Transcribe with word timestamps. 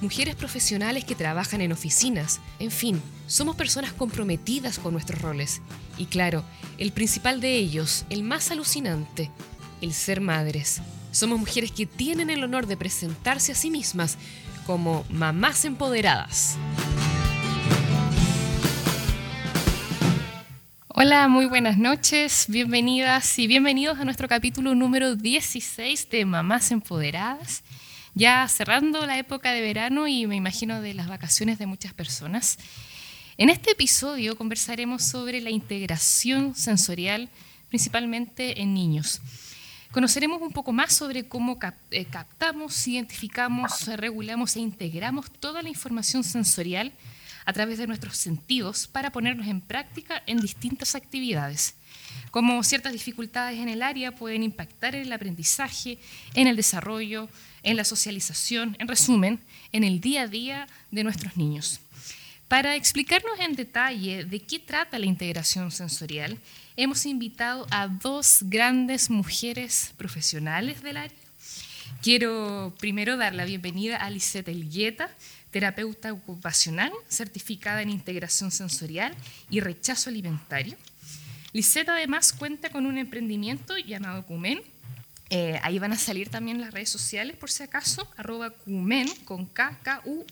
mujeres 0.00 0.36
profesionales 0.36 1.04
que 1.04 1.14
trabajan 1.14 1.60
en 1.60 1.72
oficinas, 1.72 2.40
en 2.58 2.70
fin, 2.70 3.02
somos 3.26 3.56
personas 3.56 3.92
comprometidas 3.92 4.78
con 4.78 4.92
nuestros 4.92 5.20
roles. 5.20 5.60
Y 5.96 6.06
claro, 6.06 6.44
el 6.78 6.92
principal 6.92 7.40
de 7.40 7.56
ellos, 7.56 8.04
el 8.10 8.22
más 8.22 8.50
alucinante, 8.50 9.30
el 9.80 9.92
ser 9.92 10.20
madres. 10.20 10.80
Somos 11.10 11.38
mujeres 11.38 11.72
que 11.72 11.86
tienen 11.86 12.30
el 12.30 12.44
honor 12.44 12.66
de 12.66 12.76
presentarse 12.76 13.52
a 13.52 13.54
sí 13.54 13.70
mismas 13.70 14.18
como 14.66 15.04
mamás 15.10 15.64
empoderadas. 15.64 16.56
Hola, 20.88 21.28
muy 21.28 21.46
buenas 21.46 21.78
noches, 21.78 22.46
bienvenidas 22.48 23.38
y 23.38 23.46
bienvenidos 23.46 23.98
a 23.98 24.04
nuestro 24.04 24.28
capítulo 24.28 24.74
número 24.74 25.14
16 25.14 26.10
de 26.10 26.24
Mamás 26.24 26.72
Empoderadas 26.72 27.62
ya 28.18 28.48
cerrando 28.48 29.06
la 29.06 29.16
época 29.16 29.52
de 29.52 29.60
verano 29.60 30.08
y 30.08 30.26
me 30.26 30.34
imagino 30.34 30.82
de 30.82 30.92
las 30.92 31.06
vacaciones 31.06 31.56
de 31.60 31.66
muchas 31.66 31.94
personas. 31.94 32.58
En 33.36 33.48
este 33.48 33.70
episodio 33.70 34.36
conversaremos 34.36 35.04
sobre 35.04 35.40
la 35.40 35.50
integración 35.50 36.56
sensorial, 36.56 37.28
principalmente 37.68 38.60
en 38.60 38.74
niños. 38.74 39.20
Conoceremos 39.92 40.42
un 40.42 40.50
poco 40.50 40.72
más 40.72 40.92
sobre 40.92 41.28
cómo 41.28 41.60
eh, 41.92 42.04
captamos, 42.06 42.88
identificamos, 42.88 43.86
regulamos 43.86 44.56
e 44.56 44.60
integramos 44.60 45.30
toda 45.30 45.62
la 45.62 45.68
información 45.68 46.24
sensorial 46.24 46.90
a 47.44 47.52
través 47.52 47.78
de 47.78 47.86
nuestros 47.86 48.16
sentidos 48.16 48.88
para 48.88 49.12
ponerlos 49.12 49.46
en 49.46 49.60
práctica 49.60 50.24
en 50.26 50.40
distintas 50.40 50.96
actividades. 50.96 51.76
Cómo 52.32 52.64
ciertas 52.64 52.92
dificultades 52.92 53.60
en 53.60 53.68
el 53.68 53.80
área 53.80 54.16
pueden 54.16 54.42
impactar 54.42 54.96
en 54.96 55.02
el 55.02 55.12
aprendizaje, 55.12 55.98
en 56.34 56.48
el 56.48 56.56
desarrollo, 56.56 57.28
en 57.62 57.76
la 57.76 57.84
socialización, 57.84 58.76
en 58.78 58.88
resumen, 58.88 59.40
en 59.72 59.84
el 59.84 60.00
día 60.00 60.22
a 60.22 60.28
día 60.28 60.66
de 60.90 61.04
nuestros 61.04 61.36
niños. 61.36 61.80
Para 62.48 62.76
explicarnos 62.76 63.38
en 63.40 63.56
detalle 63.56 64.24
de 64.24 64.40
qué 64.40 64.58
trata 64.58 64.98
la 64.98 65.04
integración 65.04 65.70
sensorial, 65.70 66.38
hemos 66.76 67.04
invitado 67.04 67.66
a 67.70 67.88
dos 67.88 68.38
grandes 68.42 69.10
mujeres 69.10 69.92
profesionales 69.98 70.82
del 70.82 70.96
área. 70.96 71.16
Quiero 72.02 72.74
primero 72.80 73.18
dar 73.18 73.34
la 73.34 73.44
bienvenida 73.44 73.98
a 73.98 74.08
Lisette 74.08 74.48
Elgueta, 74.48 75.10
terapeuta 75.50 76.12
ocupacional, 76.12 76.92
certificada 77.08 77.82
en 77.82 77.90
integración 77.90 78.50
sensorial 78.50 79.14
y 79.50 79.60
rechazo 79.60 80.08
alimentario. 80.08 80.76
Lisette 81.52 81.88
además 81.88 82.32
cuenta 82.32 82.70
con 82.70 82.86
un 82.86 82.96
emprendimiento 82.96 83.76
llamado 83.76 84.24
Cumen, 84.24 84.62
eh, 85.30 85.60
ahí 85.62 85.78
van 85.78 85.92
a 85.92 85.98
salir 85.98 86.28
también 86.30 86.60
las 86.60 86.72
redes 86.72 86.90
sociales, 86.90 87.36
por 87.36 87.50
si 87.50 87.62
acaso, 87.62 88.10
arroba 88.16 88.50
Cumen, 88.50 89.08
con 89.24 89.46
K, 89.46 89.78
K, 89.82 90.02
U, 90.04 90.24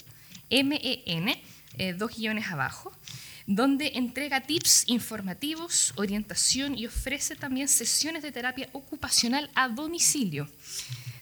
M, 0.48 0.78
E, 0.82 1.02
N, 1.06 1.42
eh, 1.78 1.92
dos 1.92 2.16
guiones 2.16 2.46
abajo, 2.50 2.92
donde 3.46 3.92
entrega 3.94 4.40
tips 4.40 4.84
informativos, 4.86 5.92
orientación 5.96 6.76
y 6.76 6.86
ofrece 6.86 7.36
también 7.36 7.68
sesiones 7.68 8.22
de 8.22 8.32
terapia 8.32 8.68
ocupacional 8.72 9.50
a 9.54 9.68
domicilio. 9.68 10.48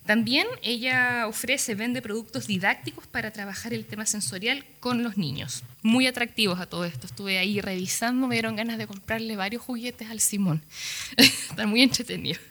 También 0.06 0.46
ella 0.62 1.26
ofrece, 1.26 1.74
vende 1.74 2.02
productos 2.02 2.46
didácticos 2.46 3.06
para 3.06 3.30
trabajar 3.30 3.72
el 3.72 3.86
tema 3.86 4.04
sensorial 4.04 4.64
con 4.78 5.02
los 5.02 5.16
niños. 5.16 5.64
Muy 5.82 6.06
atractivos 6.06 6.60
a 6.60 6.66
todo 6.66 6.84
esto. 6.84 7.06
Estuve 7.06 7.38
ahí 7.38 7.60
revisando, 7.62 8.26
me 8.26 8.34
dieron 8.34 8.54
ganas 8.54 8.76
de 8.76 8.86
comprarle 8.86 9.34
varios 9.34 9.62
juguetes 9.62 10.10
al 10.10 10.20
Simón. 10.20 10.62
Están 11.16 11.70
muy 11.70 11.80
entretenidos. 11.80 12.42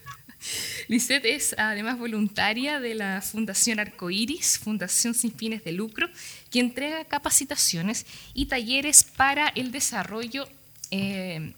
Lisette 0.87 1.25
es 1.25 1.55
además 1.57 1.97
voluntaria 1.97 2.79
de 2.79 2.93
la 2.95 3.21
Fundación 3.21 3.79
Arcoiris, 3.79 4.59
Fundación 4.59 5.13
sin 5.13 5.33
fines 5.33 5.63
de 5.63 5.71
lucro, 5.71 6.09
que 6.49 6.59
entrega 6.59 7.05
capacitaciones 7.05 8.05
y 8.33 8.47
talleres 8.47 9.03
para 9.03 9.49
el 9.49 9.71
desarrollo 9.71 10.49
eh, 10.91 11.53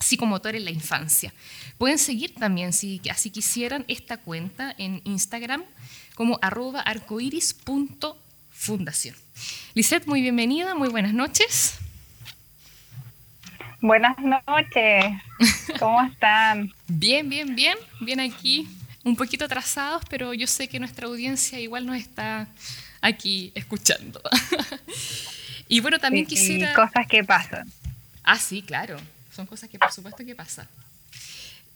psicomotor 0.00 0.56
en 0.56 0.64
la 0.64 0.70
infancia. 0.70 1.34
Pueden 1.78 1.98
seguir 1.98 2.34
también, 2.34 2.72
si 2.72 3.00
así 3.10 3.30
quisieran, 3.30 3.84
esta 3.88 4.18
cuenta 4.18 4.74
en 4.78 5.00
Instagram 5.04 5.64
como 6.14 6.38
arroba 6.42 6.80
arcoiris.fundación. 6.80 9.16
Lisette, 9.74 10.06
muy 10.06 10.20
bienvenida, 10.20 10.74
muy 10.74 10.88
buenas 10.88 11.14
noches. 11.14 11.78
Buenas 13.84 14.16
noches, 14.18 15.04
¿cómo 15.78 16.02
están? 16.04 16.72
bien, 16.88 17.28
bien, 17.28 17.54
bien, 17.54 17.76
bien 18.00 18.18
aquí, 18.18 18.66
un 19.04 19.14
poquito 19.14 19.44
atrasados, 19.44 20.02
pero 20.08 20.32
yo 20.32 20.46
sé 20.46 20.68
que 20.68 20.80
nuestra 20.80 21.06
audiencia 21.06 21.60
igual 21.60 21.84
nos 21.84 21.96
está 21.96 22.48
aquí 23.02 23.52
escuchando. 23.54 24.22
y 25.68 25.80
bueno, 25.80 25.98
también 25.98 26.24
quisiera... 26.24 26.72
cosas 26.72 27.06
que 27.06 27.22
pasan. 27.24 27.70
Ah, 28.22 28.38
sí, 28.38 28.62
claro, 28.62 28.96
son 29.30 29.44
cosas 29.44 29.68
que 29.68 29.78
por 29.78 29.92
supuesto 29.92 30.24
que 30.24 30.34
pasan. 30.34 30.66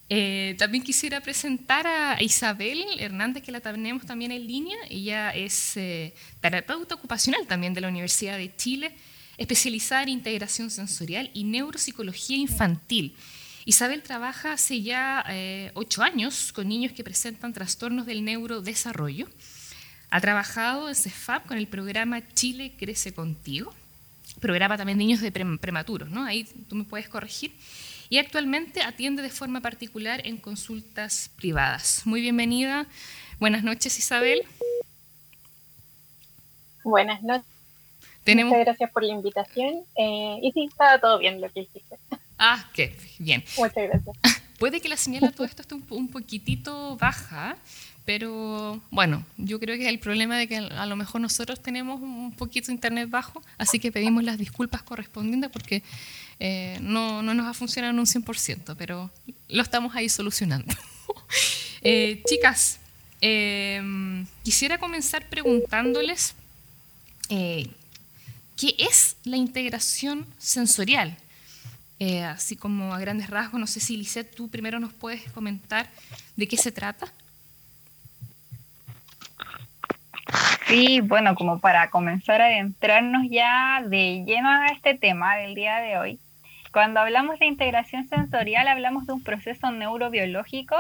Eh, 0.09 0.57
también 0.59 0.83
quisiera 0.83 1.21
presentar 1.21 1.87
a 1.87 2.23
Isabel 2.23 2.87
Hernández, 2.99 3.43
que 3.43 3.53
la 3.53 3.61
tenemos 3.61 4.07
también 4.07 4.33
en 4.33 4.47
línea. 4.47 4.79
Ella 4.89 5.33
es 5.33 5.77
eh, 5.77 6.15
terapeuta 6.41 6.95
ocupacional 6.95 7.47
también 7.47 7.75
de 7.75 7.83
la 7.83 7.89
Universidad 7.89 8.39
de 8.39 8.57
Chile 8.57 8.95
especializada 9.39 10.03
en 10.03 10.11
integración 10.11 10.71
sensorial 10.71 11.31
y 11.33 11.45
neuropsicología 11.45 12.37
infantil. 12.37 13.15
Isabel 13.65 14.03
trabaja 14.03 14.53
hace 14.53 14.83
ya 14.83 15.25
eh, 15.29 15.71
ocho 15.75 16.03
años 16.03 16.53
con 16.53 16.69
niños 16.69 16.93
que 16.93 17.05
presentan 17.05 17.53
trastornos 17.53 18.07
del 18.07 18.25
neurodesarrollo. 18.25 19.29
Ha 20.11 20.21
trabajado 20.21 20.89
en 20.89 20.95
CEFAP 20.95 21.47
con 21.47 21.59
el 21.59 21.69
programa 21.69 22.27
Chile 22.35 22.73
Crece 22.79 23.13
Contigo, 23.13 23.75
programa 24.41 24.77
también 24.77 24.99
niños 24.99 25.21
de 25.21 25.31
prematuros, 25.31 26.11
¿no? 26.11 26.25
Ahí 26.25 26.45
tú 26.69 26.77
me 26.77 26.85
puedes 26.85 27.09
corregir. 27.09 27.53
Y 28.09 28.17
actualmente 28.17 28.81
atiende 28.81 29.23
de 29.23 29.29
forma 29.29 29.61
particular 29.61 30.27
en 30.27 30.39
consultas 30.39 31.31
privadas. 31.37 32.03
Muy 32.07 32.23
bienvenida. 32.23 32.87
Buenas 33.39 33.63
noches, 33.63 33.99
Isabel. 33.99 34.43
Buenas 36.83 37.23
noches. 37.23 37.58
Muchas 38.35 38.61
gracias 38.61 38.91
por 38.91 39.03
la 39.03 39.13
invitación. 39.13 39.85
Eh, 39.97 40.39
y 40.43 40.53
sí, 40.53 40.67
estaba 40.71 40.99
todo 40.99 41.19
bien 41.19 41.41
lo 41.41 41.51
que 41.51 41.61
hiciste. 41.61 41.97
Ah, 42.39 42.69
qué 42.73 42.97
bien. 43.19 43.43
Muchas 43.57 43.89
gracias. 43.89 44.17
Puede 44.59 44.81
que 44.81 44.89
la 44.89 44.97
señal 44.97 45.23
de 45.23 45.31
todo 45.31 45.47
esto 45.47 45.63
esté 45.63 45.75
un, 45.75 46.09
poquitito 46.09 46.97
baja, 46.97 47.57
pero 48.05 48.81
bueno, 48.91 49.25
yo 49.37 49.61
creo 49.61 49.77
que 49.77 49.83
es 49.83 49.89
el 49.89 50.01
problema 50.01 50.37
de 50.37 50.49
que 50.49 50.57
a 50.57 50.87
lo 50.87 50.97
mejor 50.97 51.21
nosotros 51.21 51.61
tenemos 51.63 52.01
un 52.01 52.35
poquito 52.35 52.67
de 52.67 52.73
internet 52.73 53.09
bajo, 53.09 53.41
así 53.57 53.79
que 53.79 53.93
pedimos 53.93 54.25
las 54.25 54.37
disculpas 54.37 54.83
correspondientes 54.83 55.49
porque 55.51 55.85
eh, 56.41 56.79
no, 56.81 57.23
no, 57.23 57.35
nos 57.35 57.47
ha 57.47 57.55
funcionado 57.55 57.93
en 57.93 58.01
un 58.01 58.07
100%, 58.07 58.75
pero 58.77 59.11
lo 59.49 59.63
estamos 59.63 59.95
ahí 59.95 60.09
solucionando. 60.09 60.75
Eh, 61.83 62.25
chicas, 62.27 62.81
quisiera 64.43 64.79
comenzar 64.79 65.29
preguntándoles 65.29 66.35
¿Qué 68.59 68.75
es 68.79 69.17
la 69.25 69.37
integración 69.37 70.27
sensorial? 70.37 71.17
Eh, 72.01 72.25
así 72.25 72.57
como 72.57 72.93
a 72.93 72.99
grandes 72.99 73.31
rasgos, 73.31 73.61
no 73.61 73.69
sé 73.69 73.79
si 73.79 73.97
Lisette, 73.97 74.35
tú 74.35 74.51
primero 74.51 74.81
nos 74.81 74.93
puedes 74.93 75.31
comentar 75.31 75.89
de 76.35 76.49
qué 76.49 76.57
se 76.57 76.73
trata. 76.73 77.07
Sí, 80.67 81.01
bueno, 81.01 81.37
como 81.37 81.61
para 81.61 81.89
comenzar 81.91 82.43
a 82.43 82.47
adentrarnos 82.47 83.29
ya 83.31 83.83
de 83.87 84.25
lleno 84.27 84.51
a 84.51 84.67
este 84.67 84.95
tema 84.95 85.37
del 85.37 85.55
día 85.55 85.79
de 85.79 85.97
hoy, 85.97 86.19
cuando 86.73 87.01
hablamos 87.01 87.39
de 87.39 87.47
integración 87.47 88.09
sensorial, 88.09 88.69
hablamos 88.69 89.07
de 89.07 89.13
un 89.13 89.23
proceso 89.23 89.71
neurobiológico 89.71 90.77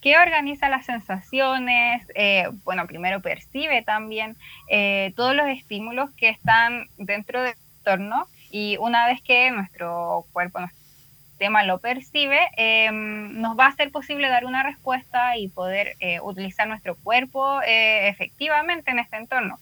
que 0.00 0.16
organiza 0.16 0.68
las 0.68 0.86
sensaciones, 0.86 2.06
eh, 2.14 2.48
bueno, 2.64 2.86
primero 2.86 3.20
percibe 3.20 3.82
también 3.82 4.36
eh, 4.68 5.12
todos 5.16 5.34
los 5.34 5.48
estímulos 5.48 6.10
que 6.12 6.28
están 6.28 6.86
dentro 6.96 7.42
del 7.42 7.54
entorno 7.78 8.28
y 8.50 8.76
una 8.78 9.06
vez 9.06 9.20
que 9.22 9.50
nuestro 9.50 10.24
cuerpo, 10.32 10.60
nuestro 10.60 10.82
sistema 11.30 11.64
lo 11.64 11.78
percibe, 11.78 12.38
em, 12.56 13.40
nos 13.40 13.58
va 13.58 13.66
a 13.66 13.76
ser 13.76 13.90
posible 13.90 14.28
dar 14.28 14.44
una 14.44 14.62
respuesta 14.62 15.36
y 15.36 15.48
poder 15.48 15.96
eh, 16.00 16.20
utilizar 16.20 16.68
nuestro 16.68 16.96
cuerpo 16.96 17.60
efectivamente 17.64 18.90
en 18.90 18.98
este 19.00 19.16
entorno. 19.16 19.58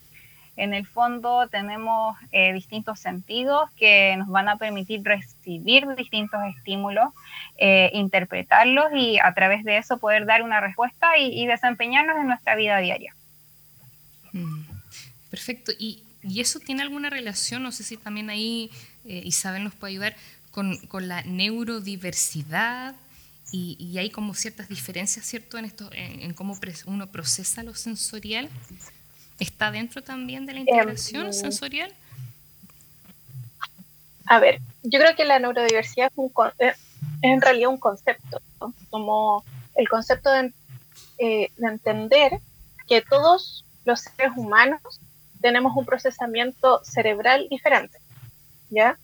En 0.56 0.72
el 0.72 0.86
fondo 0.86 1.48
tenemos 1.48 2.16
eh, 2.32 2.54
distintos 2.54 2.98
sentidos 2.98 3.70
que 3.76 4.16
nos 4.16 4.28
van 4.28 4.48
a 4.48 4.56
permitir 4.56 5.02
recibir 5.04 5.86
distintos 5.96 6.40
estímulos, 6.56 7.12
eh, 7.58 7.90
interpretarlos 7.92 8.86
y 8.94 9.18
a 9.18 9.34
través 9.34 9.64
de 9.64 9.76
eso 9.76 9.98
poder 9.98 10.24
dar 10.24 10.42
una 10.42 10.60
respuesta 10.60 11.18
y, 11.18 11.46
desempeñarnos 11.46 12.16
en 12.16 12.28
nuestra 12.28 12.56
vida 12.56 12.78
diaria. 12.78 13.14
Mm, 14.32 14.62
perfecto. 15.30 15.72
¿Y, 15.78 16.02
eso 16.40 16.58
tiene 16.58 16.82
alguna 16.82 17.08
relación? 17.08 17.62
No 17.62 17.70
sé 17.70 17.84
si 17.84 17.96
también 17.96 18.30
ahí 18.30 18.70
eh, 19.04 19.22
Isabel 19.24 19.62
nos 19.62 19.74
puede 19.74 19.92
ayudar 19.92 20.16
con, 20.50 20.80
la 21.06 21.22
neurodiversidad 21.22 22.96
y, 23.52 23.96
hay 23.98 24.10
como 24.10 24.34
ciertas 24.34 24.68
diferencias, 24.68 25.24
¿cierto?, 25.26 25.58
en, 25.58 25.66
esto, 25.66 25.88
en 25.92 26.32
cómo 26.32 26.58
uno 26.86 27.06
procesa 27.12 27.62
lo 27.62 27.74
sensorial. 27.74 28.48
¿Está 29.38 29.70
dentro 29.70 30.02
también 30.02 30.46
de 30.46 30.54
la 30.54 30.60
integración 30.60 31.26
em, 31.26 31.32
sensorial? 31.32 31.92
A 34.26 34.40
ver, 34.40 34.60
yo 34.82 34.98
creo 34.98 35.14
que 35.14 35.24
la 35.24 35.38
neurodiversidad 35.38 36.10
es, 36.58 36.74
eh, 36.74 36.74
en 37.22 37.40
realidad 37.40 37.70
un 37.70 37.78
concepto, 37.78 38.40
como 38.90 39.44
el 39.74 39.88
concepto 39.88 40.30
de, 40.30 40.52
eh, 41.18 41.50
de 41.56 41.68
entender 41.68 42.40
que 42.88 43.02
todos 43.02 43.64
los 43.84 44.00
seres 44.00 44.32
humanos 44.36 45.00
tenemos 45.40 45.76
un 45.76 45.84
procesamiento 45.84 46.82
cerebral 46.84 47.46
diferente, 47.48 47.98
¿ya? 48.70 48.98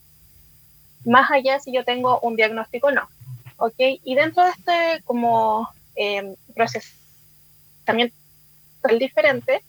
Más 1.04 1.30
allá 1.30 1.60
si 1.60 1.72
yo 1.72 1.84
tengo 1.84 2.18
un 2.20 2.36
diagnóstico 2.36 2.88
o 2.88 2.92
no, 2.92 3.08
¿ok? 3.58 3.74
Y 3.78 4.14
dentro 4.14 4.44
de 4.44 4.50
este 4.50 5.02
como 5.04 5.68
eh, 5.94 6.34
procesamiento 6.54 8.16
diferente, 8.98 9.62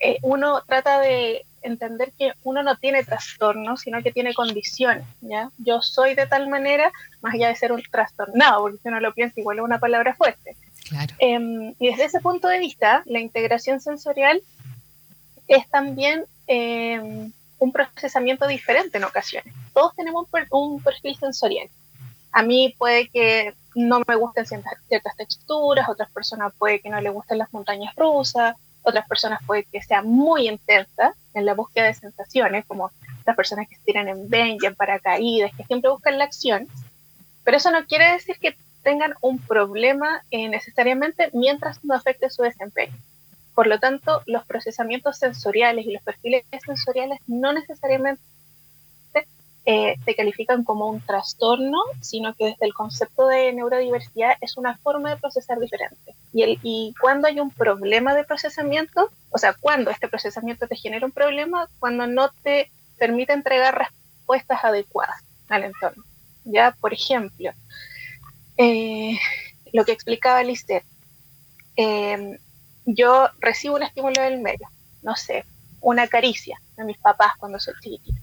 eh, 0.00 0.18
uno 0.22 0.62
trata 0.66 1.00
de 1.00 1.44
entender 1.62 2.12
que 2.18 2.32
uno 2.42 2.62
no 2.62 2.76
tiene 2.76 3.04
trastorno, 3.04 3.76
sino 3.76 4.02
que 4.02 4.12
tiene 4.12 4.32
condiciones, 4.32 5.04
¿ya? 5.20 5.50
Yo 5.58 5.82
soy 5.82 6.14
de 6.14 6.26
tal 6.26 6.48
manera, 6.48 6.90
más 7.20 7.34
allá 7.34 7.48
de 7.48 7.56
ser 7.56 7.72
un 7.72 7.82
trastornado, 7.82 8.62
porque 8.62 8.78
si 8.78 8.88
uno 8.88 9.00
lo 9.00 9.12
piensa, 9.12 9.38
igual 9.38 9.58
es 9.58 9.64
una 9.64 9.78
palabra 9.78 10.14
fuerte. 10.14 10.56
Claro. 10.88 11.14
Em, 11.18 11.74
y 11.78 11.90
desde 11.90 12.04
ese 12.04 12.20
punto 12.20 12.48
de 12.48 12.58
vista, 12.58 13.02
la 13.04 13.20
integración 13.20 13.80
sensorial 13.80 14.42
es 15.48 15.68
también 15.68 16.24
em, 16.46 17.30
un 17.58 17.72
procesamiento 17.72 18.46
diferente 18.46 18.96
en 18.96 19.04
ocasiones. 19.04 19.54
Todos 19.74 19.94
tenemos 19.94 20.26
un 20.50 20.82
perfil 20.82 21.16
sensorial. 21.16 21.68
A 22.32 22.42
mí 22.42 22.74
puede 22.78 23.08
que 23.08 23.54
no 23.74 24.00
me 24.06 24.16
gusten 24.16 24.46
ciertas 24.46 25.16
texturas, 25.16 25.88
otras 25.88 26.10
personas 26.10 26.52
puede 26.58 26.80
que 26.80 26.88
no 26.88 27.00
le 27.00 27.10
gusten 27.10 27.38
las 27.38 27.52
montañas 27.52 27.94
rusas, 27.96 28.56
otras 28.82 29.06
personas 29.08 29.40
puede 29.46 29.64
que 29.64 29.82
sea 29.82 30.02
muy 30.02 30.48
intensa 30.48 31.14
en 31.34 31.46
la 31.46 31.54
búsqueda 31.54 31.86
de 31.86 31.94
sensaciones, 31.94 32.64
como 32.66 32.90
las 33.26 33.36
personas 33.36 33.68
que 33.68 33.74
estiran 33.74 34.08
en 34.08 34.28
bench, 34.28 34.64
en 34.64 34.74
paracaídas, 34.74 35.52
que 35.56 35.64
siempre 35.64 35.90
buscan 35.90 36.18
la 36.18 36.24
acción. 36.24 36.68
Pero 37.44 37.56
eso 37.56 37.70
no 37.70 37.86
quiere 37.86 38.12
decir 38.12 38.36
que 38.40 38.56
tengan 38.82 39.14
un 39.20 39.38
problema 39.38 40.22
eh, 40.30 40.48
necesariamente 40.48 41.30
mientras 41.32 41.84
no 41.84 41.94
afecte 41.94 42.30
su 42.30 42.42
desempeño. 42.42 42.94
Por 43.54 43.66
lo 43.66 43.78
tanto, 43.78 44.22
los 44.26 44.44
procesamientos 44.46 45.18
sensoriales 45.18 45.84
y 45.86 45.92
los 45.92 46.02
perfiles 46.02 46.44
sensoriales 46.64 47.18
no 47.26 47.52
necesariamente 47.52 48.22
eh, 49.66 49.96
te 50.06 50.14
califican 50.14 50.64
como 50.64 50.88
un 50.88 51.00
trastorno, 51.02 51.78
sino 52.00 52.34
que 52.34 52.46
desde 52.46 52.64
el 52.64 52.72
concepto 52.72 53.26
de 53.26 53.52
neurodiversidad 53.52 54.32
es 54.40 54.56
una 54.56 54.76
forma 54.78 55.10
de 55.10 55.16
procesar 55.18 55.58
diferente. 55.58 56.14
Y, 56.32 56.42
el, 56.42 56.58
y 56.62 56.94
cuando 56.98 57.28
hay 57.28 57.40
un 57.40 57.50
problema 57.50 58.14
de 58.14 58.24
procesamiento, 58.24 59.10
o 59.30 59.38
sea, 59.38 59.52
cuando 59.52 59.90
este 59.90 60.08
procesamiento 60.08 60.66
te 60.66 60.76
genera 60.76 61.04
un 61.04 61.12
problema, 61.12 61.68
cuando 61.78 62.06
no 62.06 62.30
te 62.42 62.70
permite 62.98 63.34
entregar 63.34 63.76
respuestas 63.76 64.64
adecuadas 64.64 65.22
al 65.48 65.64
entorno. 65.64 66.04
Ya, 66.44 66.74
por 66.80 66.94
ejemplo, 66.94 67.50
eh, 68.56 69.18
lo 69.72 69.84
que 69.84 69.92
explicaba 69.92 70.42
Lisette, 70.42 70.84
eh, 71.76 72.38
yo 72.86 73.28
recibo 73.40 73.76
un 73.76 73.82
estímulo 73.82 74.22
del 74.22 74.40
medio, 74.40 74.68
no 75.02 75.16
sé, 75.16 75.44
una 75.82 76.08
caricia 76.08 76.58
de 76.76 76.84
mis 76.84 76.98
papás 76.98 77.32
cuando 77.38 77.60
soy 77.60 77.74
chiquitita 77.82 78.20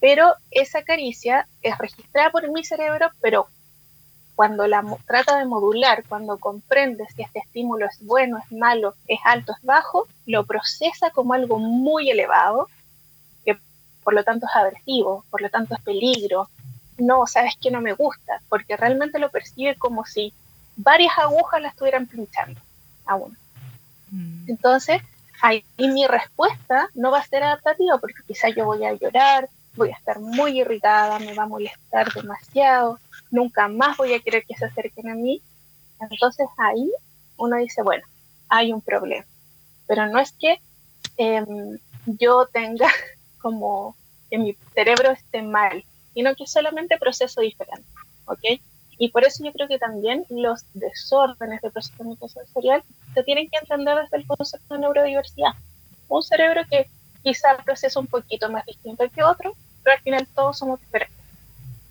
pero 0.00 0.34
esa 0.50 0.82
caricia 0.82 1.46
es 1.62 1.76
registrada 1.78 2.30
por 2.30 2.50
mi 2.50 2.64
cerebro, 2.64 3.10
pero 3.20 3.48
cuando 4.38 4.68
la 4.68 4.84
trata 5.04 5.36
de 5.36 5.46
modular, 5.46 6.04
cuando 6.08 6.38
comprende 6.38 7.04
si 7.14 7.22
este 7.22 7.40
estímulo 7.40 7.86
es 7.86 7.98
bueno, 8.00 8.38
es 8.38 8.52
malo, 8.56 8.94
es 9.08 9.18
alto, 9.24 9.52
es 9.52 9.60
bajo, 9.64 10.06
lo 10.26 10.46
procesa 10.46 11.10
como 11.10 11.34
algo 11.34 11.58
muy 11.58 12.08
elevado, 12.08 12.68
que 13.44 13.58
por 14.04 14.14
lo 14.14 14.22
tanto 14.22 14.46
es 14.46 14.54
aversivo, 14.54 15.24
por 15.30 15.42
lo 15.42 15.50
tanto 15.50 15.74
es 15.74 15.80
peligro. 15.82 16.48
No, 16.98 17.26
sabes 17.26 17.54
que 17.60 17.72
no 17.72 17.80
me 17.80 17.94
gusta, 17.94 18.40
porque 18.48 18.76
realmente 18.76 19.18
lo 19.18 19.28
percibe 19.28 19.74
como 19.74 20.04
si 20.06 20.32
varias 20.76 21.18
agujas 21.18 21.60
la 21.60 21.70
estuvieran 21.70 22.06
pinchando 22.06 22.60
a 23.06 23.16
uno. 23.16 23.34
Mm. 24.12 24.48
Entonces, 24.50 25.02
ahí 25.42 25.64
mi 25.78 26.06
respuesta 26.06 26.88
no 26.94 27.10
va 27.10 27.18
a 27.18 27.26
ser 27.26 27.42
adaptativa, 27.42 27.98
porque 27.98 28.22
quizás 28.24 28.54
yo 28.54 28.66
voy 28.66 28.84
a 28.84 28.92
llorar, 28.92 29.48
voy 29.78 29.90
a 29.90 29.96
estar 29.96 30.20
muy 30.20 30.60
irritada, 30.60 31.18
me 31.18 31.34
va 31.34 31.44
a 31.44 31.48
molestar 31.48 32.12
demasiado, 32.12 32.98
nunca 33.30 33.68
más 33.68 33.96
voy 33.96 34.12
a 34.12 34.20
querer 34.20 34.44
que 34.44 34.54
se 34.54 34.66
acerquen 34.66 35.08
a 35.08 35.14
mí. 35.14 35.40
Entonces 36.00 36.46
ahí 36.58 36.90
uno 37.36 37.56
dice, 37.56 37.82
bueno, 37.82 38.04
hay 38.48 38.72
un 38.72 38.80
problema. 38.80 39.24
Pero 39.86 40.06
no 40.06 40.18
es 40.18 40.32
que 40.32 40.60
em, 41.16 41.78
yo 42.04 42.46
tenga 42.46 42.88
como 43.40 43.96
que 44.30 44.38
mi 44.38 44.56
cerebro 44.74 45.10
esté 45.12 45.42
mal, 45.42 45.84
sino 46.12 46.34
que 46.34 46.46
solamente 46.46 46.98
proceso 46.98 47.40
diferente, 47.40 47.88
¿ok? 48.26 48.60
Y 48.98 49.10
por 49.10 49.24
eso 49.24 49.44
yo 49.44 49.52
creo 49.52 49.68
que 49.68 49.78
también 49.78 50.26
los 50.28 50.64
desórdenes 50.74 51.62
de 51.62 51.70
procesamiento 51.70 52.28
sensorial 52.28 52.82
se 53.14 53.22
tienen 53.22 53.48
que 53.48 53.58
entender 53.58 53.96
desde 54.02 54.16
el 54.18 54.26
concepto 54.26 54.74
de 54.74 54.80
neurodiversidad. 54.80 55.52
Un 56.08 56.22
cerebro 56.22 56.62
que 56.68 56.90
quizá 57.22 57.56
procesa 57.64 58.00
un 58.00 58.08
poquito 58.08 58.50
más 58.50 58.66
distinto 58.66 59.08
que 59.10 59.22
otro, 59.22 59.54
pero 59.82 59.96
al 59.96 60.02
final 60.02 60.28
todos 60.34 60.58
somos 60.58 60.80
diferentes. 60.80 61.16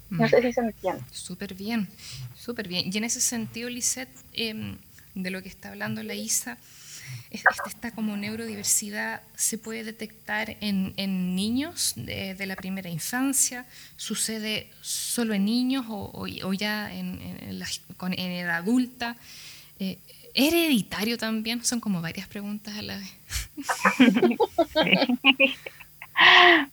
No 0.10 0.25
mm. 0.25 0.30
sé 0.30 0.42
si 0.42 0.54
se 0.54 0.62
entiende. 0.62 1.04
Súper 1.12 1.54
bien, 1.54 1.88
súper 2.36 2.68
bien. 2.68 2.92
Y 2.92 2.98
en 2.98 3.04
ese 3.04 3.22
sentido, 3.22 3.69
Lisette, 3.69 4.10
em, 4.34 4.78
de 5.16 5.31
lo 5.31 5.42
que 5.42 5.50
está 5.50 5.69
hablando 5.69 6.04
la 6.04 6.13
ISA, 6.13 6.57
esta 7.30 7.92
como 7.92 8.16
neurodiversidad 8.16 9.22
se 9.36 9.57
puede 9.57 9.84
detectar 9.84 10.57
en, 10.62 10.94
en 10.98 11.36
niños 11.36 11.94
de, 11.95 12.45
la 12.45 12.56
primera 12.56 12.89
infancia, 12.89 13.66
sucede 13.98 14.69
solo 14.81 15.34
en 15.34 15.45
niños 15.45 15.86
o, 15.89 16.12
o, 16.13 16.53
ya 16.53 16.94
en, 16.94 17.20
en, 17.22 17.62
en, 17.62 18.32
edad 18.32 18.58
adulta. 18.58 19.17
Eh, 19.79 20.00
¿Hereditario 20.34 21.17
también? 21.17 21.63
Son 21.65 21.79
como 21.79 22.01
varias 22.01 22.27
preguntas 22.27 22.77
a 22.77 22.82
la 22.82 22.98
vez. 22.98 23.12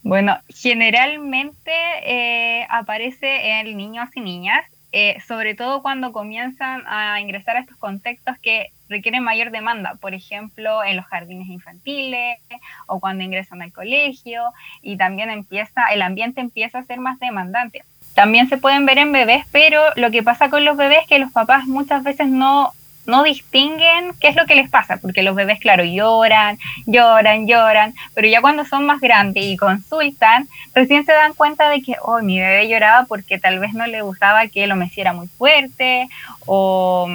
Bueno, 0.02 0.38
generalmente 0.48 1.72
eh, 2.02 2.66
aparece 2.68 3.60
en 3.60 3.76
niños 3.76 4.08
y 4.14 4.20
niñas, 4.20 4.64
eh, 4.92 5.18
sobre 5.26 5.54
todo 5.54 5.82
cuando 5.82 6.12
comienzan 6.12 6.82
a 6.86 7.20
ingresar 7.20 7.56
a 7.56 7.60
estos 7.60 7.76
contextos 7.76 8.38
que 8.38 8.68
requieren 8.88 9.24
mayor 9.24 9.50
demanda, 9.50 9.96
por 10.00 10.14
ejemplo, 10.14 10.84
en 10.84 10.96
los 10.96 11.06
jardines 11.06 11.48
infantiles 11.48 12.38
o 12.86 13.00
cuando 13.00 13.24
ingresan 13.24 13.62
al 13.62 13.72
colegio 13.72 14.52
y 14.82 14.96
también 14.96 15.30
empieza, 15.30 15.86
el 15.92 16.02
ambiente 16.02 16.40
empieza 16.40 16.78
a 16.78 16.84
ser 16.84 17.00
más 17.00 17.18
demandante. 17.18 17.82
También 18.14 18.48
se 18.48 18.58
pueden 18.58 18.86
ver 18.86 18.98
en 18.98 19.10
bebés, 19.10 19.44
pero 19.50 19.82
lo 19.96 20.12
que 20.12 20.22
pasa 20.22 20.48
con 20.48 20.64
los 20.64 20.76
bebés 20.76 21.00
es 21.02 21.08
que 21.08 21.18
los 21.18 21.32
papás 21.32 21.66
muchas 21.66 22.04
veces 22.04 22.28
no 22.28 22.72
no 23.06 23.22
distinguen 23.22 24.12
qué 24.20 24.28
es 24.28 24.36
lo 24.36 24.46
que 24.46 24.54
les 24.54 24.70
pasa, 24.70 24.96
porque 24.96 25.22
los 25.22 25.34
bebés, 25.34 25.58
claro, 25.60 25.84
lloran, 25.84 26.58
lloran, 26.86 27.46
lloran, 27.46 27.94
pero 28.14 28.28
ya 28.28 28.40
cuando 28.40 28.64
son 28.64 28.86
más 28.86 29.00
grandes 29.00 29.44
y 29.44 29.56
consultan, 29.56 30.48
recién 30.74 31.04
se 31.04 31.12
dan 31.12 31.34
cuenta 31.34 31.68
de 31.68 31.82
que, 31.82 31.96
oh, 32.02 32.20
mi 32.20 32.40
bebé 32.40 32.68
lloraba 32.68 33.06
porque 33.06 33.38
tal 33.38 33.58
vez 33.58 33.74
no 33.74 33.86
le 33.86 34.02
gustaba 34.02 34.46
que 34.48 34.66
lo 34.66 34.76
meciera 34.76 35.12
muy 35.12 35.28
fuerte, 35.28 36.08
o, 36.46 37.08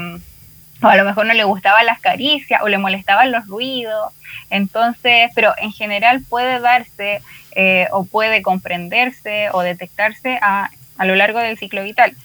a 0.82 0.96
lo 0.96 1.04
mejor 1.04 1.26
no 1.26 1.34
le 1.34 1.44
gustaban 1.44 1.86
las 1.86 2.00
caricias, 2.00 2.62
o 2.62 2.70
le 2.70 2.78
molestaban 2.78 3.32
los 3.32 3.48
ruidos. 3.48 4.14
Entonces, 4.50 5.30
pero 5.36 5.54
en 5.58 5.72
general 5.72 6.22
puede 6.28 6.60
darse 6.60 7.22
eh, 7.56 7.88
o 7.92 8.06
puede 8.06 8.42
comprenderse 8.42 9.50
o 9.52 9.62
detectarse 9.62 10.40
a, 10.42 10.70
a 10.98 11.06
lo 11.06 11.16
largo 11.16 11.40
del 11.40 11.58
ciclo 11.58 11.84
vital. 11.84 12.16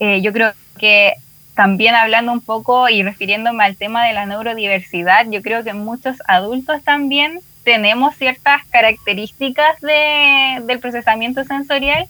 Eh, 0.00 0.20
yo 0.20 0.32
creo 0.32 0.52
que 0.78 1.14
también 1.54 1.94
hablando 1.94 2.32
un 2.32 2.40
poco 2.40 2.88
y 2.88 3.02
refiriéndome 3.02 3.64
al 3.64 3.76
tema 3.76 4.06
de 4.06 4.14
la 4.14 4.26
neurodiversidad, 4.26 5.26
yo 5.30 5.42
creo 5.42 5.64
que 5.64 5.74
muchos 5.74 6.16
adultos 6.26 6.82
también 6.82 7.40
tenemos 7.64 8.16
ciertas 8.16 8.64
características 8.70 9.80
de, 9.80 10.62
del 10.64 10.80
procesamiento 10.80 11.44
sensorial 11.44 12.06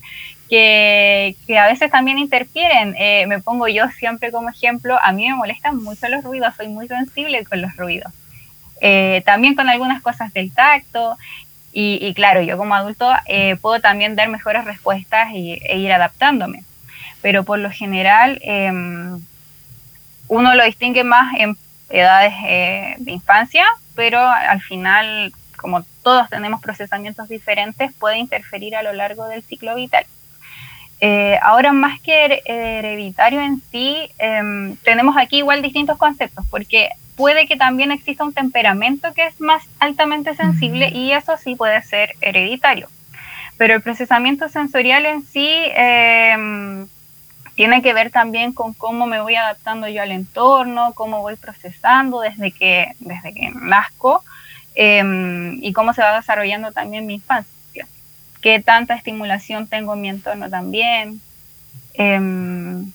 que, 0.49 1.35
que, 1.45 1.57
a 1.57 1.67
veces 1.67 1.91
también 1.91 2.17
interfieren. 2.17 2.95
Eh, 2.97 3.25
me 3.27 3.39
pongo 3.39 3.67
yo 3.67 3.89
siempre 3.89 4.31
como 4.31 4.49
ejemplo, 4.49 4.97
a 5.01 5.11
mí 5.11 5.27
me 5.27 5.35
molestan 5.35 5.83
mucho 5.83 6.07
los 6.07 6.23
ruidos, 6.23 6.55
soy 6.55 6.67
muy 6.69 6.87
sensible 6.87 7.43
con 7.45 7.61
los 7.61 7.75
ruidos. 7.75 8.11
Eh, 8.81 9.21
también 9.25 9.55
con 9.55 9.69
algunas 9.69 10.01
cosas 10.01 10.33
del 10.33 10.51
tacto 10.51 11.17
Y, 11.71 12.13
claro, 12.15 12.41
yo 12.41 12.57
como 12.57 12.75
adulto 12.75 13.09
eh, 13.25 13.55
puedo 13.61 13.79
también 13.79 14.15
dar 14.15 14.27
mejores 14.29 14.65
respuestas 14.65 15.31
y, 15.33 15.53
e 15.53 15.79
ir 15.79 15.91
adaptándome. 15.91 16.63
Pero 17.21 17.45
por 17.45 17.57
lo 17.59 17.71
general, 17.71 18.39
em, 18.43 19.19
uno 20.33 20.55
lo 20.55 20.63
distingue 20.65 21.03
más 21.03 21.33
en 21.37 21.55
edades 21.89 22.33
eh, 22.47 22.95
de 22.97 23.11
infancia, 23.11 23.65
pero 23.95 24.19
al 24.19 24.61
final, 24.61 25.31
como 25.57 25.83
todos 26.01 26.27
tenemos 26.29 26.59
procesamientos 26.59 27.29
diferentes, 27.29 27.93
puede 27.93 28.17
interferir 28.17 28.75
a 28.75 28.81
lo 28.81 28.93
largo 28.93 29.27
del 29.27 29.43
ciclo 29.43 29.75
vital. 29.75 30.05
Eh, 31.01 31.37
ahora, 31.41 31.71
más 31.71 31.99
que 32.01 32.41
hereditario 32.45 33.41
en 33.41 33.61
sí, 33.71 34.09
em, 34.17 34.75
tenemos 34.77 35.17
aquí 35.17 35.37
igual 35.37 35.61
distintos 35.61 35.97
conceptos, 35.97 36.45
porque 36.49 36.89
puede 37.15 37.45
que 37.45 37.55
también 37.55 37.91
exista 37.91 38.23
un 38.23 38.33
temperamento 38.33 39.13
que 39.13 39.27
es 39.27 39.39
más 39.39 39.63
altamente 39.79 40.35
sensible 40.35 40.89
y 40.89 41.11
eso 41.11 41.37
sí 41.37 41.55
puede 41.55 41.83
ser 41.83 42.15
hereditario. 42.21 42.89
Pero 43.57 43.75
el 43.75 43.81
procesamiento 43.81 44.49
sensorial 44.49 45.05
en 45.05 45.23
sí 45.23 45.47
em, 45.75 46.87
tiene 47.55 47.81
que 47.81 47.93
ver 47.93 48.11
también 48.11 48.53
con 48.53 48.73
cómo 48.73 49.05
me 49.05 49.21
voy 49.21 49.35
adaptando 49.35 49.87
yo 49.87 50.01
al 50.01 50.11
entorno, 50.11 50.93
cómo 50.93 51.21
voy 51.21 51.35
procesando 51.35 52.19
desde 52.21 52.51
que, 52.51 52.95
desde 52.99 53.33
que 53.33 53.51
nazco 53.53 54.23
em, 54.75 55.63
y 55.63 55.71
cómo 55.73 55.93
se 55.93 56.01
va 56.01 56.15
desarrollando 56.15 56.71
también 56.71 57.05
mi 57.05 57.15
infancia 57.15 57.53
qué 58.43 58.59
tanta 58.59 58.93
estimulación 58.93 59.67
tengo 59.67 59.93
en 59.93 60.01
mi 60.01 60.09
entorno 60.09 60.49
también. 60.49 61.21
Em, 61.95 62.91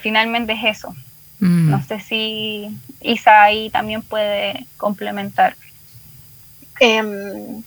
finalmente 0.00 0.54
es 0.54 0.78
eso. 0.78 0.96
Mm. 1.38 1.70
No 1.70 1.84
sé 1.84 2.00
si 2.00 2.76
Isa 3.00 3.42
ahí 3.42 3.70
también 3.70 4.02
puede 4.02 4.66
complementar. 4.78 5.54
Em, 6.80 7.62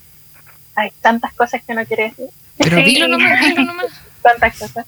hay 0.75 0.91
tantas 1.01 1.33
cosas 1.33 1.61
que 1.63 1.75
no 1.75 1.85
quiere 1.85 2.09
decir. 2.09 2.29
Pero 2.57 2.77
dilo 2.83 3.07
nomás, 3.07 3.41
dilo 3.41 3.63
nomás. 3.63 3.91
tantas 4.23 4.57
cosas. 4.57 4.85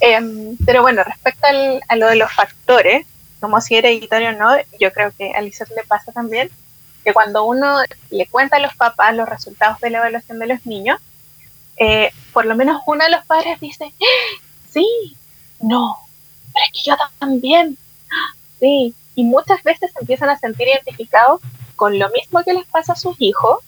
Em, 0.00 0.56
pero 0.64 0.82
bueno, 0.82 1.02
respecto 1.04 1.46
a 1.88 1.96
lo 1.96 2.06
de 2.06 2.16
los 2.16 2.32
factores, 2.32 3.06
como 3.40 3.60
si 3.60 3.76
hereditario 3.76 4.30
o 4.30 4.32
no, 4.32 4.56
yo 4.78 4.92
creo 4.92 5.12
que 5.16 5.32
a 5.32 5.40
Lizeth 5.40 5.70
le 5.70 5.84
pasa 5.84 6.12
también 6.12 6.50
que 7.04 7.12
cuando 7.12 7.44
uno 7.44 7.78
le 8.10 8.26
cuenta 8.26 8.56
a 8.56 8.60
los 8.60 8.74
papás 8.74 9.14
los 9.14 9.28
resultados 9.28 9.78
de 9.80 9.90
la 9.90 9.98
evaluación 9.98 10.38
de 10.38 10.46
los 10.46 10.64
niños, 10.64 10.98
eh, 11.76 12.10
por 12.32 12.46
lo 12.46 12.54
menos 12.54 12.82
uno 12.86 13.04
de 13.04 13.10
los 13.10 13.24
padres 13.26 13.60
dice, 13.60 13.92
sí, 14.72 15.16
no, 15.60 15.98
pero 16.52 16.64
es 16.64 16.72
que 16.72 16.90
yo 16.90 16.96
también, 17.18 17.76
sí, 18.60 18.94
y 19.14 19.24
muchas 19.24 19.62
veces 19.62 19.92
empiezan 20.00 20.30
a 20.30 20.38
sentir 20.38 20.68
identificados 20.68 21.40
con 21.76 21.98
lo 21.98 22.08
mismo 22.10 22.42
que 22.44 22.54
les 22.54 22.66
pasa 22.66 22.94
a 22.94 22.96
sus 22.96 23.16
hijos, 23.18 23.58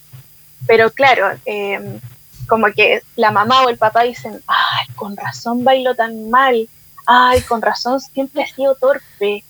pero 0.67 0.91
claro, 0.91 1.38
em, 1.45 2.00
como 2.47 2.67
que 2.73 3.03
la 3.17 3.31
mamá 3.31 3.65
o 3.65 3.69
el 3.69 3.79
papá 3.79 4.03
dicen, 4.03 4.41
ay, 4.47 4.87
con 4.95 5.17
razón 5.17 5.65
bailo 5.65 5.95
tan 5.95 6.31
mal, 6.31 6.69
ay, 7.07 7.41
con 7.43 7.62
razón 7.62 8.00
siempre 8.00 8.43
he 8.43 8.47
sido 8.47 8.75
torpe, 8.76 9.45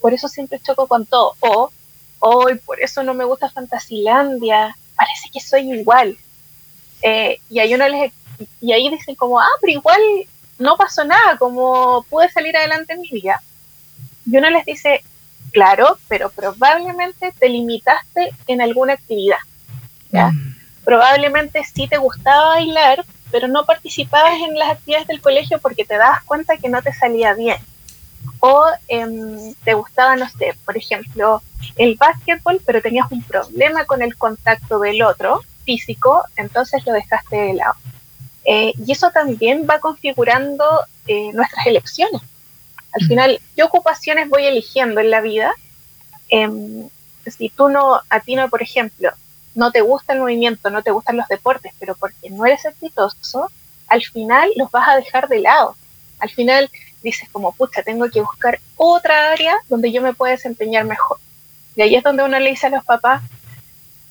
por 0.00 0.12
eso 0.12 0.28
siempre 0.28 0.60
choco 0.60 0.86
con 0.86 1.06
todo, 1.06 1.34
o, 1.40 1.70
hoy 2.18 2.56
por 2.56 2.80
eso 2.80 3.02
no 3.02 3.14
me 3.14 3.24
gusta 3.24 3.50
Fantasilandia, 3.50 4.76
parece 4.96 5.28
que 5.32 5.40
soy 5.40 5.72
igual. 5.72 6.16
Eh, 7.02 7.38
y, 7.50 7.60
ahí 7.60 7.74
uno 7.74 7.88
les, 7.88 8.12
y 8.60 8.72
ahí 8.72 8.88
dicen 8.90 9.14
como, 9.14 9.40
ah, 9.40 9.48
pero 9.60 9.72
igual 9.72 10.00
no 10.58 10.76
pasó 10.76 11.04
nada, 11.04 11.36
como 11.38 12.04
pude 12.08 12.30
salir 12.30 12.56
adelante 12.56 12.94
en 12.94 13.00
mi 13.02 13.08
vida. 13.10 13.42
Y 14.24 14.36
uno 14.36 14.50
les 14.50 14.64
dice, 14.64 15.02
claro, 15.52 15.98
pero 16.08 16.30
probablemente 16.30 17.32
te 17.38 17.48
limitaste 17.48 18.34
en 18.46 18.60
alguna 18.60 18.94
actividad. 18.94 19.38
¿ya? 20.10 20.28
Mm. 20.28 20.55
Probablemente 20.86 21.64
sí 21.64 21.88
te 21.88 21.98
gustaba 21.98 22.50
bailar, 22.50 23.04
pero 23.32 23.48
no 23.48 23.66
participabas 23.66 24.34
en 24.40 24.56
las 24.56 24.70
actividades 24.70 25.08
del 25.08 25.20
colegio 25.20 25.58
porque 25.58 25.84
te 25.84 25.96
dabas 25.96 26.22
cuenta 26.22 26.58
que 26.58 26.68
no 26.68 26.80
te 26.80 26.94
salía 26.94 27.34
bien. 27.34 27.56
O 28.38 28.64
em, 28.86 29.52
te 29.64 29.74
gustaba, 29.74 30.14
no 30.14 30.28
sé, 30.28 30.54
por 30.64 30.76
ejemplo, 30.76 31.42
el 31.74 31.96
básquetbol, 31.96 32.62
pero 32.64 32.80
tenías 32.80 33.10
un 33.10 33.20
problema 33.24 33.84
con 33.84 34.00
el 34.00 34.16
contacto 34.16 34.78
del 34.78 35.02
otro 35.02 35.42
físico, 35.64 36.22
entonces 36.36 36.86
lo 36.86 36.92
dejaste 36.92 37.34
de 37.34 37.54
lado. 37.54 37.74
Eh, 38.44 38.72
y 38.86 38.92
eso 38.92 39.10
también 39.10 39.66
va 39.68 39.80
configurando 39.80 40.64
eh, 41.08 41.32
nuestras 41.32 41.66
elecciones. 41.66 42.22
Al 42.92 43.04
mm. 43.04 43.08
final, 43.08 43.40
¿qué 43.56 43.64
ocupaciones 43.64 44.28
voy 44.28 44.46
eligiendo 44.46 45.00
en 45.00 45.10
la 45.10 45.20
vida? 45.20 45.52
Em, 46.28 46.88
si 47.26 47.48
tú 47.48 47.70
no, 47.70 48.00
a 48.08 48.20
ti 48.20 48.36
no, 48.36 48.48
por 48.48 48.62
ejemplo, 48.62 49.10
no 49.56 49.72
te 49.72 49.80
gusta 49.80 50.12
el 50.12 50.20
movimiento, 50.20 50.70
no 50.70 50.82
te 50.82 50.92
gustan 50.92 51.16
los 51.16 51.26
deportes, 51.26 51.72
pero 51.80 51.96
porque 51.96 52.30
no 52.30 52.46
eres 52.46 52.64
exitoso, 52.64 53.50
al 53.88 54.02
final 54.04 54.52
los 54.54 54.70
vas 54.70 54.88
a 54.88 54.96
dejar 54.96 55.26
de 55.26 55.40
lado. 55.40 55.74
Al 56.20 56.30
final 56.30 56.70
dices 57.02 57.28
como, 57.32 57.52
pucha, 57.52 57.82
tengo 57.82 58.08
que 58.08 58.20
buscar 58.20 58.60
otra 58.76 59.32
área 59.32 59.56
donde 59.68 59.90
yo 59.90 60.00
me 60.00 60.14
pueda 60.14 60.32
desempeñar 60.32 60.84
mejor. 60.84 61.18
Y 61.74 61.82
ahí 61.82 61.96
es 61.96 62.04
donde 62.04 62.22
uno 62.22 62.38
le 62.38 62.50
dice 62.50 62.68
a 62.68 62.70
los 62.70 62.84
papás, 62.84 63.22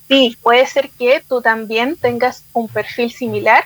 Sí, 0.08 0.36
puede 0.40 0.66
ser 0.66 0.90
que 0.90 1.22
tú 1.28 1.40
también 1.40 1.96
tengas 1.96 2.44
un 2.52 2.68
perfil 2.68 3.10
similar, 3.12 3.64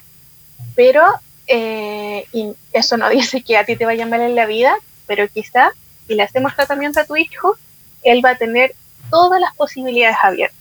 pero 0.74 1.04
eh, 1.46 2.26
eso 2.72 2.96
no 2.96 3.08
dice 3.10 3.42
que 3.42 3.56
a 3.56 3.64
ti 3.64 3.76
te 3.76 3.84
vaya 3.84 4.06
mal 4.06 4.20
en 4.22 4.34
la 4.34 4.46
vida, 4.46 4.74
pero 5.06 5.28
quizá 5.28 5.72
si 6.06 6.14
le 6.14 6.22
hacemos 6.22 6.54
tratamiento 6.54 7.00
a 7.00 7.04
tu 7.04 7.16
hijo, 7.16 7.56
él 8.02 8.24
va 8.24 8.30
a 8.30 8.36
tener 8.36 8.74
todas 9.10 9.40
las 9.40 9.54
posibilidades 9.54 10.16
abiertas. 10.22 10.59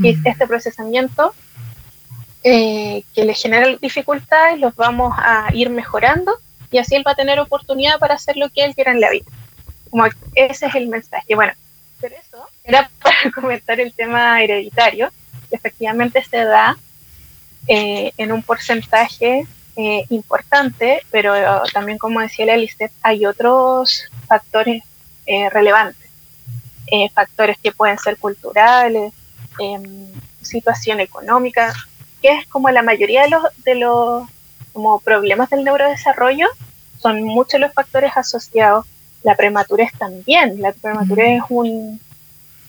Y 0.00 0.16
mm. 0.16 0.26
este 0.26 0.46
procesamiento 0.46 1.34
eh, 2.42 3.04
que 3.14 3.24
le 3.24 3.34
genera 3.34 3.76
dificultades 3.80 4.58
los 4.58 4.74
vamos 4.74 5.14
a 5.18 5.50
ir 5.52 5.68
mejorando 5.70 6.38
y 6.70 6.78
así 6.78 6.94
él 6.94 7.04
va 7.06 7.12
a 7.12 7.16
tener 7.16 7.38
oportunidad 7.38 7.98
para 7.98 8.14
hacer 8.14 8.36
lo 8.36 8.48
que 8.48 8.64
él 8.64 8.74
quiera 8.74 8.92
en 8.92 9.00
la 9.00 9.10
vida. 9.10 9.26
Como 9.90 10.06
ese 10.34 10.66
es 10.66 10.74
el 10.74 10.88
mensaje. 10.88 11.34
Bueno, 11.34 11.52
pero 12.00 12.14
eso 12.16 12.48
era 12.64 12.90
para 13.02 13.30
comentar 13.32 13.80
el 13.80 13.92
tema 13.92 14.42
hereditario, 14.42 15.10
que 15.48 15.56
efectivamente 15.56 16.24
se 16.24 16.44
da 16.44 16.76
eh, 17.66 18.12
en 18.16 18.32
un 18.32 18.42
porcentaje 18.42 19.46
eh, 19.76 20.04
importante, 20.08 21.02
pero 21.10 21.34
también, 21.72 21.98
como 21.98 22.20
decía 22.20 22.46
la 22.46 22.56
Lisette, 22.56 22.92
hay 23.02 23.26
otros 23.26 24.04
factores 24.26 24.82
eh, 25.26 25.48
relevantes. 25.50 26.08
factores 27.14 27.56
que 27.58 27.70
pueden 27.70 27.98
ser 27.98 28.16
culturales, 28.16 29.12
em, 29.60 30.08
situación 30.42 31.00
económica, 31.00 31.72
que 32.20 32.28
es 32.28 32.46
como 32.46 32.70
la 32.70 32.82
mayoría 32.82 33.22
de 33.22 33.30
los, 33.30 33.42
de 33.64 33.74
los 33.76 34.28
como 34.72 35.00
problemas 35.00 35.50
del 35.50 35.64
neurodesarrollo, 35.64 36.46
son 36.98 37.22
muchos 37.22 37.60
los 37.60 37.72
factores 37.72 38.12
asociados 38.16 38.86
la 39.22 39.34
prematurez 39.34 39.92
también. 39.98 40.60
La 40.60 40.72
prematurez 40.72 41.42
es 41.42 41.44
un... 41.48 42.00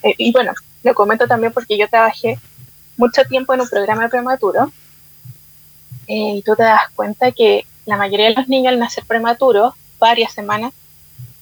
Eh, 0.03 0.15
y 0.17 0.31
bueno, 0.31 0.53
lo 0.83 0.93
comento 0.93 1.27
también 1.27 1.53
porque 1.53 1.77
yo 1.77 1.87
trabajé 1.87 2.39
mucho 2.97 3.23
tiempo 3.25 3.53
en 3.53 3.61
un 3.61 3.69
programa 3.69 4.03
de 4.03 4.09
prematuro 4.09 4.71
eh, 6.07 6.35
y 6.35 6.41
tú 6.41 6.55
te 6.55 6.63
das 6.63 6.89
cuenta 6.95 7.31
que 7.31 7.65
la 7.85 7.97
mayoría 7.97 8.27
de 8.27 8.35
los 8.35 8.47
niños 8.47 8.73
al 8.73 8.79
nacer 8.79 9.05
prematuros, 9.05 9.73
varias 9.99 10.33
semanas 10.33 10.73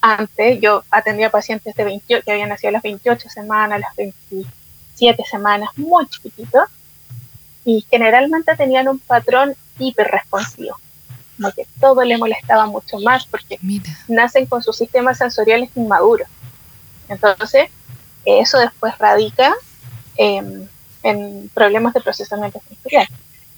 antes, 0.01 0.61
yo 0.61 0.83
atendía 0.91 1.29
pacientes 1.29 1.75
de 1.75 1.83
28, 1.83 2.23
que 2.23 2.31
habían 2.31 2.49
nacido 2.49 2.69
a 2.69 2.73
las 2.73 2.83
28 2.83 3.29
semanas, 3.29 3.81
las 3.81 3.95
27 4.99 5.23
semanas, 5.29 5.69
muy 5.77 6.07
chiquititos, 6.07 6.63
y 7.65 7.85
generalmente 7.89 8.55
tenían 8.55 8.87
un 8.87 8.99
patrón 8.99 9.55
hiperresponsivo 9.77 10.77
como 11.37 11.53
que 11.53 11.65
todo 11.79 12.03
le 12.03 12.17
molestaba 12.17 12.65
mucho 12.65 12.99
más 12.99 13.25
porque 13.25 13.57
nacen 14.09 14.45
con 14.45 14.61
sus 14.61 14.75
sistemas 14.75 15.17
sensoriales 15.19 15.69
inmaduros. 15.75 16.27
Entonces, 17.07 17.69
eso 18.25 18.59
después 18.59 18.97
radica 18.97 19.53
en 20.17 20.69
problemas 21.53 21.93
de 21.93 22.01
procesamiento 22.01 22.61
sensorial. 22.67 23.07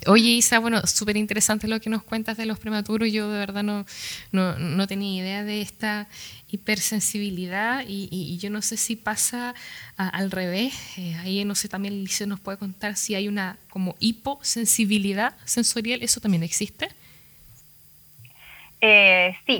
Oye, 0.07 0.29
Isa, 0.29 0.57
bueno, 0.59 0.85
súper 0.87 1.15
interesante 1.15 1.67
lo 1.67 1.79
que 1.79 1.89
nos 1.89 2.01
cuentas 2.01 2.35
de 2.35 2.47
los 2.47 2.57
prematuros. 2.57 3.11
Yo 3.11 3.29
de 3.31 3.37
verdad 3.37 3.61
no, 3.63 3.85
no, 4.31 4.87
tenía 4.87 5.21
idea 5.21 5.43
de 5.43 5.61
esta 5.61 6.07
hipersensibilidad 6.49 7.85
y, 7.87 8.37
yo 8.37 8.49
no 8.49 8.61
sé 8.61 8.77
si 8.77 8.95
pasa 8.95 9.53
al 9.97 10.31
revés. 10.31 10.73
Eh, 10.97 11.15
ahí 11.21 11.45
no 11.45 11.53
sé, 11.53 11.69
también 11.69 11.93
Alicia 11.93 12.25
nos 12.25 12.39
puede 12.39 12.57
contar 12.57 12.95
si 12.95 13.13
hay 13.13 13.27
una 13.27 13.57
como 13.69 13.95
hiposensibilidad 13.99 15.35
sensorial. 15.45 16.01
¿Eso 16.01 16.19
también 16.19 16.43
existe? 16.43 16.89
Eh, 18.81 19.35
sí. 19.45 19.59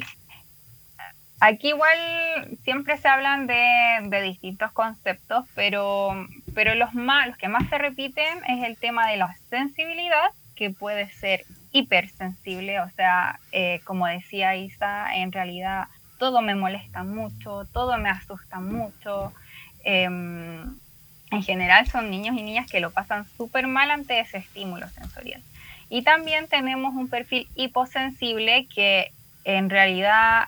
Aquí 1.44 1.70
igual 1.70 2.56
siempre 2.64 3.00
se 3.00 3.08
hablan 3.08 3.48
de, 3.48 4.22
distintos 4.22 4.72
conceptos, 4.74 5.44
pero, 5.56 6.28
pero 6.54 6.76
los, 6.76 6.94
más, 6.94 7.28
los 7.30 7.38
que 7.38 7.48
más 7.48 7.68
se 7.68 7.80
repiten 7.80 8.38
es 8.48 8.64
el 8.64 8.78
tema 8.78 9.10
de 9.10 9.18
la 9.18 9.36
sensibilidad, 9.50 10.30
que 10.56 10.70
puede 10.70 11.10
ser 11.10 11.44
hipersensible, 11.72 12.80
o 12.82 12.90
sea, 12.92 13.40
eh, 13.52 13.82
como 13.86 14.06
decía 14.06 14.56
Isa, 14.56 15.16
en 15.16 15.32
realidad 15.32 15.88
todo 16.20 16.44
me 16.44 16.54
molesta 16.54 17.04
mucho, 17.04 17.66
todo 17.74 17.98
me 17.98 18.10
asusta 18.10 18.60
mucho. 18.60 19.34
Em, 19.84 20.76
en 21.32 21.44
general 21.44 21.88
son 21.88 22.12
niños 22.12 22.38
y 22.38 22.44
niñas 22.44 22.70
que 22.70 22.82
lo 22.82 22.92
pasan 22.92 23.26
súper 23.36 23.66
mal 23.66 23.90
ante 23.90 24.20
ese 24.20 24.38
estímulo 24.38 24.88
sensorial. 24.90 25.42
Y 25.90 26.04
también 26.04 26.48
tenemos 26.48 26.94
un 26.94 27.10
perfil 27.10 27.48
hiposensible 27.56 28.68
que 28.68 29.12
en 29.44 29.72
realidad 29.72 30.48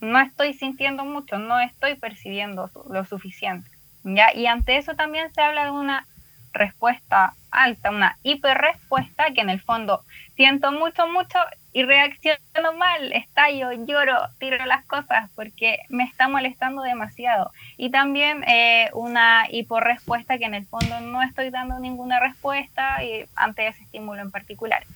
no 0.00 0.20
estoy 0.20 0.54
sintiendo 0.54 1.04
mucho, 1.04 1.38
no 1.38 1.60
estoy 1.60 1.94
percibiendo 1.96 2.70
lo 2.88 3.04
suficiente. 3.04 3.70
¿ya? 4.04 4.34
Y 4.34 4.46
ante 4.46 4.76
eso 4.76 4.94
también 4.94 5.32
se 5.32 5.42
habla 5.42 5.64
de 5.64 5.70
una 5.70 6.06
respuesta 6.52 7.34
alta, 7.50 7.90
una 7.90 8.18
hiperrespuesta 8.22 9.32
que 9.32 9.40
en 9.40 9.50
el 9.50 9.60
fondo 9.60 10.02
siento 10.34 10.72
mucho, 10.72 11.06
mucho 11.06 11.38
y 11.72 11.82
reacciono 11.84 12.72
mal, 12.78 13.12
estallo, 13.12 13.70
lloro, 13.72 14.16
tiro 14.38 14.64
las 14.64 14.84
cosas 14.86 15.30
porque 15.34 15.80
me 15.90 16.04
está 16.04 16.28
molestando 16.28 16.82
demasiado. 16.82 17.52
Y 17.76 17.90
también 17.90 18.44
eh, 18.44 18.88
una 18.94 19.46
hiporrespuesta 19.50 20.38
que 20.38 20.46
en 20.46 20.54
el 20.54 20.66
fondo 20.66 21.00
no 21.00 21.22
estoy 21.22 21.50
dando 21.50 21.78
ninguna 21.78 22.18
respuesta 22.20 23.04
y, 23.04 23.26
ante 23.34 23.68
ese 23.68 23.82
estímulo 23.82 24.22
en 24.22 24.30
particular. 24.30 24.86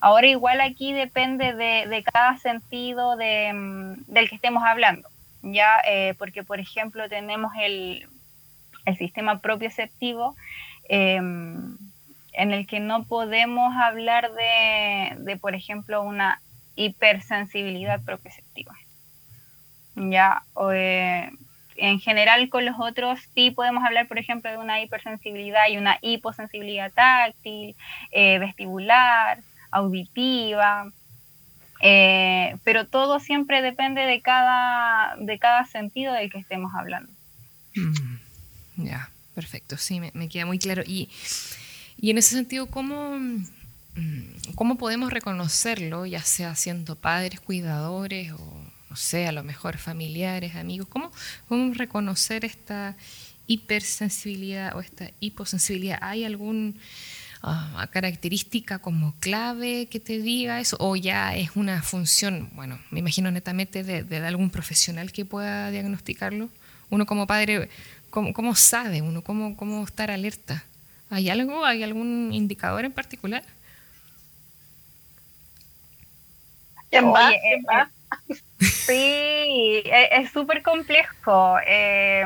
Ahora 0.00 0.26
igual 0.26 0.60
aquí 0.62 0.92
depende 0.92 1.52
de, 1.52 2.02
cada 2.02 2.38
sentido 2.38 3.16
de, 3.16 3.52
mm, 3.52 3.94
del 4.06 4.28
que 4.28 4.36
estemos 4.36 4.62
hablando, 4.64 5.08
ya 5.42 5.80
eh, 5.86 6.14
porque 6.18 6.42
por 6.42 6.58
ejemplo 6.58 7.08
tenemos 7.08 7.52
el, 7.60 8.08
sistema 8.98 9.38
propioceptivo 9.38 10.34
em, 10.88 11.76
en 12.32 12.50
el 12.50 12.66
que 12.66 12.80
no 12.80 13.04
podemos 13.04 13.72
hablar 13.76 14.32
de, 14.32 15.14
de, 15.18 15.36
por 15.36 15.54
ejemplo, 15.54 16.02
una 16.02 16.40
hipersensibilidad 16.74 18.00
propioceptiva. 18.02 18.74
Ya, 19.94 20.42
eh, 20.72 21.30
en 21.76 22.00
general 22.00 22.48
con 22.48 22.64
los 22.64 22.78
otros 22.78 23.20
sí 23.34 23.50
podemos 23.50 23.84
hablar, 23.84 24.08
por 24.08 24.18
ejemplo, 24.18 24.50
de 24.50 24.56
una 24.56 24.80
hipersensibilidad 24.80 25.68
y 25.68 25.76
una 25.76 25.98
hiposensibilidad 26.02 26.92
táctil, 26.92 27.76
eh, 28.10 28.38
vestibular, 28.38 29.38
auditiva, 29.70 30.92
eh, 31.80 32.56
pero 32.62 32.86
todo 32.86 33.20
siempre 33.20 33.62
depende 33.62 34.02
de 34.02 34.20
cada, 34.20 35.16
de 35.18 35.38
cada 35.38 35.64
sentido 35.66 36.12
del 36.12 36.30
que 36.30 36.38
estemos 36.38 36.72
hablando. 36.74 37.10
Mm, 37.74 38.84
ya, 38.84 39.10
perfecto, 39.34 39.76
sí, 39.78 40.00
me, 40.00 40.28
queda 40.28 40.46
muy 40.46 40.58
claro. 40.58 40.82
Y, 40.86 41.08
y 41.96 42.10
en 42.10 42.18
ese 42.18 42.34
sentido, 42.34 42.66
¿cómo, 42.66 43.18
mm, 43.18 44.54
¿cómo 44.54 44.76
podemos 44.76 45.10
reconocerlo, 45.12 46.04
ya 46.04 46.22
sea 46.22 46.54
siendo 46.54 46.96
padres, 46.96 47.40
cuidadores 47.40 48.32
o, 48.32 48.60
no 48.90 48.96
sé, 48.96 49.26
a 49.26 49.32
lo 49.32 49.42
mejor 49.42 49.78
familiares, 49.78 50.56
amigos? 50.56 50.86
¿Cómo 50.88 51.10
podemos 51.48 51.78
reconocer 51.78 52.44
esta 52.44 52.94
hipersensibilidad 53.46 54.76
o 54.76 54.80
esta 54.80 55.10
hiposensibilidad? 55.18 55.98
¿Hay 56.02 56.24
algún 56.24 56.78
uh, 57.42 57.86
característica 57.90 58.78
como 58.78 59.14
clave 59.20 59.86
que 59.86 60.00
te 60.00 60.18
diga 60.18 60.60
eso? 60.60 60.76
¿O 60.80 60.96
ya 60.96 61.36
es 61.36 61.56
una 61.56 61.82
función, 61.82 62.50
bueno, 62.54 62.78
me 62.90 63.00
imagino 63.00 63.30
netamente 63.30 63.82
de, 63.84 64.26
algún 64.26 64.50
profesional 64.50 65.12
que 65.12 65.24
pueda 65.24 65.70
diagnosticarlo? 65.70 66.48
Uno 66.90 67.06
como 67.06 67.26
padre, 67.26 67.68
¿cómo, 68.10 68.54
sabe 68.54 69.02
uno? 69.02 69.22
¿Cómo, 69.22 69.56
¿Cómo 69.56 69.84
estar 69.84 70.10
alerta? 70.10 70.64
¿Hay 71.08 71.30
algo? 71.30 71.64
¿Hay 71.64 71.82
algún 71.82 72.30
indicador 72.32 72.84
en 72.84 72.92
particular? 72.92 73.42
¿Quién 76.90 77.12
va? 77.12 77.30
Eh, 77.32 77.38
eh, 77.44 78.34
sí, 78.64 79.82
es 79.84 80.30
súper 80.32 80.62
complejo. 80.62 81.56
Eh, 81.66 82.24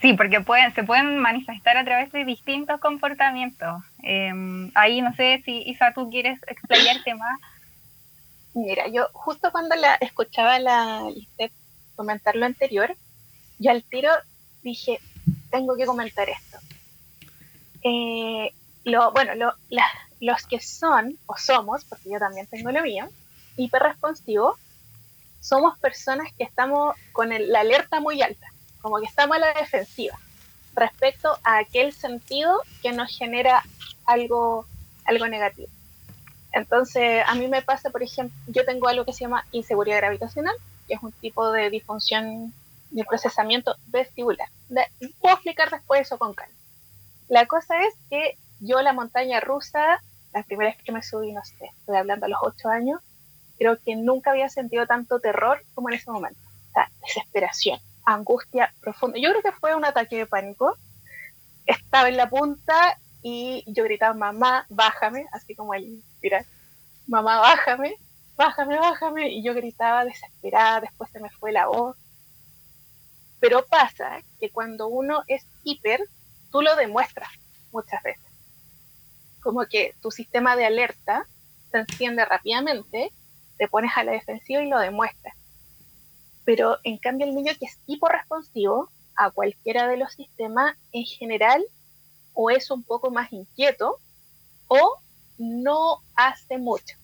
Sí, 0.00 0.12
porque 0.12 0.40
pueden, 0.40 0.74
se 0.74 0.84
pueden 0.84 1.18
manifestar 1.18 1.76
a 1.76 1.84
través 1.84 2.12
de 2.12 2.24
distintos 2.24 2.80
comportamientos. 2.80 3.82
Em, 4.02 4.70
ahí 4.74 5.00
no 5.00 5.14
sé 5.14 5.42
si 5.44 5.62
Isa, 5.62 5.92
tú 5.94 6.10
quieres 6.10 6.38
explayarte 6.46 7.14
más. 7.16 7.40
Mira, 8.54 8.88
yo 8.88 9.08
justo 9.12 9.50
cuando 9.52 9.74
la 9.76 9.94
escuchaba 9.96 10.58
la 10.58 11.02
comentar 11.94 12.36
lo 12.36 12.46
anterior, 12.46 12.94
yo 13.58 13.70
al 13.70 13.82
tiro 13.84 14.10
dije, 14.62 15.00
tengo 15.50 15.76
que 15.76 15.86
comentar 15.86 16.28
esto. 16.28 16.58
Eh, 17.82 18.52
lo, 18.84 19.12
bueno, 19.12 19.34
lo, 19.34 19.54
los 20.20 20.46
que 20.46 20.60
son, 20.60 21.18
o 21.26 21.36
somos, 21.36 21.84
porque 21.84 22.10
yo 22.10 22.18
también 22.18 22.46
tengo 22.46 22.70
lo 22.70 22.82
mío, 22.82 23.08
hiperresponsivo, 23.56 24.58
somos 25.40 25.78
personas 25.78 26.32
que 26.36 26.44
estamos 26.44 26.94
con 27.12 27.30
la 27.30 27.60
alerta 27.60 28.00
muy 28.00 28.20
alta 28.20 28.46
como 28.86 29.00
que 29.00 29.06
estamos 29.06 29.36
a 29.36 29.40
la 29.40 29.52
defensiva 29.54 30.16
respecto 30.76 31.36
a 31.42 31.58
aquel 31.58 31.92
sentido 31.92 32.60
que 32.82 32.92
nos 32.92 33.10
genera 33.18 33.64
algo, 34.04 34.64
algo 35.04 35.26
negativo. 35.26 35.66
Entonces, 36.52 37.24
a 37.26 37.34
mí 37.34 37.48
me 37.48 37.62
pasa, 37.62 37.90
por 37.90 38.04
ejemplo, 38.04 38.38
yo 38.46 38.64
tengo 38.64 38.86
algo 38.86 39.04
que 39.04 39.12
se 39.12 39.24
llama 39.24 39.44
inseguridad 39.50 39.96
gravitacional, 39.96 40.54
que 40.86 40.94
es 40.94 41.02
un 41.02 41.10
tipo 41.10 41.50
de 41.50 41.68
disfunción 41.68 42.54
de 42.92 43.04
procesamiento 43.04 43.74
vestibular. 43.88 44.48
puedo 45.20 45.34
explicar 45.34 45.68
después 45.68 46.02
eso 46.02 46.16
con 46.16 46.32
calma. 46.32 46.54
La 47.26 47.46
cosa 47.46 47.74
es 47.80 47.94
que 48.08 48.38
yo 48.60 48.82
la 48.82 48.92
montaña 48.92 49.40
rusa, 49.40 50.00
la 50.32 50.44
primera 50.44 50.70
vez 50.70 50.80
que 50.80 50.92
me 50.92 51.02
subí, 51.02 51.32
no 51.32 51.44
sé, 51.44 51.72
estoy 51.80 51.96
hablando 51.96 52.26
a 52.26 52.28
los 52.28 52.38
ocho 52.40 52.68
años, 52.68 53.00
creo 53.58 53.78
que 53.84 53.96
nunca 53.96 54.30
había 54.30 54.48
sentido 54.48 54.86
tanto 54.86 55.18
terror 55.18 55.64
como 55.74 55.88
en 55.88 55.96
ese 55.96 56.08
momento. 56.08 56.38
O 56.68 56.72
sea, 56.72 56.88
desesperación 57.00 57.80
angustia 58.06 58.72
profunda. 58.80 59.18
Yo 59.18 59.30
creo 59.30 59.42
que 59.42 59.52
fue 59.52 59.74
un 59.74 59.84
ataque 59.84 60.16
de 60.16 60.26
pánico. 60.26 60.76
Estaba 61.66 62.08
en 62.08 62.16
la 62.16 62.30
punta 62.30 62.96
y 63.22 63.64
yo 63.66 63.84
gritaba, 63.84 64.14
mamá, 64.14 64.64
bájame, 64.68 65.26
así 65.32 65.54
como 65.54 65.74
el 65.74 66.02
mira, 66.22 66.44
mamá, 67.06 67.40
bájame, 67.40 67.96
bájame, 68.36 68.78
bájame. 68.78 69.28
Y 69.30 69.42
yo 69.42 69.52
gritaba 69.52 70.04
desesperada, 70.04 70.80
después 70.80 71.10
se 71.10 71.20
me 71.20 71.30
fue 71.30 71.52
la 71.52 71.66
voz. 71.66 71.96
Pero 73.40 73.66
pasa 73.66 74.22
que 74.40 74.50
cuando 74.50 74.86
uno 74.86 75.22
es 75.26 75.44
hiper, 75.64 76.00
tú 76.50 76.62
lo 76.62 76.74
demuestras 76.76 77.28
muchas 77.72 78.02
veces. 78.02 78.24
Como 79.42 79.66
que 79.66 79.94
tu 80.00 80.10
sistema 80.10 80.56
de 80.56 80.66
alerta 80.66 81.26
se 81.70 81.78
enciende 81.78 82.24
rápidamente, 82.24 83.12
te 83.58 83.68
pones 83.68 83.92
a 83.96 84.04
la 84.04 84.12
defensiva 84.12 84.62
y 84.62 84.68
lo 84.68 84.78
demuestras. 84.78 85.35
Pero 86.46 86.78
en 86.84 86.96
cambio 86.96 87.26
el 87.26 87.34
niño 87.34 87.52
que 87.58 87.66
es 87.66 87.78
hiporresponsivo 87.86 88.88
a 89.16 89.30
cualquiera 89.30 89.88
de 89.88 89.98
los 89.98 90.12
sistemas, 90.12 90.76
en 90.92 91.04
general, 91.04 91.62
o 92.32 92.50
es 92.50 92.70
un 92.70 92.82
poco 92.82 93.10
más 93.10 93.32
inquieto 93.32 93.98
o 94.68 94.98
no 95.38 96.02
hace 96.14 96.56
mucho. 96.56 96.96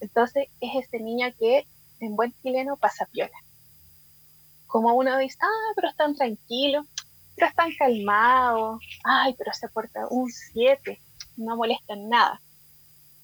Entonces 0.00 0.48
es 0.60 0.86
ese 0.86 1.00
niño 1.00 1.26
que 1.38 1.66
en 2.00 2.14
buen 2.14 2.32
chileno 2.40 2.76
pasa 2.76 3.06
piola. 3.06 3.36
Como 4.66 4.94
uno 4.94 5.18
dice, 5.18 5.38
ah, 5.40 5.72
pero 5.74 5.88
están 5.88 6.14
tranquilos, 6.14 6.86
pero 7.34 7.48
están 7.48 7.70
calmados, 7.76 8.80
ay, 9.02 9.34
pero 9.36 9.52
se 9.52 9.68
porta 9.68 10.06
un 10.08 10.30
7, 10.30 11.00
no 11.36 11.56
molestan 11.56 12.08
nada. 12.08 12.40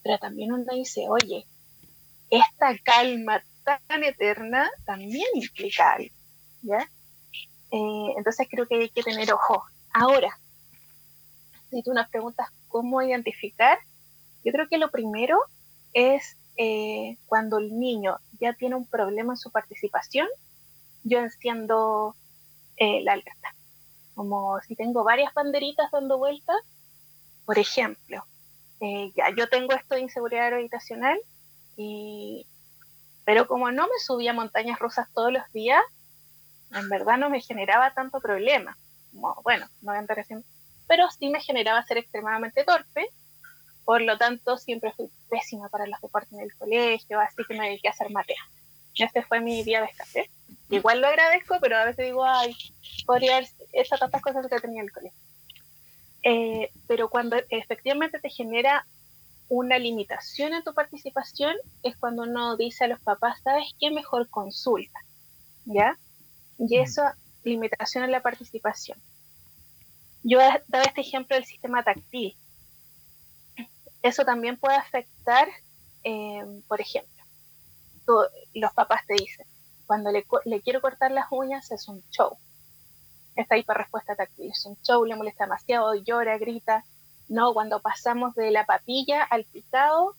Pero 0.03 0.17
también 0.17 0.51
uno 0.51 0.73
dice, 0.73 1.05
oye, 1.07 1.45
esta 2.29 2.77
calma 2.83 3.41
tan 3.65 4.03
eterna 4.03 4.69
también 4.85 5.27
implica 5.33 5.93
algo, 5.93 6.13
¿ya? 6.61 6.89
Eh, 7.71 8.13
entonces 8.15 8.47
creo 8.49 8.67
que 8.67 8.75
hay 8.75 8.89
que 8.89 9.03
tener 9.03 9.31
ojo. 9.33 9.63
Ahora, 9.93 10.37
si 11.69 11.81
tú 11.83 11.93
nos 11.93 12.07
preguntas 12.09 12.47
cómo 12.67 13.01
identificar, 13.01 13.79
yo 14.43 14.51
creo 14.51 14.67
que 14.69 14.77
lo 14.77 14.91
primero 14.91 15.39
es 15.93 16.37
eh, 16.57 17.17
cuando 17.25 17.57
el 17.57 17.77
niño 17.77 18.17
ya 18.39 18.53
tiene 18.53 18.75
un 18.75 18.85
problema 18.85 19.33
en 19.33 19.37
su 19.37 19.51
participación, 19.51 20.27
yo 21.03 21.19
enciendo 21.19 22.15
eh, 22.77 23.01
la 23.01 23.13
alerta. 23.13 23.55
Como 24.13 24.59
si 24.61 24.75
tengo 24.75 25.03
varias 25.03 25.33
banderitas 25.33 25.91
dando 25.91 26.17
vueltas, 26.17 26.57
por 27.45 27.59
ejemplo, 27.59 28.23
ya 28.79 29.33
yo 29.35 29.49
tengo 29.49 29.73
esto 29.73 29.95
de 29.95 30.01
inseguridad 30.01 30.47
gravitacional 30.47 31.17
y 31.75 32.45
pero 33.25 33.47
como 33.47 33.71
no 33.71 33.83
me 33.83 33.99
subía 33.99 34.33
montañas 34.33 34.79
rusas 34.79 35.07
todos 35.13 35.33
los 35.33 35.51
días, 35.51 35.81
en 36.71 36.87
verdad 36.89 37.17
no 37.17 37.29
me 37.29 37.41
generaba 37.41 37.93
tanto 37.93 38.19
problema. 38.19 38.77
bueno, 39.43 39.67
no 39.81 39.93
pero 40.87 41.09
sí 41.09 41.29
me 41.29 41.41
generaba 41.41 41.83
ser 41.85 41.97
extremadamente 41.97 42.63
torpe, 42.63 43.07
por 43.83 44.01
lo 44.01 44.17
tanto 44.17 44.57
siempre 44.57 44.93
fui 44.93 45.09
pésima 45.29 45.69
para 45.69 45.87
los 45.87 45.99
deportes 45.99 46.33
en 46.33 46.41
el 46.41 46.55
colegio, 46.55 47.19
así 47.19 47.43
que 47.47 47.55
me 47.55 47.67
dediqué 47.67 47.87
a 47.87 47.91
hacer 47.91 48.11
matea. 48.11 48.41
Este 48.95 49.23
fue 49.23 49.41
mi 49.41 49.63
día 49.63 49.81
de 49.81 49.87
escape. 49.87 50.29
Igual 50.69 51.01
lo 51.01 51.07
agradezco, 51.07 51.57
pero 51.59 51.77
a 51.77 51.85
veces 51.85 52.05
digo, 52.05 52.23
ay, 52.23 52.55
podría 53.05 53.37
haber 53.37 53.49
hecho 53.73 53.97
tantas 53.97 54.21
cosas 54.21 54.47
que 54.47 54.59
tenía 54.59 54.81
en 54.81 54.87
el 54.87 54.93
colegio. 54.93 55.19
Eh, 56.23 56.71
pero 56.87 57.09
cuando 57.09 57.37
efectivamente 57.49 58.19
te 58.19 58.29
genera 58.29 58.85
una 59.49 59.77
limitación 59.77 60.53
en 60.53 60.63
tu 60.63 60.73
participación 60.73 61.55
es 61.83 61.95
cuando 61.97 62.23
uno 62.23 62.57
dice 62.57 62.85
a 62.85 62.87
los 62.87 62.99
papás, 62.99 63.39
¿sabes 63.43 63.65
qué? 63.79 63.91
Mejor 63.91 64.29
consulta, 64.29 64.99
¿ya? 65.65 65.97
Y 66.57 66.77
eso, 66.77 67.03
limitación 67.43 68.03
en 68.03 68.11
la 68.11 68.21
participación. 68.21 68.97
Yo 70.23 70.39
daba 70.67 70.85
este 70.85 71.01
ejemplo 71.01 71.35
del 71.35 71.45
sistema 71.45 71.83
táctil. 71.83 72.35
Eso 74.01 74.25
también 74.25 74.57
puede 74.57 74.75
afectar, 74.75 75.47
eh, 76.03 76.43
por 76.67 76.81
ejemplo, 76.81 77.13
los 78.53 78.73
papás 78.73 79.01
te 79.07 79.15
dicen, 79.15 79.45
cuando 79.85 80.11
le, 80.11 80.25
le, 80.45 80.61
quiero 80.61 80.81
cortar 80.81 81.11
las 81.11 81.27
uñas 81.31 81.71
es 81.71 81.87
un 81.87 82.03
show. 82.09 82.37
Esta 83.35 83.57
hiperrespuesta 83.57 84.15
táctil 84.15 84.51
es 84.51 84.65
un 84.65 84.77
show, 84.81 85.03
le 85.05 85.15
molesta 85.15 85.43
demasiado, 85.43 85.93
llora, 85.95 86.37
grita. 86.37 86.85
No, 87.27 87.53
cuando 87.53 87.81
pasamos 87.81 88.35
de 88.35 88.51
la 88.51 88.65
papilla 88.65 89.23
al 89.23 89.45
picado, 89.45 90.15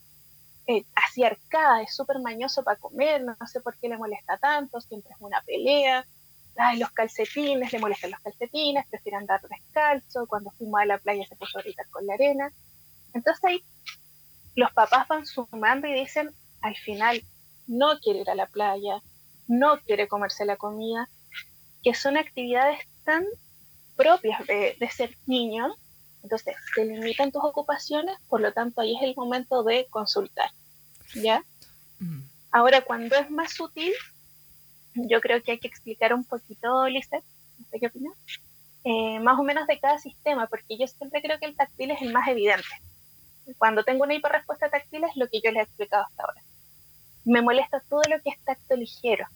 eh, 0.66 0.85
así 0.97 1.23
arcada, 1.23 1.83
es 1.83 1.95
súper 1.95 2.19
mañoso 2.19 2.64
para 2.64 2.79
comer, 2.79 3.23
no, 3.23 3.37
sé 3.47 3.61
por 3.61 3.79
qué 3.79 3.88
le 3.88 3.97
molesta 3.97 4.37
tanto, 4.38 4.81
siempre 4.81 5.12
es 5.14 5.21
una 5.21 5.40
pelea. 5.42 6.05
Ay, 6.57 6.79
los 6.79 6.90
calcetines, 6.90 7.73
le 7.73 7.79
molestan 7.79 8.11
los 8.11 8.21
calcetines, 8.21 8.87
prefiere 8.88 9.19
andar 9.19 9.40
descalzo, 9.49 10.27
cuando 10.27 10.51
fuimos 10.53 10.81
a 10.81 10.87
la 10.87 10.99
playa 10.99 11.25
se 11.29 11.37
puso 11.37 11.59
a 11.59 11.62
gritar 11.62 11.88
con 11.90 12.07
la 12.07 12.14
arena. 12.14 12.51
Entonces 13.14 13.45
ahí 13.45 13.62
los 14.57 14.73
papás 14.73 15.07
van 15.07 15.27
sumando 15.27 15.87
y 15.87 15.92
dicen, 15.92 16.31
al 16.62 16.77
final, 16.77 17.23
no 17.69 18.01
quiere 18.01 18.21
ir 18.21 18.31
a 18.31 18.35
la 18.35 18.47
playa, 18.47 19.01
no 19.47 19.79
quiere 19.81 20.09
comerse 20.09 20.45
la 20.45 20.57
comida, 20.57 21.09
que 21.85 21.95
son 21.95 22.16
actividades 22.16 22.81
tan 23.05 23.25
propias 23.97 24.45
de, 24.47 24.77
de 24.81 24.90
ser 24.90 25.16
niño 25.27 25.77
entonces, 26.27 26.57
se 26.75 26.85
limitan 26.85 27.31
tus 27.31 27.45
ocupaciones, 27.45 28.17
por 28.29 28.41
lo 28.41 28.53
tanto, 28.53 28.81
ahí 28.81 28.97
es 28.97 29.03
el 29.03 29.15
momento 29.15 29.62
de 29.62 29.87
consultar. 29.91 30.51
¿Ya? 31.15 31.45
Mm. 32.01 32.23
Ahora, 32.51 32.81
cuando 32.81 33.15
es 33.15 33.31
más 33.31 33.53
sutil, 33.53 33.93
yo 34.95 35.21
creo 35.21 35.41
que 35.41 35.53
hay 35.53 35.59
que 35.61 35.69
explicar 35.69 36.12
un 36.12 36.25
poquito, 36.25 36.89
Lizeth, 36.89 37.23
no 37.59 37.67
sé 37.71 37.79
qué 37.79 37.87
opinas, 37.87 38.15
eh, 38.83 39.21
más 39.21 39.39
o 39.39 39.45
menos 39.45 39.69
de 39.69 39.79
cada 39.79 40.01
sistema, 40.01 40.49
porque 40.49 40.77
yo 40.77 40.89
siempre 40.89 41.23
creo 41.23 41.39
que 41.39 41.47
el 41.47 41.55
táctil 41.55 41.93
es 41.93 42.03
el 42.03 42.12
más 42.12 42.27
evidente. 42.27 42.67
Cuando 43.57 43.85
tengo 43.85 44.03
una 44.03 44.15
hiperrespuesta 44.15 44.69
táctil 44.69 45.05
es 45.05 45.15
lo 45.15 45.29
que 45.29 45.41
yo 45.45 45.53
les 45.53 45.61
he 45.61 45.62
explicado 45.67 46.03
hasta 46.03 46.25
ahora. 46.25 46.43
Me 47.25 47.41
molesta 47.41 47.81
todo 47.89 48.03
lo 48.11 48.21
que 48.21 48.31
es 48.31 48.41
tacto 48.43 48.75
ligero, 48.75 49.27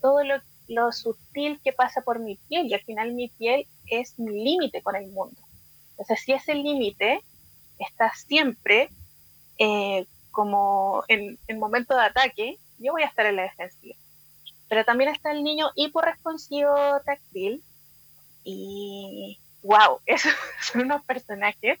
todo 0.00 0.24
lo, 0.24 0.40
lo 0.68 0.90
sutil 0.92 1.60
que 1.62 1.74
pasa 1.74 2.00
por 2.00 2.18
mi 2.18 2.36
piel, 2.48 2.66
y 2.66 2.72
al 2.72 2.80
final 2.80 3.12
mi 3.12 3.28
piel 3.28 3.66
es 3.90 4.18
mi 4.18 4.42
límite 4.42 4.80
con 4.80 4.96
el 4.96 5.08
mundo. 5.08 5.38
Entonces, 6.00 6.24
si 6.24 6.32
ese 6.32 6.54
límite 6.54 7.22
está 7.78 8.10
siempre 8.14 8.88
eh, 9.58 10.06
como 10.30 11.04
en, 11.08 11.38
el 11.46 11.58
momento 11.58 11.94
de 11.94 12.04
ataque, 12.04 12.58
yo 12.78 12.92
voy 12.92 13.02
a 13.02 13.06
estar 13.06 13.26
en 13.26 13.36
la 13.36 13.42
defensiva. 13.42 13.96
Pero 14.70 14.84
también 14.86 15.10
está 15.10 15.30
el 15.30 15.44
niño 15.44 15.70
hiporresponsivo 15.74 16.74
táctil 17.04 17.62
y 18.44 19.38
wow, 19.62 20.00
esos 20.06 20.32
son 20.62 20.82
unos 20.82 21.04
personajes. 21.04 21.78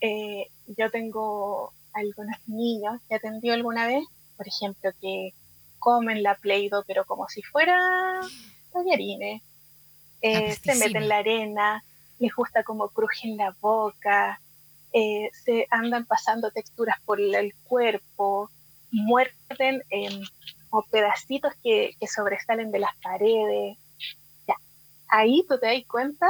Eh, 0.00 0.46
yo 0.78 0.88
tengo 0.92 1.72
algunos 1.92 2.36
niños 2.46 3.00
que 3.08 3.16
atendió 3.16 3.54
alguna 3.54 3.88
vez, 3.88 4.04
por 4.36 4.46
ejemplo, 4.46 4.92
que 5.00 5.34
comen 5.80 6.22
la 6.22 6.36
Play-Doh, 6.36 6.84
pero 6.86 7.04
como 7.06 7.28
si 7.28 7.42
fuera 7.42 8.20
tallarines, 8.72 9.42
eh, 10.22 10.54
se 10.54 10.76
meten 10.76 11.02
en 11.02 11.08
la 11.08 11.18
arena, 11.18 11.82
les 12.20 12.34
gusta 12.34 12.62
como 12.62 12.90
crujen 12.90 13.36
la 13.36 13.56
boca, 13.60 14.40
eh, 14.92 15.30
se 15.44 15.66
andan 15.70 16.04
pasando 16.04 16.50
texturas 16.50 17.00
por 17.04 17.20
el 17.20 17.54
cuerpo, 17.64 18.50
muerden 18.92 19.82
en 19.88 20.22
como 20.68 20.82
pedacitos 20.84 21.54
que, 21.62 21.96
sobresalen 22.06 22.70
de 22.70 22.78
las 22.78 22.94
paredes. 23.02 23.78
Ya. 24.46 24.54
Ahí 25.08 25.44
tú 25.48 25.58
te 25.58 25.66
das 25.66 25.84
cuenta 25.88 26.26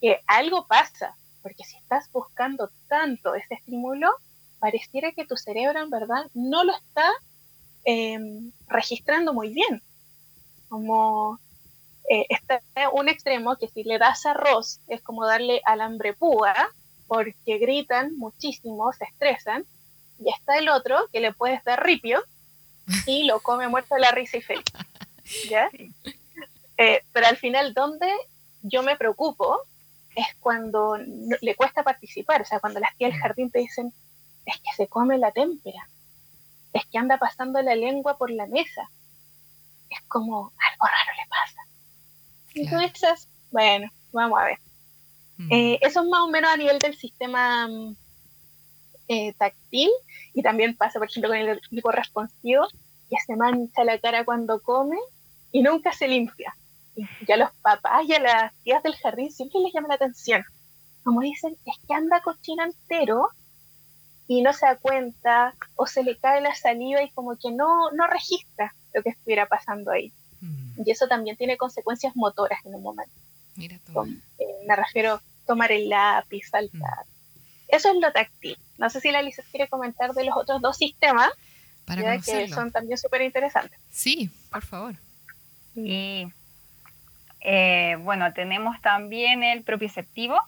que 0.00 0.20
algo 0.26 0.66
pasa, 0.66 1.16
porque 1.42 1.64
si 1.64 1.76
estás 1.78 2.10
buscando 2.12 2.70
tanto 2.88 3.34
ese 3.34 3.54
estímulo, 3.54 4.08
pareciera 4.58 5.12
que 5.12 5.26
tu 5.26 5.36
cerebro 5.36 5.80
en 5.80 5.90
verdad 5.90 6.30
no 6.34 6.62
lo 6.64 6.76
está 6.76 7.10
em, 7.84 8.52
registrando 8.68 9.32
muy 9.32 9.52
bien. 9.54 9.82
Como 10.68 11.40
eh, 12.08 12.26
está 12.28 12.60
un 12.92 13.08
extremo 13.08 13.56
que 13.56 13.68
si 13.68 13.84
le 13.84 13.98
das 13.98 14.26
arroz 14.26 14.80
es 14.88 15.00
como 15.02 15.26
darle 15.26 15.60
alambre 15.64 16.14
púa, 16.14 16.54
porque 17.06 17.58
gritan 17.58 18.16
muchísimo, 18.16 18.92
se 18.92 19.04
estresan, 19.04 19.64
y 20.18 20.30
está 20.30 20.58
el 20.58 20.68
otro 20.68 21.08
que 21.12 21.20
le 21.20 21.32
puedes 21.32 21.62
dar 21.64 21.84
ripio 21.84 22.22
y 23.06 23.24
lo 23.24 23.40
come 23.40 23.68
muerto 23.68 23.94
de 23.94 24.00
la 24.00 24.10
risa 24.10 24.36
y 24.38 24.42
feliz. 24.42 24.64
¿Ya? 25.48 25.70
Eh, 26.82 27.02
pero 27.12 27.26
al 27.26 27.36
final, 27.36 27.74
donde 27.74 28.10
yo 28.62 28.82
me 28.82 28.96
preocupo 28.96 29.60
es 30.16 30.26
cuando 30.40 30.96
le 30.96 31.54
cuesta 31.54 31.82
participar, 31.82 32.40
o 32.40 32.46
sea, 32.46 32.58
cuando 32.58 32.80
las 32.80 32.96
tías 32.96 33.12
del 33.12 33.20
jardín 33.20 33.50
te 33.50 33.58
dicen, 33.58 33.92
es 34.46 34.56
que 34.56 34.72
se 34.74 34.88
come 34.88 35.18
la 35.18 35.30
témpera, 35.30 35.86
es 36.72 36.86
que 36.86 36.96
anda 36.96 37.18
pasando 37.18 37.60
la 37.60 37.74
lengua 37.74 38.16
por 38.16 38.30
la 38.30 38.46
mesa, 38.46 38.88
es 39.90 40.00
como 40.08 40.52
algo 40.56 40.86
raro 40.86 41.12
le 41.16 41.28
pasa. 41.28 41.59
Entonces, 42.54 43.28
bueno, 43.50 43.90
vamos 44.12 44.38
a 44.40 44.44
ver. 44.44 44.58
Mm. 45.36 45.52
Eh, 45.52 45.78
eso 45.82 46.02
es 46.02 46.08
más 46.08 46.20
o 46.20 46.28
menos 46.28 46.50
a 46.50 46.56
nivel 46.56 46.78
del 46.78 46.96
sistema 46.96 47.66
mm, 47.68 47.96
eh, 49.08 49.32
táctil 49.34 49.90
y 50.34 50.42
también 50.42 50.76
pasa, 50.76 50.98
por 50.98 51.08
ejemplo, 51.08 51.30
con 51.30 51.38
el 51.38 51.60
tipo 51.68 51.90
responsivo, 51.90 52.68
que 53.08 53.16
se 53.26 53.36
mancha 53.36 53.84
la 53.84 53.98
cara 53.98 54.24
cuando 54.24 54.60
come 54.60 54.98
y 55.50 55.62
nunca 55.62 55.92
se 55.92 56.08
limpia. 56.08 56.54
Y 56.96 57.06
ya 57.26 57.36
los 57.36 57.50
papás 57.62 58.04
y 58.06 58.14
a 58.14 58.20
las 58.20 58.54
tías 58.62 58.82
del 58.82 58.96
jardín 58.96 59.32
siempre 59.32 59.60
les 59.60 59.72
llama 59.72 59.88
la 59.88 59.94
atención. 59.94 60.44
Como 61.02 61.22
dicen, 61.22 61.56
es 61.64 61.76
que 61.86 61.94
anda 61.94 62.20
cochino 62.20 62.64
entero 62.64 63.30
y 64.26 64.42
no 64.42 64.52
se 64.52 64.66
da 64.66 64.76
cuenta 64.76 65.54
o 65.74 65.86
se 65.86 66.04
le 66.04 66.16
cae 66.16 66.40
la 66.40 66.54
saliva 66.54 67.02
y 67.02 67.10
como 67.10 67.36
que 67.36 67.50
no, 67.50 67.90
no 67.92 68.06
registra 68.06 68.74
lo 68.94 69.02
que 69.02 69.10
estuviera 69.10 69.46
pasando 69.46 69.90
ahí. 69.90 70.12
Y 70.84 70.90
eso 70.90 71.08
también 71.08 71.36
tiene 71.36 71.56
consecuencias 71.56 72.16
motoras 72.16 72.64
en 72.64 72.74
un 72.74 72.82
momento. 72.82 73.14
Mira 73.56 73.76
eh, 73.76 74.46
me 74.66 74.76
refiero 74.76 75.14
a 75.14 75.22
tomar 75.46 75.72
el 75.72 75.88
lápiz, 75.88 76.48
saltar. 76.50 77.04
Eso 77.68 77.90
es 77.90 77.96
lo 78.00 78.12
táctil. 78.12 78.58
No 78.78 78.90
sé 78.90 79.00
si 79.00 79.10
la 79.10 79.22
Lisa 79.22 79.42
quiere 79.50 79.68
comentar 79.68 80.12
de 80.12 80.24
los 80.24 80.36
otros 80.36 80.60
dos 80.60 80.76
sistemas, 80.76 81.30
Para 81.84 82.18
que 82.18 82.48
son 82.48 82.70
también 82.70 82.98
súper 82.98 83.22
interesantes. 83.22 83.78
Sí, 83.90 84.30
por 84.50 84.62
favor. 84.62 84.94
Y 85.74 86.26
eh, 87.40 87.96
bueno, 88.00 88.32
tenemos 88.32 88.80
también 88.80 89.42
el 89.42 89.62
propioceptivo, 89.62 90.38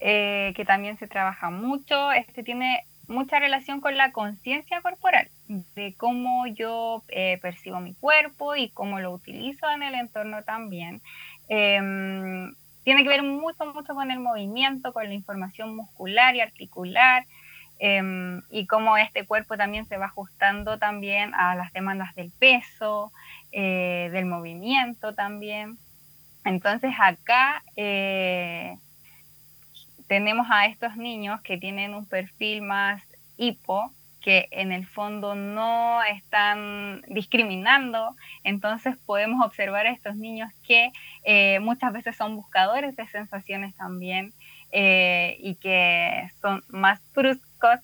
eh, 0.00 0.52
que 0.56 0.64
también 0.64 0.98
se 0.98 1.08
trabaja 1.08 1.50
mucho. 1.50 2.12
Este 2.12 2.42
tiene 2.42 2.84
mucha 3.08 3.38
relación 3.38 3.80
con 3.80 3.96
la 3.96 4.12
conciencia 4.12 4.80
corporal, 4.82 5.28
de 5.48 5.94
cómo 5.96 6.46
yo 6.46 7.02
eh, 7.08 7.38
percibo 7.40 7.80
mi 7.80 7.94
cuerpo 7.94 8.54
y 8.54 8.68
cómo 8.68 9.00
lo 9.00 9.12
utilizo 9.12 9.68
en 9.70 9.82
el 9.82 9.94
entorno 9.94 10.42
también. 10.42 11.00
Em, 11.48 12.54
tiene 12.84 13.02
que 13.02 13.08
ver 13.08 13.22
mucho, 13.22 13.64
mucho 13.72 13.94
con 13.94 14.10
el 14.10 14.20
movimiento, 14.20 14.92
con 14.92 15.08
la 15.08 15.14
información 15.14 15.74
muscular 15.74 16.36
y 16.36 16.40
articular, 16.40 17.24
em, 17.78 18.42
y 18.50 18.66
cómo 18.66 18.96
este 18.98 19.26
cuerpo 19.26 19.56
también 19.56 19.86
se 19.86 19.96
va 19.96 20.06
ajustando 20.06 20.78
también 20.78 21.34
a 21.34 21.54
las 21.54 21.72
demandas 21.72 22.14
del 22.14 22.30
peso, 22.38 23.12
eh, 23.52 24.10
del 24.12 24.26
movimiento 24.26 25.14
también. 25.14 25.78
Entonces 26.44 26.92
acá 26.98 27.62
eh, 27.76 28.76
tenemos 30.08 30.48
a 30.50 30.66
estos 30.66 30.96
niños 30.96 31.40
que 31.42 31.58
tienen 31.58 31.94
un 31.94 32.06
perfil 32.06 32.62
más 32.62 33.02
hipo, 33.36 33.92
que 34.20 34.48
en 34.50 34.72
el 34.72 34.84
fondo 34.86 35.34
no 35.34 36.02
están 36.02 37.02
discriminando, 37.08 38.16
entonces 38.42 38.96
podemos 39.06 39.44
observar 39.46 39.86
a 39.86 39.92
estos 39.92 40.16
niños 40.16 40.50
que 40.66 40.90
eh, 41.24 41.60
muchas 41.60 41.92
veces 41.92 42.16
son 42.16 42.34
buscadores 42.34 42.96
de 42.96 43.06
sensaciones 43.06 43.76
también 43.76 44.32
eh, 44.72 45.36
y 45.40 45.54
que 45.54 46.28
son 46.40 46.64
más 46.68 47.00
bruscos, 47.14 47.78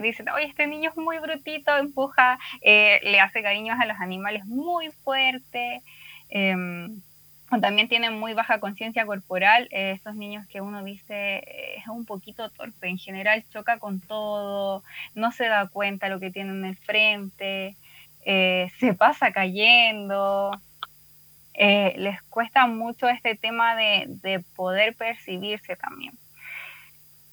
dicen, 0.00 0.28
oye, 0.30 0.46
este 0.46 0.66
niño 0.66 0.90
es 0.90 0.96
muy 0.96 1.18
brutito, 1.18 1.76
empuja, 1.76 2.38
eh, 2.62 3.00
le 3.02 3.20
hace 3.20 3.42
cariños 3.42 3.78
a 3.80 3.86
los 3.86 3.98
animales 4.00 4.46
muy 4.46 4.90
fuerte. 5.04 5.82
También 7.48 7.88
tienen 7.88 8.18
muy 8.18 8.34
baja 8.34 8.58
conciencia 8.58 9.06
corporal, 9.06 9.68
eh, 9.70 9.92
esos 9.92 10.16
niños 10.16 10.46
que 10.48 10.60
uno 10.60 10.82
dice 10.82 11.36
eh, 11.36 11.76
es 11.78 11.86
un 11.86 12.04
poquito 12.04 12.50
torpe, 12.50 12.88
en 12.88 12.98
general 12.98 13.44
choca 13.50 13.78
con 13.78 14.00
todo, 14.00 14.82
no 15.14 15.30
se 15.30 15.46
da 15.46 15.68
cuenta 15.68 16.08
lo 16.08 16.18
que 16.18 16.32
tiene 16.32 16.50
en 16.50 16.64
el 16.64 16.76
frente, 16.76 17.76
eh, 18.24 18.70
se 18.80 18.94
pasa 18.94 19.32
cayendo, 19.32 20.50
les 21.54 22.20
cuesta 22.24 22.66
mucho 22.66 23.08
este 23.08 23.36
tema 23.36 23.76
de, 23.76 24.06
de 24.08 24.40
poder 24.56 24.94
percibirse 24.96 25.76
también. 25.76 26.18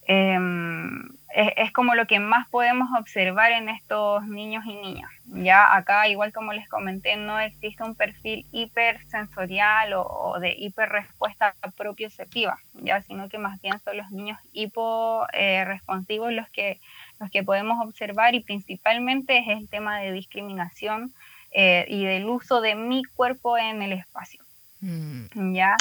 Em, 0.06 1.10
es, 1.34 1.72
como 1.72 1.96
lo 1.96 2.06
que 2.06 2.20
más 2.20 2.48
podemos 2.50 2.90
observar 3.00 3.52
en 3.54 3.70
estos 3.70 4.26
niños 4.28 4.66
y 4.66 4.76
niñas. 4.76 5.10
Ya 5.26 5.76
acá, 5.76 6.08
igual 6.08 6.32
como 6.32 6.54
les 6.54 6.70
comenté, 6.70 7.16
no 7.16 7.40
existe 7.40 7.84
un 7.84 7.96
perfil 7.96 8.46
hipersensorial 8.52 9.94
o, 9.94 10.04
o 10.04 10.40
de 10.40 10.54
hiperrespuesta 10.58 11.56
propioceptiva, 11.76 12.60
ya, 12.74 13.02
sino 13.02 13.30
que 13.30 13.40
más 13.40 13.60
bien 13.62 13.80
son 13.84 13.98
los 13.98 14.12
niños 14.12 14.38
hiporesponsivos 14.52 16.32
eh, 16.32 16.36
los 16.36 16.50
que, 16.50 16.80
los 17.20 17.32
que 17.32 17.44
podemos 17.44 17.84
observar 17.84 18.36
y 18.36 18.42
principalmente 18.42 19.40
es 19.40 19.48
el 19.48 19.68
tema 19.70 20.00
de 20.00 20.12
discriminación 20.12 21.14
eh, 21.52 21.86
y 21.88 22.06
del 22.06 22.26
uso 22.26 22.62
de 22.62 22.76
mi 22.76 23.04
cuerpo 23.04 23.58
en 23.58 23.82
el 23.82 23.94
espacio. 23.94 24.44
Mm. 24.82 25.54
Ya. 25.54 25.76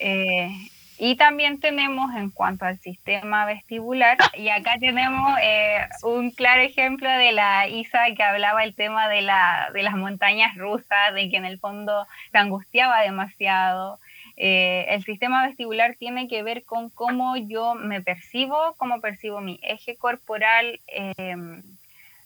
Eh, 0.00 0.50
y 1.04 1.16
también 1.16 1.58
tenemos 1.58 2.14
en 2.14 2.30
cuanto 2.30 2.64
al 2.64 2.78
sistema 2.78 3.44
vestibular, 3.44 4.16
y 4.38 4.50
acá 4.50 4.76
tenemos 4.78 5.36
eh, 5.42 5.78
un 6.04 6.30
claro 6.30 6.62
ejemplo 6.62 7.10
de 7.10 7.32
la 7.32 7.66
Isa 7.66 8.04
que 8.16 8.22
hablaba 8.22 8.62
el 8.62 8.76
tema 8.76 9.08
de, 9.08 9.20
la, 9.22 9.70
de 9.74 9.82
las 9.82 9.96
montañas 9.96 10.56
rusas, 10.56 11.12
de 11.12 11.28
que 11.28 11.38
en 11.38 11.44
el 11.44 11.58
fondo 11.58 12.06
se 12.30 12.38
angustiaba 12.38 13.00
demasiado. 13.00 13.98
Eh, 14.36 14.86
el 14.90 15.02
sistema 15.02 15.44
vestibular 15.44 15.96
tiene 15.96 16.28
que 16.28 16.44
ver 16.44 16.62
con 16.62 16.88
cómo 16.88 17.36
yo 17.36 17.74
me 17.74 18.00
percibo, 18.00 18.74
cómo 18.76 19.00
percibo 19.00 19.40
mi 19.40 19.58
eje 19.64 19.96
corporal, 19.96 20.78
em, 20.86 21.64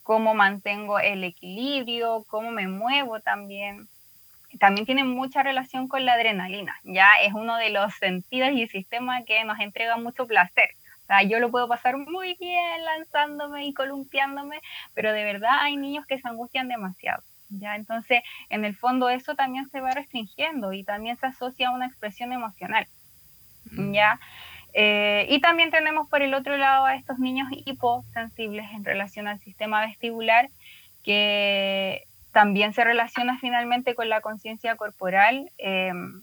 cómo 0.03 0.35
mantengo 0.35 0.99
el 0.99 1.25
equilibrio, 1.25 2.27
cómo 2.29 2.51
me 2.51 2.69
muevo 2.69 3.21
también 3.21 3.89
también 4.59 4.87
tiene 4.87 5.05
mucha 5.05 5.43
relación 5.43 5.89
con 5.89 6.05
la 6.05 6.15
adrenalina, 6.15 6.79
ya 6.85 7.17
es 7.23 7.33
uno 7.35 7.57
de 7.57 7.71
los 7.71 7.95
sentidos 7.95 8.51
y 8.53 8.67
sistemas 8.69 9.25
que 9.25 9.45
nos 9.45 9.59
entrega 9.61 9.97
mucho 9.97 10.27
placer. 10.27 10.71
O 11.03 11.07
sea, 11.07 11.23
yo 11.23 11.39
lo 11.39 11.51
puedo 11.53 11.69
pasar 11.69 11.97
muy 11.97 12.35
bien 12.41 12.85
lanzándome 12.85 13.65
y 13.65 13.73
columpiándome, 13.73 14.61
pero 14.93 15.13
de 15.13 15.23
verdad 15.23 15.53
hay 15.61 15.77
niños 15.77 16.05
que 16.07 16.19
se 16.19 16.27
angustian 16.27 16.67
demasiado. 16.67 17.23
¿ya? 17.49 17.77
Entonces, 17.77 18.23
en 18.51 18.65
el 18.65 18.75
fondo 18.75 19.09
eso 19.09 19.37
también 19.37 19.69
se 19.69 19.81
va 19.81 19.93
restringiendo 19.93 20.73
y 20.73 20.83
también 20.83 21.17
se 21.17 21.27
asocia 21.27 21.69
a 21.69 21.73
una 21.73 21.87
expresión 21.87 22.33
emocional. 22.33 22.89
Mm. 23.71 23.93
¿ya? 23.93 24.19
Eh, 24.73 25.27
y 25.31 25.41
también 25.41 25.71
tenemos 25.71 26.09
por 26.09 26.23
el 26.23 26.35
otro 26.35 26.57
lado 26.57 26.87
a 26.87 26.97
estos 26.97 27.19
niños 27.19 27.49
hiposensibles 27.53 28.71
en 28.73 28.85
relación 28.85 29.29
al 29.29 29.39
sistema 29.39 29.87
vestibular, 29.87 30.49
que 31.03 32.06
también 32.37 32.75
se 32.75 32.85
relaciona 32.85 33.39
finalmente 33.39 33.95
con 33.95 34.11
la 34.11 34.21
conciencia 34.21 34.77
corporal. 34.77 35.51
Em, 35.57 36.21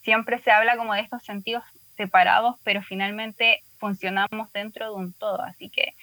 siempre 0.00 0.38
se 0.38 0.50
habla 0.50 0.78
como 0.78 0.94
de 0.94 1.02
estos 1.02 1.22
sentidos 1.24 1.62
separados, 1.94 2.56
pero 2.64 2.80
finalmente 2.80 3.62
funcionamos 3.76 4.50
dentro 4.54 4.86
de 4.86 4.94
un 4.94 5.12
todo, 5.12 5.42
así 5.42 5.68
que 5.68 5.94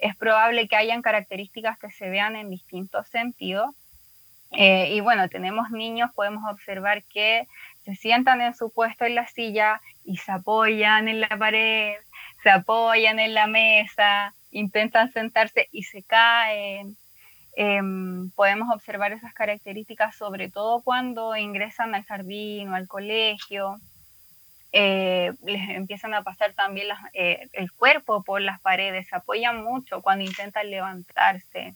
es 0.00 0.16
probable 0.16 0.66
que 0.66 0.74
hayan 0.74 1.02
características 1.02 1.78
que 1.78 1.92
se 1.92 2.10
vean 2.10 2.34
en 2.34 2.50
distintos 2.50 3.06
sentidos. 3.06 3.76
Eh, 4.50 4.94
y 4.94 5.00
bueno, 5.00 5.28
tenemos 5.28 5.70
niños, 5.70 6.10
podemos 6.12 6.42
observar 6.50 7.04
que 7.04 7.46
se 7.84 7.94
sientan 7.94 8.40
en 8.40 8.56
su 8.56 8.72
puesto 8.72 9.04
en 9.04 9.14
la 9.14 9.28
silla 9.28 9.80
y 10.04 10.16
se 10.16 10.32
apoyan 10.32 11.06
en 11.06 11.20
la 11.20 11.28
pared, 11.28 11.94
se 12.42 12.50
apoyan 12.50 13.20
en 13.20 13.34
la 13.34 13.46
mesa, 13.46 14.34
intentan 14.50 15.12
sentarse 15.12 15.68
y 15.70 15.84
se 15.84 16.02
caen. 16.02 16.96
Em, 17.58 18.28
podemos 18.32 18.68
observar 18.70 19.12
esas 19.12 19.32
características 19.32 20.14
sobre 20.14 20.50
todo 20.50 20.82
cuando 20.82 21.34
ingresan 21.36 21.94
al 21.94 22.04
jardín 22.04 22.68
o 22.68 22.74
al 22.74 22.86
colegio. 22.86 23.80
Eh, 24.72 25.32
les 25.42 25.70
empiezan 25.70 26.12
a 26.12 26.22
pasar 26.22 26.52
también 26.52 26.88
eh, 27.14 27.48
el 27.54 27.72
cuerpo 27.72 28.22
por 28.22 28.42
las 28.42 28.60
paredes, 28.60 29.08
se 29.08 29.16
apoyan 29.16 29.64
mucho 29.64 30.02
cuando 30.02 30.26
intentan 30.26 30.68
levantarse. 30.68 31.74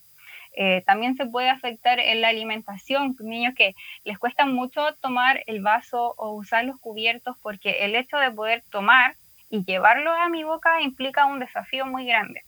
Eh, 0.54 0.82
también 0.84 1.16
se 1.16 1.24
puede 1.24 1.48
afectar 1.48 1.98
en 1.98 2.20
la 2.20 2.28
alimentación, 2.28 3.16
niños 3.20 3.54
que 3.54 3.74
les 4.04 4.18
cuesta 4.18 4.44
mucho 4.44 4.94
tomar 5.00 5.42
el 5.46 5.62
vaso 5.62 6.14
o 6.18 6.32
usar 6.32 6.66
los 6.66 6.78
cubiertos 6.78 7.38
porque 7.40 7.86
el 7.86 7.94
hecho 7.94 8.18
de 8.18 8.30
poder 8.30 8.62
tomar 8.70 9.14
y 9.48 9.64
llevarlo 9.64 10.10
a 10.10 10.28
mi 10.28 10.44
boca 10.44 10.82
implica 10.82 11.24
un 11.24 11.40
desafío 11.40 11.86
muy 11.86 12.04
grande 12.04 12.42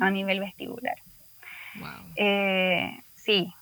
a 0.00 0.10
mm. 0.10 0.12
nivel 0.12 0.38
vestibular. 0.38 0.96
Eh, 2.16 3.00
sí, 3.16 3.52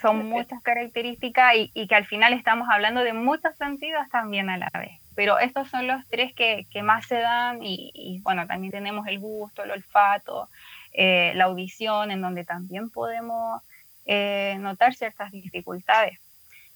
son 0.00 0.28
muchas 0.28 0.62
características 0.62 1.54
y, 1.56 1.86
que 1.88 1.94
al 1.94 2.06
final 2.06 2.32
estamos 2.32 2.68
hablando 2.70 3.02
de 3.02 3.12
muchos 3.12 3.56
sentidos 3.56 4.08
también 4.10 4.48
a 4.48 4.56
la 4.56 4.70
vez. 4.74 5.00
Pero 5.14 5.38
estos 5.38 5.68
son 5.68 5.88
los 5.88 6.06
tres 6.08 6.32
que, 6.34 6.66
más 6.82 7.06
se 7.06 7.16
dan 7.16 7.58
y, 7.62 8.20
bueno, 8.22 8.46
también 8.46 8.70
tenemos 8.70 9.06
el 9.08 9.18
gusto, 9.18 9.64
el 9.64 9.72
olfato, 9.72 10.48
eh, 10.92 11.32
la 11.34 11.44
audición, 11.44 12.12
en 12.12 12.20
donde 12.20 12.44
también 12.44 12.90
podemos 12.90 13.60
eh, 14.06 14.56
notar 14.60 14.94
ciertas 14.94 15.32
dificultades. 15.32 16.18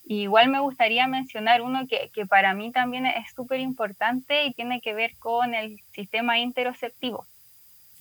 igual 0.05 0.49
me 0.49 0.59
gustaría 0.59 1.07
mencionar 1.07 1.63
uno 1.63 1.87
que, 1.87 2.11
que 2.13 2.27
para 2.27 2.55
mí 2.55 2.73
también 2.73 3.07
es 3.07 3.33
súper 3.35 3.61
importante 3.61 4.45
y 4.45 4.53
tiene 4.53 4.81
que 4.81 4.95
ver 4.95 5.17
con 5.19 5.55
el 5.55 5.81
sistema 5.93 6.39
interoceptivo 6.41 7.27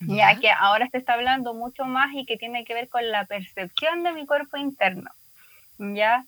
ya 0.07 0.39
que 0.39 0.49
ahora 0.49 0.87
se 0.89 0.97
está 0.97 1.13
hablando 1.13 1.53
mucho 1.53 1.85
más 1.85 2.13
y 2.13 2.25
que 2.25 2.37
tiene 2.37 2.65
que 2.65 2.73
ver 2.73 2.89
con 2.89 3.09
la 3.09 3.25
percepción 3.25 4.03
de 4.03 4.13
mi 4.13 4.25
cuerpo 4.25 4.57
interno, 4.57 5.09
¿ya? 5.77 6.25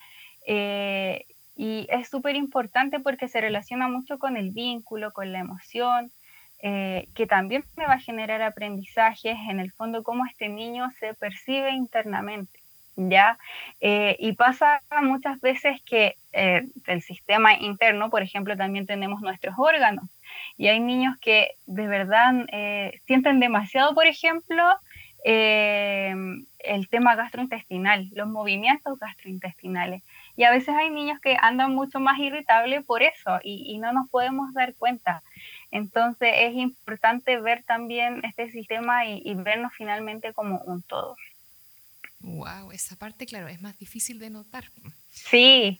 Eh, 0.47 1.25
y 1.55 1.87
es 1.89 2.09
súper 2.09 2.35
importante 2.35 2.99
porque 2.99 3.27
se 3.27 3.41
relaciona 3.41 3.87
mucho 3.87 4.17
con 4.17 4.37
el 4.37 4.51
vínculo, 4.51 5.11
con 5.11 5.31
la 5.31 5.39
emoción, 5.39 6.11
eh, 6.59 7.09
que 7.13 7.27
también 7.27 7.63
me 7.75 7.85
va 7.85 7.93
a 7.95 7.99
generar 7.99 8.41
aprendizajes 8.41 9.37
en 9.49 9.59
el 9.59 9.71
fondo 9.71 10.01
cómo 10.01 10.25
este 10.25 10.49
niño 10.49 10.89
se 10.99 11.13
percibe 11.13 11.71
internamente. 11.71 12.62
¿Ya? 12.95 13.37
Eh, 13.81 14.15
y 14.19 14.33
pasa 14.33 14.81
muchas 15.01 15.39
veces 15.41 15.81
que 15.83 16.15
eh, 16.31 16.67
el 16.87 17.01
sistema 17.01 17.53
interno, 17.55 18.09
por 18.09 18.21
ejemplo, 18.21 18.55
también 18.55 18.85
tenemos 18.85 19.21
nuestros 19.21 19.55
órganos. 19.57 20.05
Y 20.57 20.67
hay 20.67 20.79
niños 20.79 21.17
que 21.19 21.55
de 21.65 21.87
verdad 21.87 22.33
eh, 22.51 22.99
sienten 23.05 23.39
demasiado, 23.39 23.93
por 23.93 24.07
ejemplo, 24.07 24.63
el 25.25 26.89
tema 26.89 27.15
gastrointestinal, 27.15 28.09
los 28.13 28.27
movimientos 28.27 28.99
gastrointestinales. 28.99 30.03
Y 30.35 30.43
a 30.43 30.51
veces 30.51 30.75
hay 30.75 30.89
niños 30.89 31.21
que 31.21 31.37
andan 31.39 31.73
mucho 31.73 32.01
más 32.01 32.19
irritables 32.19 32.83
por 32.83 33.03
eso 33.03 33.39
y, 33.41 33.77
no 33.77 33.93
nos 33.93 34.09
podemos 34.09 34.53
dar 34.53 34.75
cuenta. 34.75 35.23
Entonces 35.71 36.29
es 36.35 36.55
importante 36.55 37.39
ver 37.39 37.63
también 37.63 38.19
este 38.25 38.49
sistema 38.49 39.05
y 39.05 39.33
vernos 39.35 39.71
finalmente 39.77 40.33
como 40.33 40.57
un 40.65 40.81
todo. 40.81 41.15
Wow, 42.23 42.71
esa 42.71 42.95
parte, 42.95 43.25
claro, 43.25 43.47
es 43.47 43.61
más 43.61 43.77
difícil 43.77 44.17
de 44.17 44.29
notar. 44.29 44.71
Sí, 45.11 45.79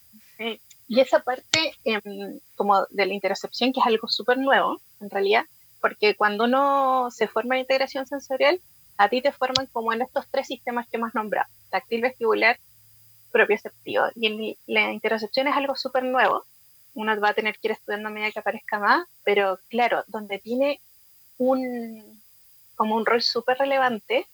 y 0.88 1.00
esa 1.00 1.20
parte 1.20 1.74
em, 1.86 2.40
como 2.56 2.86
de 2.90 3.06
la 3.06 3.14
interocepción, 3.14 3.72
que 3.72 3.80
es 3.80 3.86
algo 3.86 4.08
súper 4.08 4.38
nuevo, 4.38 4.82
en 5.00 5.10
realidad, 5.10 5.46
porque 5.82 6.16
cuando 6.16 6.44
uno 6.44 7.10
se 7.12 7.28
forma 7.28 7.56
en 7.56 7.62
integración 7.62 8.06
sensorial, 8.06 8.60
a 8.98 9.10
ti 9.10 9.22
te 9.22 9.32
forman 9.32 9.68
como 9.68 9.94
en 9.94 10.02
estos 10.02 10.28
tres 10.30 10.48
sistemas 10.48 10.88
que 10.88 10.98
hemos 10.98 11.16
nombrado, 11.16 11.48
táctil, 11.70 12.02
vestibular, 12.02 12.60
propioceptivo. 13.32 14.06
Y 14.16 14.58
la 14.68 14.92
interocepción 14.92 15.48
es 15.48 15.56
algo 15.56 15.76
súper 15.76 16.04
nuevo, 16.04 16.46
uno 16.94 17.20
va 17.20 17.30
a 17.30 17.34
tener 17.34 17.58
que 17.58 17.70
ir 17.70 17.72
estudiando 17.72 18.10
a 18.10 18.12
medida 18.12 18.32
que 18.32 18.40
aparezca 18.40 18.80
más, 18.80 19.08
pero 19.24 19.60
claro, 19.70 20.04
donde 20.08 20.40
tiene 20.40 20.80
un, 21.38 22.22
como 22.76 22.96
un 22.96 23.06
rol 23.06 23.22
súper 23.22 23.58
relevante 23.58 24.28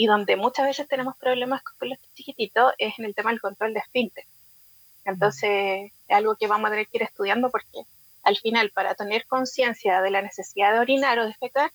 y 0.00 0.06
donde 0.06 0.34
muchas 0.36 0.64
veces 0.64 0.88
tenemos 0.88 1.14
problemas 1.18 1.62
con 1.62 1.90
los 1.90 1.98
chiquititos 2.14 2.72
es 2.78 2.98
en 2.98 3.04
el 3.04 3.14
tema 3.14 3.32
del 3.32 3.40
control 3.42 3.74
de 3.74 3.80
esfínter. 3.80 4.24
Entonces, 5.04 5.92
es 6.08 6.16
algo 6.16 6.36
que 6.36 6.46
vamos 6.46 6.68
a 6.68 6.70
tener 6.70 6.86
que 6.86 6.96
ir 6.96 7.02
estudiando 7.02 7.50
porque 7.50 7.82
al 8.22 8.38
final, 8.38 8.70
para 8.70 8.94
tener 8.94 9.26
conciencia 9.26 10.00
de 10.00 10.10
la 10.10 10.22
necesidad 10.22 10.72
de 10.72 10.78
orinar 10.78 11.18
o 11.18 11.24
de 11.24 11.28
defecar, 11.28 11.70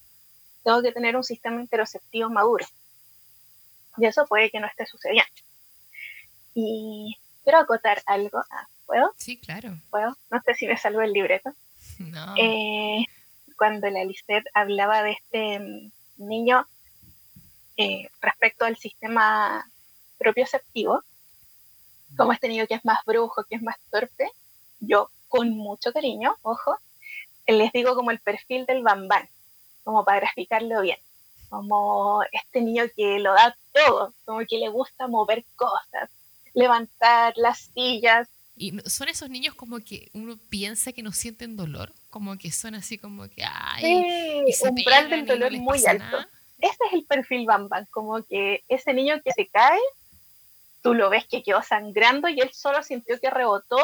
tengo 0.64 0.82
que 0.82 0.92
tener 0.92 1.16
un 1.16 1.24
sistema 1.24 1.62
interoceptivo 1.62 2.32
maduro. 2.32 2.66
Y 3.98 4.08
eso 4.08 4.26
puede 4.26 4.50
que 4.50 4.60
no 4.60 4.66
esté 4.66 4.88
sucediendo. 4.88 5.30
Y 6.56 7.20
quiero 7.44 7.60
acotar 7.60 8.02
algo. 8.08 8.40
Ah, 8.50 8.68
¿Puedo? 8.88 9.14
Sí, 9.18 9.38
claro. 9.38 9.78
¿Puedo? 9.92 10.18
No 10.32 10.42
sé 10.44 10.56
si 10.56 10.66
me 10.66 10.78
salvo 10.78 11.02
el 11.02 11.14
libreto. 11.14 11.52
No. 12.00 12.34
Eh, 12.38 13.06
cuando 13.56 13.88
la 13.90 14.04
Lisette 14.04 14.48
hablaba 14.56 15.04
de 15.04 15.12
este 15.12 15.60
mm, 15.60 15.92
niño 16.18 16.68
eh, 17.78 18.10
respecto 18.22 18.66
al 18.66 18.78
sistema 18.78 19.70
propioceptivo, 20.18 21.04
como 22.16 22.32
este 22.32 22.48
niño 22.48 22.68
que 22.68 22.76
es 22.76 22.86
más 22.86 23.00
brujo, 23.06 23.44
que 23.44 23.56
es 23.56 23.62
más 23.62 23.76
torpe, 23.92 24.30
yo 24.80 25.10
con 25.28 25.50
mucho 25.50 25.92
cariño, 25.92 26.36
ojo, 26.42 26.78
les 27.48 27.72
digo 27.74 27.96
como 27.96 28.12
el 28.12 28.20
perfil 28.20 28.66
del 28.66 28.84
bambán, 28.84 29.28
como 29.84 30.06
para 30.06 30.22
graficarlo 30.22 30.82
bien, 30.82 30.98
como 31.50 32.22
este 32.32 32.62
niño 32.62 32.86
que 32.96 33.20
lo 33.20 33.34
da 33.34 33.56
todo, 33.74 34.14
como 34.24 34.40
que 34.48 34.58
le 34.58 34.70
gusta 34.70 35.08
mover 35.08 35.44
cosas, 35.56 36.10
levantar 36.54 37.34
las 37.36 37.70
sillas, 37.74 38.30
Y 38.58 38.72
son 38.86 39.10
esos 39.10 39.30
niños 39.30 39.54
como 39.54 39.80
que 39.80 40.10
uno 40.14 40.38
piensa 40.50 40.94
que 40.94 41.04
no 41.04 41.12
sienten 41.12 41.58
dolor, 41.58 41.92
como 42.10 42.38
que 42.38 42.52
son 42.52 42.74
así 42.76 42.98
como 42.98 43.28
que, 43.28 43.44
ay, 43.44 44.46
sí, 44.54 44.64
umbral 44.70 45.10
del 45.10 45.26
dolor 45.26 45.52
muy 45.58 45.86
alto. 45.86 46.26
Ese 46.65 46.84
es 46.88 46.93
el 46.93 47.06
perfil 47.06 47.45
Bambam, 47.45 47.86
como 47.91 48.23
que 48.23 48.63
ese 48.69 48.91
niño 48.91 49.21
que 49.23 49.32
se 49.34 49.45
cae, 49.45 49.80
tú 50.82 50.95
lo 50.95 51.12
ves 51.12 51.28
que 51.28 51.43
quedó 51.43 51.62
sangrando 51.62 52.28
y 52.28 52.41
él 52.41 52.51
solo 52.54 52.82
sintió 52.82 53.19
que 53.19 53.30
rebotó, 53.30 53.78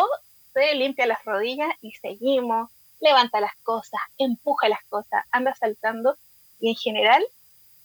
se 0.52 0.74
limpia 0.74 1.06
las 1.06 1.24
rodillas 1.24 1.70
y 1.82 1.92
seguimos, 1.92 2.72
levanta 3.00 3.40
las 3.40 3.56
cosas, 3.58 4.02
empuja 4.18 4.68
las 4.68 4.84
cosas, 4.86 5.24
anda 5.30 5.54
saltando 5.54 6.18
y 6.60 6.70
en 6.70 6.76
general 6.76 7.24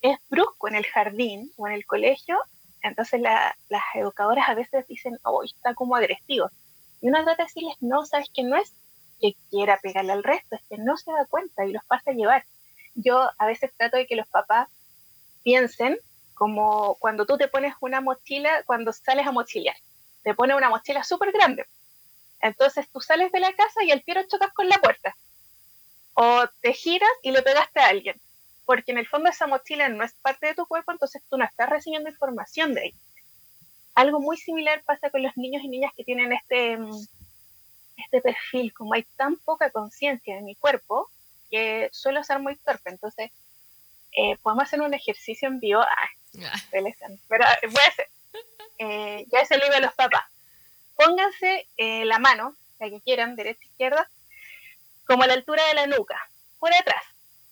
es 0.01 0.19
brusco 0.31 0.67
en 0.69 0.77
el 0.77 0.87
jardín 0.87 1.53
o 1.59 1.67
en 1.69 1.75
el 1.75 1.85
colegio, 1.85 2.39
entonces 2.81 3.21
las 3.21 3.85
educadoras 3.97 4.49
a 4.49 4.55
veces 4.55 4.87
dicen, 4.87 5.19
oh, 5.25 5.43
está 5.43 5.75
como 5.75 5.97
agresivo. 5.97 6.49
Y 7.03 7.09
uno 7.09 7.23
trata 7.23 7.43
de 7.43 7.49
decirles, 7.49 7.77
no, 7.81 8.07
sabes 8.07 8.31
que 8.33 8.45
no 8.45 8.57
es 8.57 8.73
que 9.21 9.35
quiera 9.51 9.79
pegarle 9.83 10.13
al 10.13 10.25
resto, 10.25 10.57
es 10.57 10.63
que 10.71 10.79
no 10.79 10.97
se 10.97 11.13
da 11.13 11.27
cuenta 11.27 11.67
y 11.67 11.73
los 11.73 11.85
pasa 11.85 12.13
a 12.13 12.15
llevar. 12.15 12.47
Yo 12.95 13.29
a 13.37 13.47
veces 13.47 13.75
trato 13.77 13.99
de 13.99 14.07
que 14.07 14.17
los 14.17 14.27
papás 14.29 14.71
piensen 15.47 15.97
como 16.35 16.97
cuando 16.97 17.25
tú 17.25 17.39
te 17.39 17.47
pones 17.47 17.73
una 17.81 18.01
mochila, 18.01 18.65
cuando 18.65 18.93
sales 18.93 19.29
a 19.29 19.31
mochilear, 19.31 19.77
te 20.25 20.35
pones 20.35 20.57
una 20.57 20.71
mochila 20.71 21.05
súper 21.05 21.31
grande. 21.31 21.65
Entonces 22.41 22.91
tú 22.91 23.01
sales 23.01 23.31
de 23.31 23.39
la 23.39 23.53
casa 23.53 23.85
y 23.85 23.93
al 23.93 24.03
tiro 24.03 24.25
chocas 24.25 24.53
con 24.53 24.69
la 24.69 24.79
puerta. 24.79 25.17
O 26.15 26.45
te 26.61 26.73
giras 26.73 27.09
y 27.23 27.31
le 27.31 27.43
pegaste 27.43 27.79
a 27.79 27.87
alguien 27.87 28.21
porque 28.65 28.91
en 28.91 28.99
el 28.99 29.07
fondo 29.07 29.31
esa 29.31 29.47
mochila 29.47 29.89
no 29.89 30.03
es 30.03 30.13
parte 30.15 30.49
de 30.49 30.55
tu 30.55 30.67
cuerpo, 30.67 30.91
entonces 30.91 31.23
tú 31.31 31.39
no 31.39 31.45
estás 31.45 31.71
recibiendo 31.71 32.11
información 32.11 32.75
de 32.75 32.81
ahí. 32.81 32.95
Algo 33.95 34.19
muy 34.19 34.37
similar 34.37 34.83
pasa 34.85 35.11
con 35.11 35.23
los 35.23 35.37
niños 35.37 35.63
y 35.63 35.69
niñas 35.69 35.93
que 35.97 36.03
tienen 36.03 36.33
este, 36.33 36.77
mm, 36.77 37.07
este 37.97 38.21
perfil, 38.21 38.75
como 38.75 38.95
hay 38.95 39.05
tan 39.17 39.37
poca 39.37 39.71
conciencia 39.71 40.35
de 40.35 40.43
mi 40.43 40.57
cuerpo, 40.57 41.09
que 41.49 41.89
suelo 41.93 42.25
ser 42.25 42.41
muy 42.41 42.57
torpe, 42.57 42.91
entonces 42.91 43.31
eh, 44.17 44.39
podemos 44.39 44.65
hacer 44.65 44.81
un 44.81 44.95
ejercicio 44.95 45.47
en 45.47 45.61
vivo, 45.61 45.83
ah, 45.83 46.11
pero 47.29 47.45
eh, 47.45 47.67
voy 47.69 47.83
a 47.83 47.89
hacer, 47.89 48.09
eh, 48.79 49.27
ya 49.31 49.45
se 49.45 49.59
lo 49.59 49.67
iba 49.67 49.77
a 49.77 49.81
los 49.81 49.93
papás, 49.93 50.25
pónganse 50.97 51.69
la 51.77 52.19
mano, 52.19 52.57
la 52.81 52.89
que 52.89 53.03
quieran, 53.03 53.37
derecha, 53.37 53.63
izquierda, 53.63 54.11
como 55.07 55.23
a 55.23 55.27
la 55.27 55.35
altura 55.35 55.63
de 55.67 55.75
la 55.75 55.87
nuca, 55.87 56.19
por 56.59 56.73
atrás, 56.73 57.03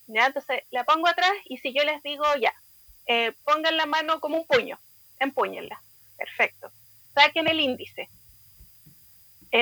¿ya? 0.07 0.24
Entonces 0.24 0.62
la 0.70 0.85
pongo 0.85 1.07
atrás 1.07 1.33
y 1.44 1.59
si 1.59 1.74
yo 1.74 1.85
les 1.85 2.03
digo 2.03 2.24
ya, 2.40 2.55
pongan 3.44 3.77
la 3.77 3.85
mano 3.85 4.18
como 4.20 4.38
un 4.38 4.46
puño, 4.46 4.81
empúñenla, 5.18 5.83
perfecto. 6.16 6.72
Saquen 7.14 7.46
el 7.46 7.61
índice, 7.61 8.09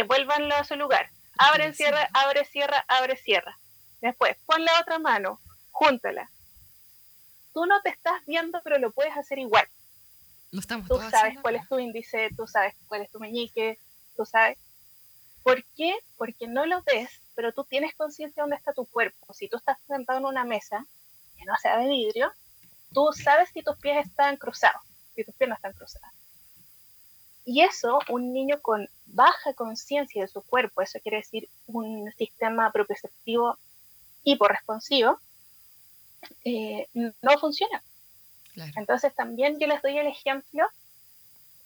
vuélvanlo 0.07 0.55
a 0.55 0.63
su 0.63 0.77
lugar, 0.77 1.11
abre, 1.37 1.75
cierra, 1.75 2.09
abre, 2.15 2.45
cierra, 2.45 2.85
abre, 2.87 3.17
cierra. 3.17 3.59
Después, 4.01 4.37
pon 4.47 4.65
la 4.65 4.79
otra 4.81 5.01
mano, 5.01 5.41
júntala. 5.73 6.31
Tú 7.53 7.67
no 7.67 7.81
te 7.83 7.91
estás 7.91 8.25
viendo, 8.27 8.61
pero 8.63 8.79
lo 8.79 8.93
puedes 8.93 9.17
hacer 9.17 9.39
igual. 9.39 9.67
Lo 10.51 10.61
estamos 10.61 10.87
tú 10.89 10.99
sabes 11.11 11.39
cuál 11.41 11.57
es 11.57 11.69
tu 11.69 11.79
índice, 11.79 12.31
tú 12.37 12.47
sabes 12.47 12.75
cuál 12.87 13.03
es 13.03 13.11
tu 13.11 13.21
meñique, 13.21 13.79
tú 14.17 14.25
sabes. 14.25 14.59
¿Por 15.43 15.65
qué? 15.77 15.97
Porque 16.17 16.47
no 16.47 16.67
lo 16.67 16.83
ves 16.83 17.23
pero 17.35 17.53
tú 17.53 17.65
tienes 17.65 17.95
conciencia 17.95 18.41
de 18.41 18.43
dónde 18.43 18.57
está 18.57 18.73
tu 18.73 18.85
cuerpo. 18.87 19.33
Si 19.33 19.49
tú 19.49 19.57
estás 19.57 19.79
sentado 19.87 20.19
en 20.19 20.27
una 20.27 20.45
mesa 20.45 20.85
que 21.37 21.45
no 21.45 21.55
sea 21.61 21.79
de 21.79 21.89
vidrio, 21.89 22.33
tú 22.93 23.11
sabes 23.13 23.51
si 23.51 23.63
tus 23.63 23.77
pies 23.79 24.07
están 24.07 24.37
cruzados, 24.37 24.83
si 25.15 25.25
tus 25.25 25.35
piernas 25.35 25.59
están 25.59 25.73
cruzadas. 25.73 26.13
Y 27.45 27.63
eso, 27.63 27.99
un 28.09 28.33
niño 28.33 28.61
con 28.61 28.89
baja 29.07 29.53
conciencia 29.55 30.23
de 30.23 30.29
su 30.29 30.43
cuerpo, 30.43 30.83
eso 30.83 31.01
quiere 31.01 31.19
decir 31.19 31.49
un 31.67 32.13
sistema 32.17 32.71
propioceptivo 32.71 33.59
hiporresponsivo, 34.23 35.19
eh, 36.45 36.89
no 36.95 37.39
funciona. 37.39 37.83
Entonces 38.77 39.15
también 39.15 39.59
yo 39.59 39.67
les 39.67 39.81
doy 39.81 39.97
el 39.97 40.07
ejemplo 40.07 40.67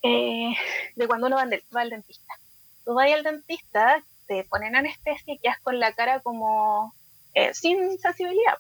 eh, 0.03 0.55
de 0.95 1.07
cuando 1.09 1.27
uno 1.27 1.37
va, 1.37 1.47
va 1.75 1.81
al 1.81 1.91
dentista. 1.91 2.35
Tú 2.85 2.95
vas 2.95 3.11
al 3.13 3.25
dentista 3.25 4.05
te 4.27 4.45
ponen 4.45 4.77
anestesia 4.77 5.35
y 5.35 5.39
quedas 5.39 5.61
con 5.61 5.79
la 5.79 5.93
cara 5.93 6.21
como 6.21 6.95
eh, 7.35 7.55
sin 7.55 7.99
sensibilidad. 7.99 8.55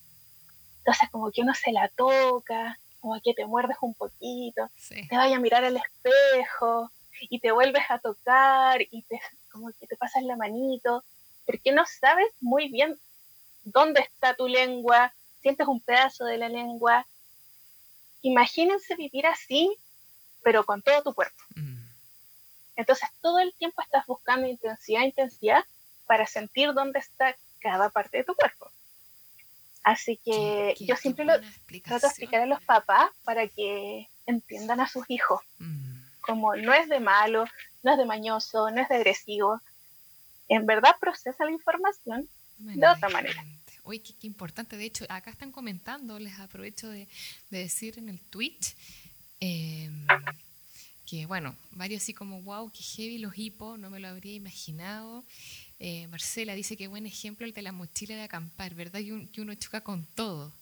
Entonces 0.79 1.09
como 1.11 1.31
que 1.31 1.43
uno 1.43 1.55
se 1.55 1.73
la 1.73 1.89
toca, 1.89 2.79
como 3.01 3.21
que 3.23 3.35
te 3.35 3.47
muerdes 3.47 3.77
un 3.81 3.95
poquito, 3.95 4.71
te 4.89 5.17
vayas 5.17 5.37
a 5.37 5.41
mirar 5.41 5.65
al 5.65 5.77
espejo 5.77 6.91
y 7.21 7.41
te 7.41 7.51
vuelves 7.51 7.85
a 7.89 7.99
tocar 7.99 8.81
y 8.83 9.03
te, 9.03 9.21
como 9.51 9.71
que 9.79 9.87
te 9.87 9.97
pasas 9.97 10.23
la 10.23 10.37
manito, 10.37 11.05
porque 11.45 11.73
no 11.73 11.85
sabes 11.87 12.27
muy 12.41 12.69
bien 12.69 12.99
dónde 13.65 14.01
está 14.01 14.35
tu 14.35 14.49
lengua, 14.49 15.13
sientes 15.47 15.69
un 15.69 15.81
pedazo 15.81 16.25
de 16.25 16.39
la 16.39 16.49
lengua. 16.49 17.07
Imagínense 18.23 18.97
vivir 18.97 19.29
así, 19.29 19.73
pero 20.43 20.65
con 20.65 20.83
todo 20.83 21.05
tu 21.05 21.15
cuerpo. 21.15 21.41
Mm. 21.55 21.87
Entonces 22.75 23.09
todo 23.21 23.39
el 23.39 23.55
tiempo 23.55 23.81
estás 23.81 24.05
buscando 24.07 24.49
intensidad, 24.49 25.03
intensidad 25.03 25.65
para 26.05 26.27
sentir 26.27 26.73
dónde 26.73 26.99
está 26.99 27.37
cada 27.61 27.91
parte 27.91 28.19
de 28.19 28.25
tu 28.25 28.35
cuerpo. 28.35 28.69
Así 29.85 30.17
que 30.17 30.75
yo 30.81 30.97
siempre 30.97 31.25
lo 31.25 31.35
trato 31.85 32.01
de 32.01 32.09
explicar 32.09 32.43
a 32.43 32.47
los 32.47 32.61
papás 32.65 33.09
para 33.23 33.47
que 33.47 34.09
entiendan 34.27 34.81
a 34.81 34.89
sus 34.89 35.09
hijos. 35.09 35.43
Mm. 35.59 36.01
Como 36.23 36.57
no 36.57 36.75
es 36.75 36.89
de 36.89 36.99
malo, 36.99 37.45
no 37.85 37.93
es 37.93 37.99
de 37.99 38.05
mañoso, 38.05 38.69
no 38.73 38.83
es 38.83 38.89
de 38.89 38.97
agresivo. 38.97 39.61
En 40.49 40.67
verdad 40.67 40.97
procesa 41.01 41.45
la 41.45 41.53
información 41.53 42.29
de 42.59 42.89
otra 42.89 43.09
manera. 43.11 43.45
Uy, 43.87 44.01
qué, 44.01 44.27
importante. 44.27 44.77
De 44.77 44.85
hecho, 44.85 45.07
acá 45.09 45.31
están 45.31 45.53
comentando, 45.53 46.19
les 46.19 46.39
aprovecho 46.39 46.89
de, 46.89 47.07
decir 47.51 47.99
en 47.99 48.09
el 48.09 48.19
Twitch. 48.19 48.75
Em, 49.39 50.07
que 51.07 51.25
bueno, 51.27 51.55
varios 51.71 52.03
así 52.03 52.13
como, 52.13 52.43
wow, 52.43 52.71
qué 52.73 52.83
heavy 52.83 53.19
los 53.19 53.39
hipos, 53.39 53.79
no 53.79 53.91
me 53.91 54.01
lo 54.01 54.09
habría 54.09 54.35
imaginado. 54.35 55.25
Eh, 55.79 56.09
Marcela 56.09 56.55
dice 56.55 56.77
que 56.77 56.89
buen 56.89 57.07
ejemplo 57.07 57.47
el 57.47 57.53
de 57.53 57.63
la 57.63 57.71
mochila 57.71 58.17
de 58.17 58.23
acampar, 58.23 58.75
¿verdad? 58.75 59.01
Que, 59.33 59.41
uno 59.41 59.55
choca 59.55 59.83
con 59.83 60.05
todo. 60.15 60.53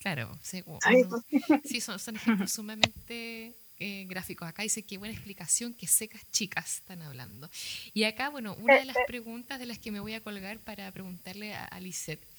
Claro, 0.00 0.36
sí, 0.42 1.80
son, 1.80 2.00
son 2.00 2.16
ejemplos 2.16 2.50
sumamente 2.52 3.54
eh, 3.78 4.06
gráficos. 4.08 4.48
Acá 4.48 4.64
dice 4.64 4.82
que 4.82 4.98
buena 4.98 5.14
explicación, 5.14 5.72
que 5.72 5.86
secas 5.86 6.22
chicas 6.32 6.78
están 6.78 7.02
hablando. 7.02 7.48
Y 7.94 8.02
acá, 8.04 8.28
bueno, 8.28 8.56
una 8.60 8.76
de 8.76 8.84
las 8.86 8.96
preguntas 9.06 9.60
de 9.60 9.66
las 9.66 9.78
que 9.78 9.92
me 9.92 10.00
voy 10.00 10.14
a 10.14 10.20
colgar 10.20 10.58
para 10.58 10.90
preguntarle 10.90 11.54
a, 11.54 11.64
a 11.64 11.78
Lisette. 11.78 12.31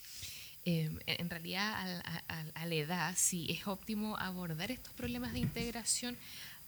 Eh, 0.66 0.90
en 1.06 1.30
realidad, 1.30 2.02
a, 2.30 2.66
la 2.66 2.76
edad, 2.76 3.14
si 3.18 3.52
es 3.52 3.68
óptimo 3.68 4.18
abordar 4.18 4.72
estos 4.72 4.94
problemas 4.94 5.34
de 5.34 5.40
integración 5.40 6.18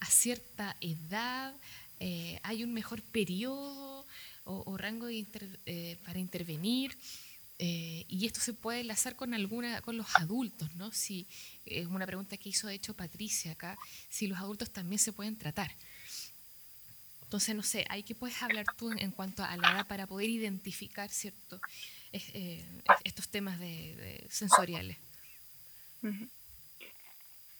a 0.00 0.06
cierta 0.06 0.76
edad, 0.80 1.54
eh, 2.00 2.38
hay 2.42 2.62
un 2.62 2.74
mejor 2.74 3.02
periodo 3.02 4.06
o, 4.44 4.76
rango 4.76 5.08
eh, 5.08 5.96
para 6.04 6.18
intervenir. 6.18 6.96
Eh, 7.58 8.04
y 8.08 8.26
esto 8.26 8.40
se 8.40 8.52
puede 8.52 8.80
enlazar 8.80 9.16
con 9.16 9.32
alguna 9.32 9.80
con 9.80 9.96
los 9.96 10.06
adultos, 10.16 10.74
¿no? 10.74 10.92
Si 10.92 11.26
es 11.64 11.86
una 11.86 12.04
pregunta 12.04 12.36
que 12.36 12.50
hizo 12.50 12.66
de 12.66 12.74
hecho 12.74 12.92
Patricia 12.92 13.52
acá, 13.52 13.78
si 14.10 14.26
los 14.26 14.38
adultos 14.38 14.70
también 14.70 14.98
se 14.98 15.12
pueden 15.12 15.36
tratar. 15.36 15.74
Entonces, 17.22 17.56
no 17.56 17.62
sé, 17.62 17.86
¿hay 17.88 18.02
que 18.02 18.14
puedes 18.14 18.40
hablar 18.42 18.66
tú 18.76 18.92
en, 18.92 19.10
cuanto 19.10 19.42
a 19.42 19.56
la 19.56 19.72
edad 19.72 19.86
para 19.86 20.06
poder 20.06 20.28
identificar 20.28 21.10
cierto 21.10 21.60
estos 22.12 23.28
temas 23.28 23.58
de, 23.58 24.26
sensoriales? 24.30 24.96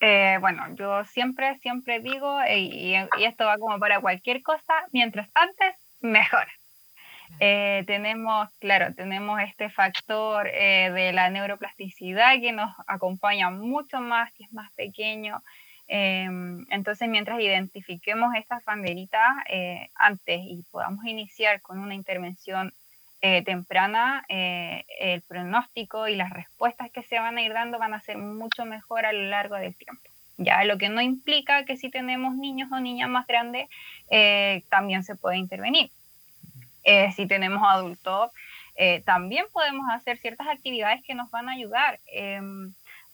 Eh, 0.01 0.37
bueno, 0.41 0.75
yo 0.75 1.05
siempre, 1.05 1.59
siempre 1.61 2.01
digo, 2.01 2.39
y, 2.55 2.95
esto 3.21 3.47
va 3.47 3.59
como 3.59 3.79
para 3.79 4.01
cualquier 4.01 4.43
cosa, 4.43 4.75
mientras 4.93 5.29
antes, 5.35 5.75
mejor. 6.01 6.47
Eh, 7.41 7.83
tenemos, 7.87 8.49
claro, 8.61 8.95
tenemos 8.95 9.41
este 9.41 9.69
factor 9.69 10.49
eh, 10.49 10.91
de 10.93 11.13
la 11.13 11.29
neuroplasticidad 11.29 12.39
que 12.41 12.53
nos 12.53 12.73
acompaña 12.87 13.51
mucho 13.51 14.01
más, 14.01 14.33
que 14.35 14.45
es 14.45 14.53
más 14.53 14.71
pequeño. 14.73 15.43
Em, 15.89 16.67
entonces, 16.71 17.09
mientras 17.09 17.41
identifiquemos 17.41 18.35
estas 18.37 18.65
banderitas 18.65 19.27
antes 19.95 20.41
y 20.41 20.65
podamos 20.71 21.05
iniciar 21.05 21.61
con 21.63 21.79
una 21.79 21.95
intervención 21.95 22.73
temprana, 23.21 24.25
el 24.29 25.23
pronóstico 25.23 26.07
y 26.07 26.17
las 26.17 26.31
respuestas 26.31 26.91
que 26.91 27.03
se 27.03 27.19
van 27.19 27.39
a 27.39 27.43
ir 27.43 27.53
dando 27.53 27.79
van 27.79 27.95
a 27.95 28.01
ser 28.01 28.19
mucho 28.19 28.65
mejor 28.65 29.07
a 29.07 29.13
lo 29.13 29.23
largo 29.29 29.57
del 29.57 29.75
tiempo. 29.75 30.03
Ya, 30.39 30.65
lo 30.65 30.77
que 30.77 30.91
no 30.91 31.01
implica 31.01 31.65
que 31.65 31.77
si 31.77 31.91
tenemos 31.91 32.37
niños 32.37 32.71
o 32.71 32.79
niñas 32.79 33.09
más 33.09 33.27
grandes, 33.27 33.69
eh, 34.11 34.63
también 34.69 35.03
se 35.03 35.17
puede 35.17 35.39
intervenir. 35.39 35.91
Eh, 36.85 37.11
si 37.13 37.27
tenemos 37.27 37.63
adultos, 37.65 38.31
eh, 38.77 39.03
también 39.07 39.47
podemos 39.53 39.87
hacer 39.91 40.19
ciertas 40.19 40.47
actividades 40.49 41.03
que 41.05 41.15
nos 41.15 41.31
van 41.31 41.49
a 41.49 41.53
ayudar. 41.53 42.01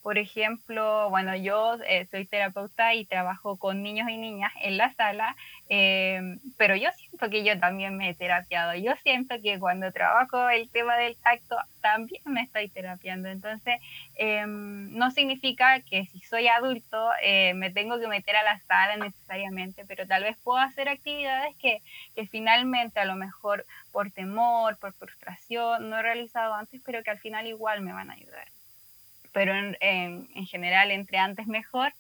Por 0.03 0.19
ejemplo, 0.19 1.09
bueno, 1.11 1.37
yo 1.37 1.77
eh, 1.87 2.07
soy 2.11 2.27
terapeuta 2.27 2.93
y 2.95 3.05
trabajo 3.05 3.57
con 3.57 3.85
niños 3.85 4.11
y 4.11 4.17
niñas 4.17 4.53
en 4.61 4.77
la 4.77 4.93
sala, 4.95 5.37
em, 5.69 6.41
pero 6.57 6.75
yo 6.75 6.91
siento 6.97 7.31
que 7.31 7.45
yo 7.45 7.59
también 7.61 7.97
me 7.97 8.11
he 8.11 8.15
terapiado. 8.15 8.75
Yo 8.75 8.95
siento 9.05 9.37
que 9.41 9.61
cuando 9.61 9.93
trabajo 9.93 10.49
el 10.51 10.69
tema 10.71 10.97
del 10.97 11.17
tacto 11.17 11.57
también 11.81 12.21
me 12.25 12.43
estoy 12.43 12.69
terapiando. 12.69 13.29
Entonces, 13.29 13.81
em, 14.17 14.93
no 14.93 15.13
significa 15.13 15.81
que 15.81 16.05
si 16.07 16.19
soy 16.21 16.49
adulto 16.49 17.11
eh, 17.23 17.55
me 17.55 17.71
tengo 17.71 18.01
que 18.01 18.09
meter 18.09 18.35
a 18.37 18.43
la 18.43 18.59
sala 18.61 18.97
necesariamente, 18.97 19.85
pero 19.87 20.07
tal 20.09 20.25
vez 20.25 20.37
puedo 20.43 20.59
hacer 20.59 20.89
actividades 20.89 21.55
que, 21.59 21.81
que 22.17 22.27
finalmente 22.27 22.99
a 22.99 23.05
lo 23.05 23.15
mejor 23.15 23.67
por 23.93 24.11
temor, 24.11 24.79
por 24.79 24.93
frustración, 24.95 25.91
no 25.91 25.99
he 25.99 26.03
realizado 26.03 26.55
antes, 26.55 26.81
pero 26.85 27.05
que 27.05 27.11
al 27.11 27.19
final 27.21 27.47
igual 27.47 27.83
me 27.83 27.93
van 27.93 28.11
a 28.11 28.15
ayudar 28.15 28.49
pero 29.33 29.55
en, 29.55 29.77
en, 29.81 30.47
general 30.47 30.91
entre 30.91 31.19
antes 31.19 31.47
mejor. 31.47 31.93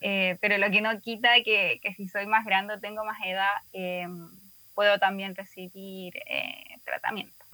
Eh, 0.00 0.36
pero 0.40 0.58
lo 0.58 0.70
que 0.70 0.80
no 0.80 0.98
quita 1.00 1.34
que, 1.42 1.80
que, 1.82 1.94
si 1.94 2.08
soy 2.08 2.26
más 2.26 2.44
grande 2.44 2.74
o 2.74 2.80
tengo 2.80 3.04
más 3.04 3.18
edad, 3.24 3.50
em, 3.72 4.28
puedo 4.74 4.98
también 4.98 5.34
recibir 5.34 6.16
eh, 6.26 6.78
tratamiento. 6.84 7.44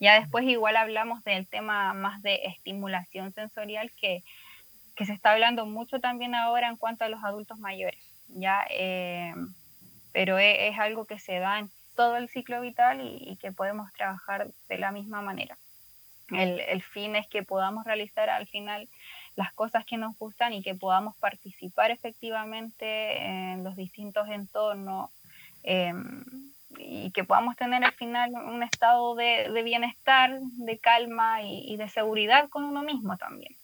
Ya 0.00 0.18
después 0.20 0.44
igual 0.44 0.76
hablamos 0.76 1.24
del 1.24 1.48
tema 1.48 1.92
más 1.92 2.22
de 2.22 2.40
estimulación 2.44 3.32
sensorial 3.32 3.90
que, 4.00 4.22
que 4.94 5.06
se 5.06 5.12
está 5.12 5.32
hablando 5.32 5.66
mucho 5.66 5.98
también 5.98 6.34
ahora 6.34 6.68
en 6.68 6.76
cuanto 6.76 7.04
a 7.04 7.08
los 7.08 7.22
adultos 7.24 7.58
mayores, 7.58 8.00
ya, 8.28 8.64
em, 8.70 9.54
pero 10.12 10.38
es, 10.38 10.56
es, 10.72 10.78
algo 10.78 11.04
que 11.04 11.18
se 11.18 11.38
da 11.40 11.58
en 11.58 11.70
todo 11.96 12.16
el 12.16 12.28
ciclo 12.28 12.60
vital 12.60 13.00
y 13.02 13.36
que 13.36 13.50
podemos 13.50 13.92
trabajar 13.92 14.46
de 14.68 14.78
la 14.78 14.92
misma 14.92 15.20
manera. 15.20 15.58
El, 16.30 16.82
fin 16.82 17.16
es 17.16 17.26
que 17.26 17.42
podamos 17.42 17.84
realizar 17.84 18.28
al 18.28 18.46
final 18.46 18.88
las 19.36 19.52
cosas 19.52 19.84
que 19.84 19.96
nos 19.96 20.16
gustan 20.18 20.52
y 20.52 20.62
que 20.62 20.74
podamos 20.74 21.16
participar 21.16 21.90
efectivamente 21.90 23.18
en 23.18 23.64
los 23.64 23.76
distintos 23.76 24.28
entornos 24.28 25.10
em, 25.62 26.24
y 26.76 27.10
que 27.12 27.24
podamos 27.24 27.56
tener 27.56 27.82
al 27.82 27.92
final 27.92 28.32
un 28.32 28.62
estado 28.62 29.14
de, 29.14 29.62
bienestar, 29.62 30.38
de 30.40 30.78
calma 30.78 31.42
y, 31.42 31.76
de 31.76 31.88
seguridad 31.88 32.48
con 32.48 32.64
uno 32.64 32.82
mismo 32.82 33.16
también. 33.16 33.56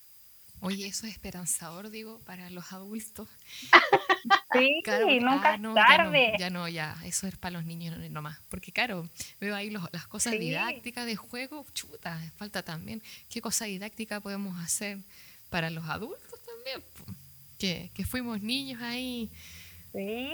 Oye, 0.61 0.87
eso 0.87 1.07
es 1.07 1.13
esperanzador, 1.13 1.91
digo, 1.91 2.21
para 2.25 2.49
los 2.49 2.73
adultos. 2.73 3.29
sí, 4.59 4.83
nunca 5.21 5.53
ah, 5.53 5.55
es 5.57 5.75
tarde. 5.75 6.33
Ya 6.39 6.51
no, 6.51 6.69
ya 6.69 6.97
eso 7.05 7.27
es 7.27 7.37
para 7.37 7.53
los 7.53 7.65
niños 7.65 7.97
nomás. 8.11 8.39
Porque, 8.49 8.73
claro, 8.73 9.09
veo 9.41 9.55
ahí 9.55 9.71
las 9.71 10.07
cosas 10.07 10.33
didácticas 10.39 11.07
de 11.07 11.17
juego, 11.17 11.65
chuta, 11.75 12.19
falta 12.37 12.63
también. 12.63 13.03
¿Qué 13.31 13.41
cosa 13.41 13.67
didáctica 13.67 14.21
podemos 14.21 14.59
hacer 14.63 14.99
para 15.51 15.71
los 15.71 15.89
adultos 15.89 16.41
también? 16.45 16.83
Que, 17.59 17.91
que 17.95 18.05
fuimos 18.05 18.41
niños 18.41 18.81
ahí. 18.83 19.31
Sí, 19.93 20.31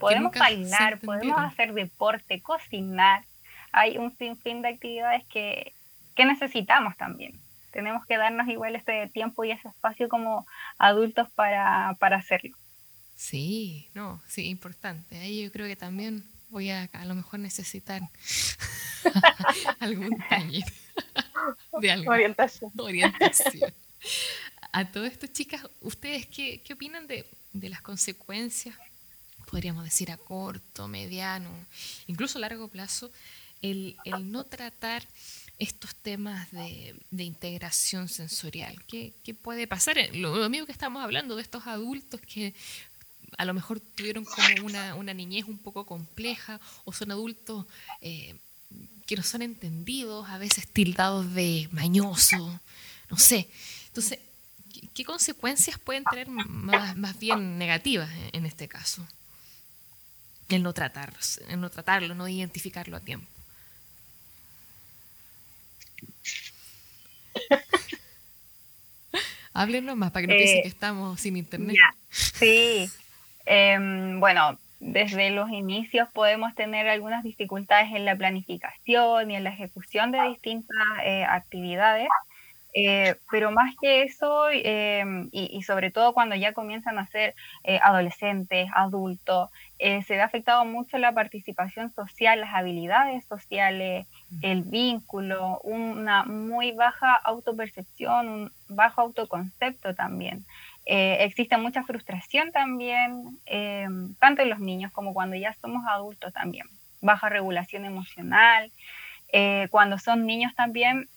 podemos 0.00 0.32
bailar, 0.32 0.98
podemos 1.00 1.38
hacer 1.38 1.74
deporte, 1.74 2.40
cocinar. 2.40 3.24
Hay 3.72 3.98
un 3.98 4.16
sinfín 4.16 4.62
de 4.62 4.68
actividades 4.68 5.24
que, 5.26 5.72
que 6.14 6.24
necesitamos 6.24 6.96
también 6.96 7.38
tenemos 7.76 8.06
que 8.06 8.16
darnos 8.16 8.48
igual 8.48 8.74
ese 8.74 9.10
tiempo 9.12 9.44
y 9.44 9.50
ese 9.50 9.68
espacio 9.68 10.08
como 10.08 10.46
adultos 10.78 11.28
para, 11.34 11.94
para 12.00 12.16
hacerlo. 12.16 12.56
Sí, 13.16 13.88
no, 13.94 14.22
sí, 14.28 14.46
importante. 14.46 15.18
Ahí 15.18 15.42
yo 15.42 15.50
creo 15.50 15.66
que 15.66 15.76
también 15.76 16.22
voy 16.50 16.70
a 16.70 16.84
a 16.92 17.04
lo 17.06 17.14
mejor 17.14 17.40
necesitar 17.40 18.02
algún 19.80 20.16
taller 20.28 20.64
de 21.80 22.08
orientación. 22.08 22.72
orientación. 22.76 23.74
A 24.72 24.92
todo 24.92 25.06
esto, 25.06 25.26
chicas, 25.26 25.62
¿ustedes 25.80 26.26
qué, 26.26 26.62
qué 26.62 26.74
opinan 26.74 27.06
de, 27.06 27.26
de 27.52 27.68
las 27.68 27.80
consecuencias, 27.80 28.76
podríamos 29.50 29.84
decir 29.84 30.10
a 30.10 30.16
corto, 30.18 30.86
mediano, 30.86 31.50
incluso 32.06 32.38
a 32.38 32.42
largo 32.42 32.68
plazo, 32.68 33.10
el, 33.62 33.96
el 34.04 34.30
no 34.30 34.44
tratar 34.44 35.06
estos 35.58 35.94
temas 35.94 36.50
de, 36.52 36.94
integración 37.16 38.08
sensorial? 38.08 38.76
¿Qué, 38.86 39.14
puede 39.42 39.66
pasar? 39.66 39.96
Lo, 40.14 40.48
mismo 40.48 40.66
que 40.66 40.72
estamos 40.72 41.02
hablando 41.02 41.36
de 41.36 41.42
estos 41.42 41.66
adultos 41.66 42.20
que 42.20 42.54
a 43.38 43.44
lo 43.44 43.54
mejor 43.54 43.80
tuvieron 43.80 44.24
como 44.24 44.46
una, 44.64 45.14
niñez 45.14 45.44
un 45.46 45.58
poco 45.58 45.84
compleja 45.86 46.60
o 46.84 46.92
son 46.92 47.10
adultos 47.10 47.66
eh, 48.00 48.36
que 49.06 49.16
no 49.16 49.22
son 49.22 49.42
entendidos, 49.42 50.28
a 50.28 50.38
veces 50.38 50.66
tildados 50.68 51.32
de 51.34 51.68
mañoso, 51.70 52.60
no 53.08 53.18
sé. 53.18 53.48
Entonces, 53.88 54.18
¿qué, 54.94 55.04
consecuencias 55.04 55.78
pueden 55.78 56.04
tener 56.04 56.28
más, 56.28 57.18
bien 57.18 57.58
negativas 57.58 58.10
en, 58.32 58.46
este 58.46 58.66
caso? 58.68 59.06
El 60.48 60.62
no 60.62 60.72
tratarlos, 60.72 61.40
el 61.48 61.60
no 61.60 61.70
tratarlo, 61.70 62.14
no 62.14 62.26
identificarlo 62.28 62.96
a 62.96 63.00
tiempo. 63.00 63.28
Háblenos 69.52 69.96
más 69.96 70.10
para 70.10 70.26
que 70.26 70.32
no 70.32 70.36
piensen 70.36 70.62
que 70.62 70.68
eh, 70.68 70.70
estamos 70.70 71.20
sin 71.20 71.36
internet. 71.36 71.76
Sí, 72.10 72.90
em, 73.46 74.20
bueno, 74.20 74.58
desde 74.78 75.30
los 75.30 75.50
inicios 75.50 76.08
podemos 76.12 76.54
tener 76.54 76.88
algunas 76.88 77.24
dificultades 77.24 77.92
en 77.94 78.04
la 78.04 78.16
planificación 78.16 79.30
y 79.30 79.36
en 79.36 79.44
la 79.44 79.50
ejecución 79.50 80.12
de 80.12 80.22
distintas 80.28 80.76
eh, 81.02 81.24
actividades, 81.24 82.08
eh, 82.74 83.16
pero 83.30 83.50
más 83.50 83.74
que 83.80 84.02
eso, 84.02 84.48
em, 84.50 85.30
y, 85.32 85.62
sobre 85.62 85.90
todo 85.90 86.12
cuando 86.12 86.34
ya 86.34 86.52
comienzan 86.52 86.98
a 86.98 87.06
ser 87.06 87.34
adolescentes, 87.82 88.68
adultos, 88.74 89.48
se 89.78 90.04
ve 90.08 90.20
afectado 90.20 90.64
mucho 90.66 90.98
la 90.98 91.12
participación 91.12 91.90
social, 91.90 92.40
las 92.40 92.54
habilidades 92.54 93.24
sociales, 93.24 94.06
el 94.42 94.62
vínculo, 94.62 95.58
una 95.64 96.24
muy 96.24 96.72
baja 96.72 97.14
autopercepción, 97.14 98.28
un 98.28 98.52
bajo 98.68 99.00
autoconcepto 99.00 99.94
también. 99.94 100.44
Eh, 100.86 101.18
existe 101.24 101.56
mucha 101.56 101.82
frustración 101.82 102.52
también, 102.52 103.38
eh, 103.46 103.88
tanto 104.20 104.42
en 104.42 104.50
los 104.50 104.60
niños 104.60 104.92
como 104.92 105.12
cuando 105.12 105.36
ya 105.36 105.52
somos 105.60 105.84
adultos 105.86 106.32
también. 106.32 106.66
Baja 107.00 107.28
regulación 107.28 107.84
emocional. 107.84 108.70
Eh, 109.32 109.66
cuando 109.70 109.98
son 109.98 110.24
niños 110.26 110.54
también, 110.54 111.08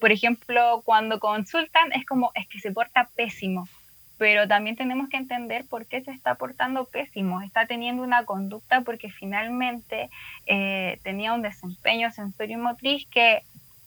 por 0.00 0.10
ejemplo, 0.10 0.82
cuando 0.84 1.20
consultan 1.20 1.92
es 1.92 2.04
como, 2.04 2.32
es 2.34 2.48
que 2.48 2.58
se 2.58 2.72
porta 2.72 3.08
pésimo 3.14 3.68
pero 4.16 4.46
también 4.46 4.76
tenemos 4.76 5.08
que 5.08 5.16
entender 5.16 5.64
por 5.68 5.86
qué 5.86 6.00
se 6.02 6.10
está 6.10 6.36
portando 6.36 6.84
pésimo, 6.84 7.42
está 7.42 7.66
teniendo 7.66 8.02
una 8.02 8.24
conducta 8.24 8.82
porque 8.82 9.10
finalmente 9.10 10.08
eh, 10.46 10.98
tenía 11.02 11.32
un 11.32 11.42
desempeño 11.42 12.10
sensorio 12.12 12.56
y 12.56 12.60
motriz 12.60 13.06
que, 13.10 13.42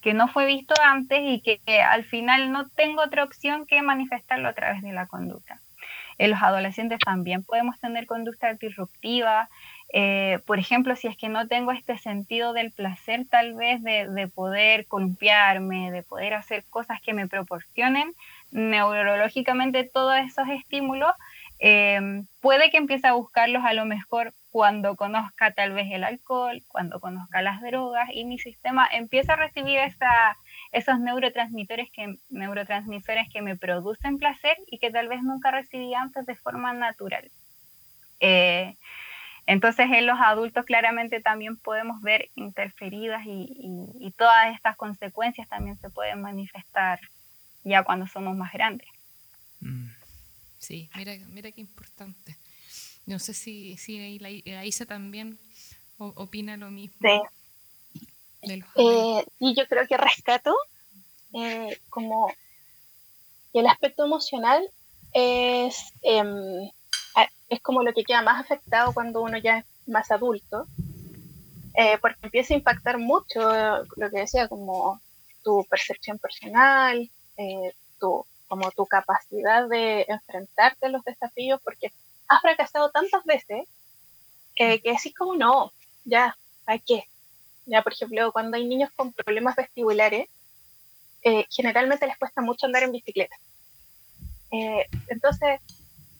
que 0.07 0.13
no 0.13 0.29
fue 0.29 0.45
visto 0.45 0.73
antes 0.81 1.19
y 1.21 1.41
que, 1.41 1.81
al 1.81 2.05
final 2.05 2.53
no 2.53 2.69
tengo 2.69 3.01
otra 3.01 3.25
opción 3.25 3.65
que 3.65 3.81
manifestarlo 3.81 4.47
a 4.47 4.53
través 4.53 4.81
de 4.81 4.93
la 4.93 5.05
conducta. 5.05 5.59
En 6.17 6.31
los 6.31 6.41
adolescentes 6.41 6.99
también 6.99 7.43
podemos 7.43 7.77
tener 7.81 8.05
conducta 8.05 8.53
disruptiva, 8.53 9.49
eh, 9.91 10.39
por 10.45 10.59
ejemplo, 10.59 10.95
si 10.95 11.09
es 11.09 11.17
que 11.17 11.27
no 11.27 11.49
tengo 11.49 11.73
este 11.73 11.97
sentido 11.97 12.53
del 12.53 12.71
placer 12.71 13.25
tal 13.29 13.55
vez 13.55 13.83
de, 13.83 14.07
de 14.07 14.29
poder 14.29 14.85
columpiarme, 14.85 15.91
de 15.91 16.03
poder 16.03 16.35
hacer 16.35 16.63
cosas 16.69 17.01
que 17.01 17.13
me 17.13 17.27
proporcionen 17.27 18.13
neurológicamente 18.51 19.83
todos 19.83 20.15
esos 20.19 20.47
estímulos, 20.47 21.11
eh, 21.59 22.23
puede 22.39 22.69
que 22.69 22.77
empiece 22.77 23.07
a 23.07 23.13
buscarlos 23.13 23.63
a 23.65 23.73
lo 23.73 23.85
mejor 23.85 24.33
cuando 24.51 24.95
conozca 24.95 25.51
tal 25.51 25.73
vez 25.73 25.87
el 25.91 26.03
alcohol, 26.03 26.63
cuando 26.67 26.99
conozca 26.99 27.41
las 27.41 27.61
drogas 27.61 28.09
y 28.11 28.25
mi 28.25 28.39
sistema 28.39 28.87
empieza 28.91 29.33
a 29.33 29.37
recibir 29.37 29.79
esos 30.71 30.99
neurotransmisores 30.99 31.89
que, 31.91 32.15
neurotransmisores 32.29 33.29
que 33.29 33.41
me 33.41 33.55
producen 33.55 34.17
placer 34.17 34.57
y 34.67 34.79
que 34.79 34.91
tal 34.91 35.07
vez 35.07 35.21
nunca 35.21 35.51
recibí 35.51 35.93
antes 35.93 36.25
de 36.25 36.35
forma 36.35 36.73
natural. 36.73 37.29
Eh, 38.19 38.75
entonces 39.45 39.87
en 39.91 40.07
los 40.07 40.19
adultos 40.19 40.65
claramente 40.65 41.21
también 41.21 41.57
podemos 41.57 42.01
ver 42.01 42.29
interferidas 42.35 43.21
y 43.25 44.13
todas 44.17 44.53
estas 44.53 44.75
consecuencias 44.75 45.47
también 45.47 45.77
se 45.77 45.89
pueden 45.89 46.21
manifestar 46.21 46.99
ya 47.63 47.83
cuando 47.83 48.07
somos 48.07 48.35
más 48.35 48.51
grandes. 48.53 48.87
Mm. 49.59 49.96
Sí, 50.67 50.89
mira, 50.97 51.13
mira 51.29 51.49
qué 51.53 51.61
importante. 51.61 52.35
No 53.05 53.19
sé 53.19 53.33
si, 53.33 53.77
si 53.77 54.19
la, 54.19 54.65
Isa 54.65 54.85
también 54.85 55.39
opina 55.97 56.57
lo 56.57 56.69
mismo. 56.69 56.97
Sí. 56.99 58.59
Eh, 58.75 59.25
y 59.39 59.55
yo 59.55 59.65
creo 59.67 59.87
que 59.87 59.95
rescato 59.95 60.53
eh, 61.33 61.79
como 61.89 62.29
el 63.53 63.65
aspecto 63.65 64.03
emocional 64.03 64.69
es, 65.13 65.93
em, 66.01 66.69
es 67.47 67.61
como 67.61 67.81
lo 67.81 67.93
que 67.93 68.03
queda 68.03 68.21
más 68.21 68.41
afectado 68.41 68.93
cuando 68.93 69.21
uno 69.21 69.37
ya 69.37 69.59
es 69.59 69.65
más 69.87 70.11
adulto, 70.11 70.67
eh, 71.77 71.97
porque 72.01 72.19
empieza 72.23 72.53
a 72.53 72.57
impactar 72.57 72.97
mucho 72.97 73.39
lo 73.95 74.09
que 74.11 74.19
decía, 74.19 74.49
como 74.49 74.99
tu 75.45 75.65
percepción 75.69 76.19
personal, 76.19 77.09
eh, 77.37 77.71
tu 78.01 78.25
como 78.47 78.71
tu 78.71 78.85
capacidad 78.85 79.67
de 79.67 80.05
enfrentarte 80.07 80.87
a 80.87 80.89
los 80.89 81.03
desafíos, 81.03 81.59
porque 81.63 81.91
has 82.27 82.41
fracasado 82.41 82.89
tantas 82.91 83.23
veces 83.25 83.67
eh, 84.55 84.81
que 84.81 84.91
decís 84.91 85.13
como 85.15 85.35
no, 85.35 85.71
ya, 86.03 86.35
¿a 86.65 86.77
qué? 86.79 87.03
Ya, 87.65 87.83
por 87.83 87.93
ejemplo, 87.93 88.31
cuando 88.31 88.57
hay 88.57 88.65
niños 88.65 88.89
con 88.95 89.13
problemas 89.13 89.55
vestibulares, 89.55 90.29
eh, 91.23 91.45
generalmente 91.49 92.07
les 92.07 92.17
cuesta 92.17 92.41
mucho 92.41 92.65
andar 92.65 92.83
en 92.83 92.91
bicicleta. 92.91 93.35
Eh, 94.51 94.85
entonces, 95.07 95.59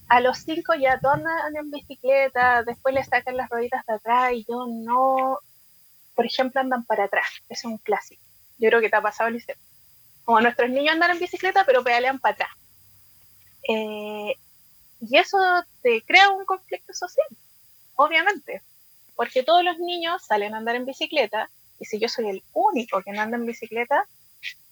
a 0.09 0.19
los 0.19 0.39
cinco 0.39 0.73
ya 0.75 0.99
todos 0.99 1.15
andan 1.15 1.55
en 1.55 1.71
bicicleta, 1.71 2.63
después 2.63 2.93
le 2.93 3.03
sacan 3.03 3.37
las 3.37 3.49
rueditas 3.49 3.85
de 3.85 3.93
atrás 3.93 4.33
y 4.33 4.45
yo 4.45 4.67
no, 4.67 5.39
por 6.15 6.25
ejemplo, 6.25 6.61
andan 6.61 6.83
para 6.83 7.05
atrás. 7.05 7.27
es 7.49 7.63
un 7.65 7.77
clásico. 7.77 8.21
Yo 8.57 8.69
creo 8.69 8.81
que 8.81 8.89
te 8.89 8.95
ha 8.95 9.01
pasado, 9.01 9.29
Liceo. 9.29 9.55
Como 10.27 10.41
nuestros 10.41 10.69
niños 10.69 10.91
andan 10.91 11.11
en 11.11 11.19
bicicleta, 11.19 11.63
pero 11.63 11.85
pedalean 11.85 12.19
para 12.19 12.33
atrás. 12.33 12.49
Eh, 13.69 14.35
y 14.99 15.17
eso 15.17 15.37
te 15.81 16.01
crea 16.01 16.31
un 16.31 16.43
conflicto 16.43 16.93
social, 16.93 17.27
obviamente, 17.95 18.61
porque 19.15 19.43
todos 19.43 19.63
los 19.63 19.79
niños 19.79 20.21
salen 20.21 20.53
a 20.53 20.57
andar 20.57 20.75
en 20.75 20.85
bicicleta 20.85 21.49
y 21.79 21.85
si 21.85 21.97
yo 21.97 22.09
soy 22.09 22.27
el 22.27 22.43
único 22.51 23.01
que 23.03 23.13
no 23.13 23.21
anda 23.21 23.37
en 23.37 23.45
bicicleta, 23.45 24.05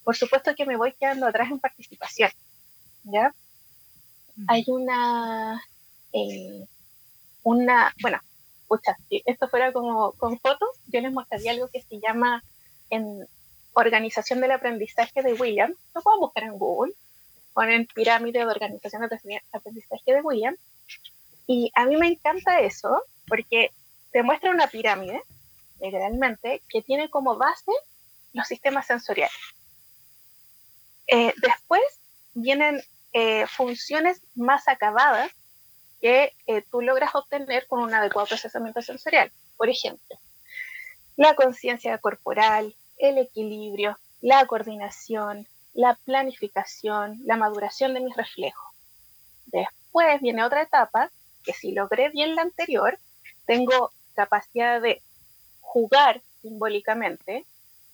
por 0.03 0.17
supuesto 0.17 0.53
que 0.55 0.65
me 0.65 0.75
voy 0.75 0.91
quedando 0.91 1.25
atrás 1.25 1.49
en 1.49 1.59
participación. 1.59 2.31
¿Ya? 3.05 3.33
Hay 4.49 4.65
una, 4.67 5.63
eh, 6.11 6.65
una, 7.43 7.95
bueno, 8.01 8.19
escucha, 8.59 8.97
si 9.07 9.23
esto 9.25 9.47
fuera 9.47 9.71
como 9.71 10.11
con 10.17 10.37
fotos, 10.37 10.67
yo 10.87 10.99
les 10.99 11.13
mostraría 11.13 11.51
algo 11.51 11.69
que 11.69 11.81
se 11.81 12.01
llama 12.01 12.43
en 12.89 13.25
Organización 13.75 14.41
del 14.41 14.51
Aprendizaje 14.51 15.21
de 15.21 15.33
William. 15.33 15.73
Lo 15.93 16.01
pueden 16.01 16.19
buscar 16.19 16.43
en 16.43 16.57
Google. 16.57 16.93
Ponen 17.53 17.85
pirámide 17.87 18.39
de 18.39 18.45
organización 18.45 19.01
del 19.01 19.41
aprendizaje 19.51 20.13
de 20.13 20.21
William. 20.21 20.55
Y 21.47 21.71
a 21.75 21.85
mí 21.85 21.95
me 21.97 22.07
encanta 22.07 22.59
eso 22.61 23.03
porque 23.27 23.71
te 24.11 24.23
muestra 24.23 24.51
una 24.51 24.67
pirámide, 24.67 25.21
literalmente, 25.79 26.63
que 26.69 26.81
tiene 26.81 27.09
como 27.09 27.37
base 27.37 27.71
los 28.33 28.47
sistemas 28.47 28.87
sensoriales. 28.87 29.37
Eh, 31.07 31.33
después 31.41 31.81
vienen 32.33 32.81
eh, 33.13 33.45
funciones 33.47 34.21
más 34.35 34.67
acabadas 34.67 35.31
que 36.01 36.33
eh, 36.47 36.63
tú 36.71 36.81
logras 36.81 37.13
obtener 37.15 37.67
con 37.67 37.81
un 37.81 37.93
adecuado 37.93 38.27
procesamiento 38.27 38.81
sensorial. 38.81 39.31
Por 39.57 39.69
ejemplo, 39.69 40.19
la 41.15 41.35
conciencia 41.35 41.97
corporal, 41.97 42.75
el 42.97 43.17
equilibrio, 43.17 43.97
la 44.21 44.45
coordinación, 44.45 45.47
la 45.73 45.95
planificación, 46.05 47.21
la 47.25 47.37
maduración 47.37 47.93
de 47.93 47.99
mis 47.99 48.15
reflejos. 48.15 48.73
Después 49.47 50.21
viene 50.21 50.43
otra 50.43 50.61
etapa 50.61 51.11
que 51.43 51.53
si 51.53 51.71
logré 51.71 52.09
bien 52.09 52.35
la 52.35 52.41
anterior, 52.41 52.97
tengo 53.45 53.91
capacidad 54.15 54.81
de 54.81 55.01
jugar 55.61 56.21
simbólicamente, 56.41 57.45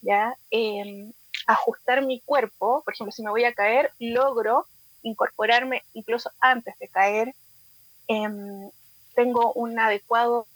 ya 0.02 0.36
em, 0.52 1.12
ajustar 1.48 2.06
mi 2.06 2.22
cuerpo, 2.22 2.82
por 2.84 2.94
ejemplo, 2.94 3.12
si 3.12 3.24
me 3.24 3.30
voy 3.30 3.44
a 3.44 3.54
caer, 3.54 3.92
logro 4.00 4.66
incorporarme 5.04 5.84
incluso 5.94 6.32
antes 6.40 6.78
de 6.80 6.88
caer. 6.88 7.36
Em, 8.08 8.70
tengo 9.16 9.52
un 9.54 9.78
adecuado, 9.80 10.48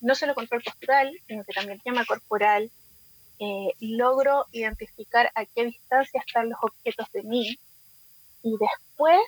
no 0.00 0.14
solo 0.14 0.34
control 0.34 0.62
postural, 0.62 1.12
sino 1.26 1.44
que 1.44 1.52
también 1.52 1.80
tema 1.80 2.04
corporal. 2.04 2.70
Eh, 3.38 3.74
logro 3.80 4.46
identificar 4.52 5.30
a 5.34 5.44
qué 5.44 5.64
distancia 5.64 6.22
están 6.26 6.50
los 6.50 6.58
objetos 6.62 7.10
de 7.12 7.22
mí. 7.22 7.58
Y 8.42 8.56
después 8.58 9.20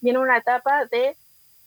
viene 0.00 0.18
una 0.18 0.38
etapa 0.38 0.86
de 0.86 1.16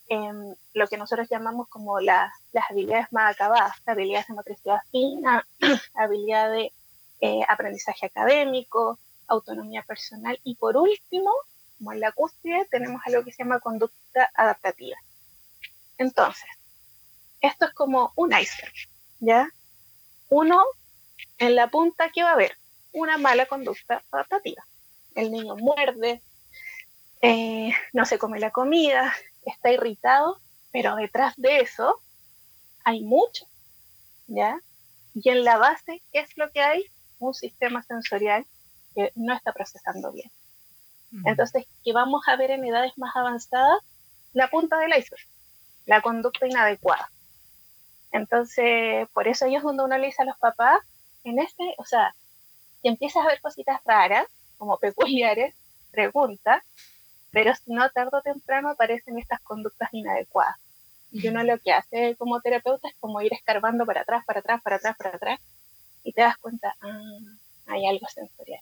em, 0.10 0.56
lo 0.74 0.88
que 0.88 0.98
nosotros 0.98 1.28
llamamos 1.30 1.68
como 1.70 2.00
las 2.00 2.32
habilidades 2.70 3.12
más 3.12 3.36
acabadas, 3.36 3.74
habilidades 3.86 4.28
de 4.28 4.34
motricidad 4.34 4.80
fina, 4.92 5.46
habilidad 5.96 6.52
de 6.52 6.72
eh, 7.22 7.42
aprendizaje 7.48 8.06
académico, 8.06 9.00
autonomía 9.28 9.82
personal 9.84 10.40
y 10.44 10.56
por 10.56 10.78
último 10.78 11.32
como 11.84 11.92
en 11.92 12.00
la 12.00 12.14
cúspide, 12.14 12.66
tenemos 12.72 13.02
algo 13.06 13.26
que 13.26 13.34
se 13.34 13.44
llama 13.44 13.60
conducta 13.60 14.32
adaptativa. 14.36 14.96
Entonces, 15.98 16.50
esto 17.42 17.66
es 17.66 17.74
como 17.74 18.14
un 18.16 18.32
iceberg, 18.32 18.74
¿ya? 19.20 19.50
Uno, 20.30 20.64
en 21.48 21.56
la 21.56 21.68
punta, 21.68 22.10
¿qué 22.10 22.24
va 22.24 22.32
a 22.32 22.34
haber? 22.34 22.58
Una 22.92 23.18
mala 23.18 23.46
conducta 23.46 24.04
adaptativa. 24.12 24.64
El 25.16 25.32
niño 25.32 25.56
muerde, 25.56 26.22
eh, 27.22 27.72
no 27.94 28.06
se 28.06 28.18
come 28.18 28.40
la 28.40 28.52
comida, 28.52 29.14
está 29.46 29.72
irritado, 29.72 30.40
pero 30.72 30.96
detrás 30.96 31.34
de 31.38 31.60
eso 31.60 32.02
hay 32.84 33.02
mucho, 33.02 33.46
¿ya? 34.28 34.60
Y 35.14 35.30
en 35.30 35.44
la 35.44 35.58
base, 35.58 36.02
¿qué 36.12 36.20
es 36.20 36.38
lo 36.38 36.52
que 36.52 36.62
hay? 36.62 36.86
Un 37.20 37.34
sistema 37.34 37.84
sensorial 37.84 38.46
que 38.96 39.12
no 39.16 39.34
está 39.34 39.54
procesando 39.54 40.12
bien. 40.12 40.30
Entonces, 41.26 41.68
que 41.84 41.94
vamos 41.94 42.24
a 42.28 42.36
ver 42.38 42.50
en 42.50 42.66
edades 42.66 42.98
más 42.98 43.16
avanzadas 43.16 43.78
la 44.34 44.50
punta 44.50 44.80
del 44.80 44.98
iceberg, 44.98 45.24
la 45.86 46.02
conducta 46.02 46.48
inadecuada. 46.48 47.08
Entonces, 48.12 49.08
por 49.14 49.28
eso 49.28 49.46
ellos 49.46 49.62
donde 49.62 49.84
uno 49.84 49.98
le 49.98 50.08
dice 50.08 50.24
a 50.24 50.26
los 50.26 50.38
papás, 50.40 50.80
en 51.24 51.40
este, 51.40 51.76
o 51.78 51.86
sea, 51.86 52.14
si 52.82 52.88
empiezas 52.88 53.24
a 53.24 53.28
ver 53.28 53.42
cositas 53.42 53.82
raras, 53.86 54.26
como 54.58 54.78
peculiares, 54.78 55.54
pregunta, 55.92 56.64
pero 57.32 57.54
si 57.56 57.72
no, 57.72 57.90
tarde 57.90 58.18
o 58.18 58.22
temprano 58.22 58.70
aparecen 58.70 59.18
estas 59.18 59.40
conductas 59.42 59.90
inadecuadas. 59.94 60.56
Y 61.12 61.28
uno 61.28 61.44
lo 61.44 61.60
que 61.60 61.72
hace 61.72 62.16
como 62.18 62.42
terapeuta 62.42 62.88
es 62.88 62.96
como 63.00 63.22
ir 63.22 63.34
escarbando 63.34 63.86
para 63.86 64.02
atrás, 64.02 64.24
para 64.26 64.40
atrás, 64.40 64.62
para 64.62 64.78
atrás, 64.78 64.96
para 64.98 65.16
atrás, 65.16 65.40
y 66.04 66.12
te 66.12 66.22
das 66.22 66.38
cuenta, 66.38 66.76
ah, 66.82 67.20
hay 67.68 67.86
algo 67.88 68.08
sensorial. 68.08 68.62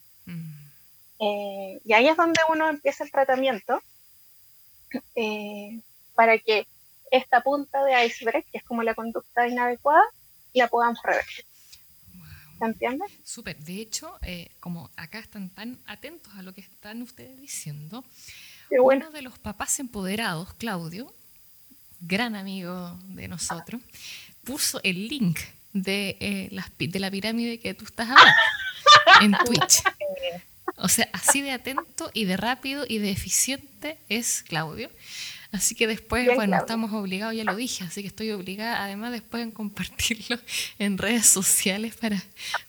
Eh, 1.20 1.80
y 1.84 1.93
ahí 1.93 2.07
es 2.07 2.18
donde 2.18 2.39
uno 2.49 2.70
empieza 2.70 3.03
el 3.03 3.12
tratamiento 3.12 3.82
eh, 5.16 5.80
para 6.16 6.38
que 6.39 6.68
esta 7.12 7.41
punta 7.41 7.84
de 7.84 8.05
iceberg, 8.05 8.43
que 8.51 8.57
es 8.57 8.64
como 8.64 8.84
la 8.84 8.95
conducta 8.95 9.47
inadecuada, 9.47 10.03
la 10.53 10.68
podamos 10.68 10.99
revertir. 11.03 11.45
¿Se 12.62 12.68
entiende? 12.68 13.05
Súper. 13.24 13.57
De 13.57 13.82
hecho, 13.82 14.20
eh, 14.22 14.51
como 14.59 14.91
acá 14.95 15.18
están 15.18 15.49
tan 15.49 15.80
atentos 15.88 16.32
a 16.36 16.43
lo 16.43 16.53
que 16.53 16.62
están 16.62 17.01
ustedes 17.01 17.41
diciendo, 17.41 18.05
uno 18.70 19.09
de 19.09 19.24
los 19.24 19.39
papás 19.39 19.80
empoderados, 19.80 20.53
Claudio, 20.53 21.12
gran 22.01 22.36
amigo 22.36 22.99
de 23.05 23.28
nosotros, 23.28 23.82
puso 24.43 24.80
el 24.84 25.07
link 25.07 25.39
de, 25.74 26.51
de 26.78 26.99
la 26.99 27.09
pirámide 27.09 27.59
que 27.59 27.74
tú 27.74 27.86
estás 27.86 28.09
hablando 28.12 28.32
en 29.22 29.32
Twitch. 29.43 29.82
O 30.78 30.88
sea, 30.88 31.09
así 31.14 31.41
de 31.41 31.53
atento 31.53 32.12
y 32.14 32.26
de 32.26 32.38
rápido 32.38 32.86
y 32.88 32.99
de 32.99 33.09
eficiente 33.09 33.97
es 34.07 34.43
Claudio. 34.43 34.91
Así 35.52 35.76
que 35.76 35.86
después, 35.86 36.28
bueno, 36.36 36.56
estamos 36.58 36.93
obligados, 36.93 37.36
ya 37.36 37.43
lo 37.43 37.56
dije, 37.56 37.84
así 37.84 38.02
que 38.02 38.08
estoy 38.08 38.32
obligada 38.32 38.84
además 38.84 39.12
después 39.12 39.43
en 39.43 39.52
compartirlo 39.52 40.38
en 40.80 40.97
redes 40.97 41.26
sociales 41.26 41.95
para, 41.97 42.18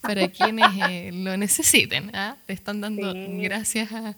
para 0.01 0.29
quienes 0.29 0.67
eh, 0.89 1.11
lo 1.13 1.37
necesiten. 1.37 2.15
¿ah? 2.15 2.37
Te 2.47 2.53
están 2.53 2.81
dando 2.81 3.13
gracias 3.15 3.91
a, 3.93 4.17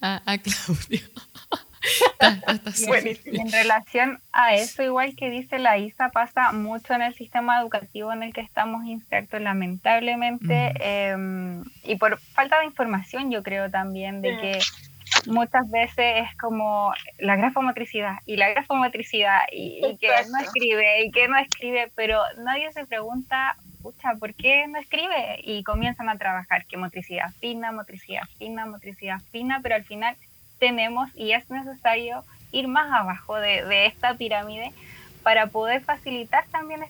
a 0.00 0.38
Claudio. 0.38 1.00
en 3.24 3.52
relación 3.52 4.20
a 4.32 4.54
eso, 4.54 4.82
igual 4.82 5.14
que 5.16 5.30
dice 5.30 5.58
la 5.58 5.78
ISA, 5.78 6.10
pasa 6.10 6.52
mucho 6.52 6.94
en 6.94 7.02
el 7.02 7.14
sistema 7.14 7.60
educativo 7.60 8.12
en 8.12 8.22
el 8.22 8.32
que 8.32 8.40
estamos 8.40 8.84
insertos, 8.86 9.40
lamentablemente, 9.40 10.72
em, 10.80 11.64
y 11.82 11.96
por 11.96 12.18
falta 12.18 12.58
de 12.60 12.66
información, 12.66 13.30
yo 13.30 13.42
creo 13.42 13.70
también, 13.70 14.22
de 14.22 14.30
que 14.38 14.58
muchas 15.26 15.70
veces 15.70 16.26
es 16.28 16.36
como 16.36 16.92
la 17.18 17.36
grafomotricidad 17.36 18.16
y 18.26 18.36
la 18.36 18.50
grafomotricidad 18.50 19.40
y, 19.52 19.80
y 19.84 19.96
que 19.96 20.08
no 20.30 20.38
escribe 20.40 21.04
y 21.04 21.10
que 21.10 21.28
no 21.28 21.38
escribe, 21.38 21.90
pero 21.94 22.20
nadie 22.38 22.72
se 22.72 22.86
pregunta, 22.86 23.56
pucha, 23.82 24.14
¿por 24.14 24.34
qué 24.34 24.66
no 24.68 24.78
escribe? 24.78 25.40
Y 25.42 25.62
comienzan 25.62 26.08
a 26.08 26.16
trabajar 26.16 26.66
que 26.66 26.76
motricidad 26.76 27.32
fina, 27.40 27.72
motricidad 27.72 28.22
fina, 28.38 28.66
motricidad 28.66 29.20
fina, 29.30 29.60
pero 29.62 29.74
al 29.74 29.84
final 29.84 30.16
tenemos 30.58 31.10
y 31.14 31.32
es 31.32 31.50
necesario 31.50 32.24
ir 32.52 32.68
más 32.68 32.90
abajo 32.92 33.36
de, 33.36 33.86
esta 33.86 34.14
pirámide 34.14 34.72
para 35.22 35.48
poder 35.48 35.82
facilitar 35.82 36.46
también 36.50 36.82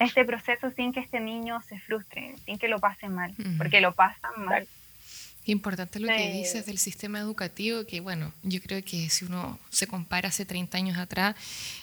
este 0.00 0.24
proceso 0.24 0.70
sin 0.70 0.92
que 0.92 1.00
este 1.00 1.20
niño 1.20 1.60
se 1.62 1.78
frustre, 1.78 2.34
sin 2.44 2.58
que 2.58 2.68
lo 2.68 2.80
pase 2.80 3.08
mal, 3.08 3.32
porque 3.58 3.80
lo 3.80 3.92
pasan 3.92 4.44
mal. 4.44 4.66
Qué 5.44 5.52
importante 5.52 6.00
lo 6.00 6.08
que 6.08 6.32
dices 6.32 6.64
del 6.64 6.78
sistema 6.78 7.18
educativo, 7.18 7.84
que 7.84 8.00
bueno, 8.00 8.32
yo 8.42 8.62
creo 8.62 8.82
que 8.82 9.10
si 9.10 9.26
uno 9.26 9.58
se 9.68 9.86
compara 9.86 10.30
hace 10.30 10.46
30 10.46 10.78
años 10.78 10.96
atrás, 10.96 11.36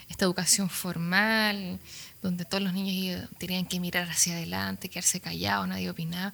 esta 0.09 0.25
educación 0.25 0.67
formal, 0.67 1.79
donde 2.23 2.43
todos 2.43 2.63
los 2.63 2.73
niños 2.73 3.29
tenían 3.37 3.65
que 3.67 3.79
mirar 3.79 4.09
hacia 4.09 4.33
adelante, 4.33 4.89
quedarse 4.89 5.19
callados, 5.19 5.67
nadie 5.67 5.91
opinaba, 5.91 6.33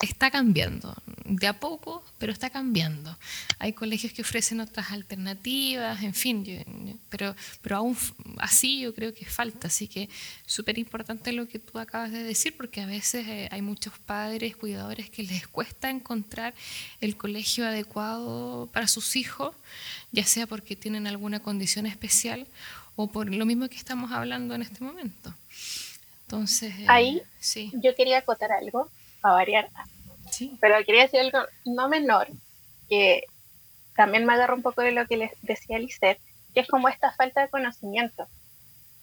está 0.00 0.30
cambiando, 0.30 0.94
de 1.24 1.46
a 1.48 1.58
poco, 1.58 2.04
pero 2.18 2.32
está 2.32 2.50
cambiando. 2.50 3.16
Hay 3.58 3.72
colegios 3.72 4.12
que 4.12 4.22
ofrecen 4.22 4.60
otras 4.60 4.92
alternativas, 4.92 6.02
en 6.02 6.14
fin, 6.14 7.00
pero, 7.10 7.34
pero 7.62 7.76
aún 7.78 7.96
así 8.38 8.80
yo 8.80 8.94
creo 8.94 9.12
que 9.12 9.24
falta, 9.24 9.66
así 9.66 9.88
que 9.88 10.08
súper 10.46 10.78
importante 10.78 11.32
lo 11.32 11.48
que 11.48 11.58
tú 11.58 11.78
acabas 11.78 12.12
de 12.12 12.22
decir, 12.22 12.56
porque 12.56 12.80
a 12.80 12.86
veces 12.86 13.26
eh, 13.26 13.48
hay 13.50 13.60
muchos 13.60 13.92
padres, 13.98 14.56
cuidadores 14.56 15.10
que 15.10 15.24
les 15.24 15.48
cuesta 15.48 15.90
encontrar 15.90 16.54
el 17.00 17.16
colegio 17.16 17.66
adecuado 17.66 18.68
para 18.72 18.86
sus 18.86 19.16
hijos, 19.16 19.54
ya 20.12 20.24
sea 20.24 20.46
porque 20.46 20.76
tienen 20.76 21.08
alguna 21.08 21.40
condición 21.40 21.86
especial 21.86 22.46
o 22.94 23.08
por 23.08 23.32
lo 23.34 23.46
mismo 23.46 23.68
que 23.68 23.76
estamos 23.76 24.12
hablando 24.12 24.54
en 24.54 24.62
este 24.62 24.84
momento. 24.84 25.34
Entonces, 26.22 26.74
eh, 26.78 26.86
ahí 26.88 27.22
sí. 27.40 27.72
yo 27.74 27.94
quería 27.94 28.18
acotar 28.18 28.52
algo 28.52 28.90
para 29.20 29.34
variar, 29.34 29.68
sí. 30.30 30.56
pero 30.60 30.76
quería 30.84 31.02
decir 31.02 31.20
algo 31.20 31.38
no 31.64 31.88
menor, 31.88 32.28
que 32.88 33.24
también 33.96 34.24
me 34.24 34.34
agarra 34.34 34.54
un 34.54 34.62
poco 34.62 34.82
de 34.82 34.92
lo 34.92 35.06
que 35.06 35.16
les 35.16 35.32
decía 35.42 35.78
Lisette, 35.78 36.20
que 36.54 36.60
es 36.60 36.68
como 36.68 36.88
esta 36.88 37.12
falta 37.12 37.40
de 37.42 37.48
conocimiento. 37.48 38.26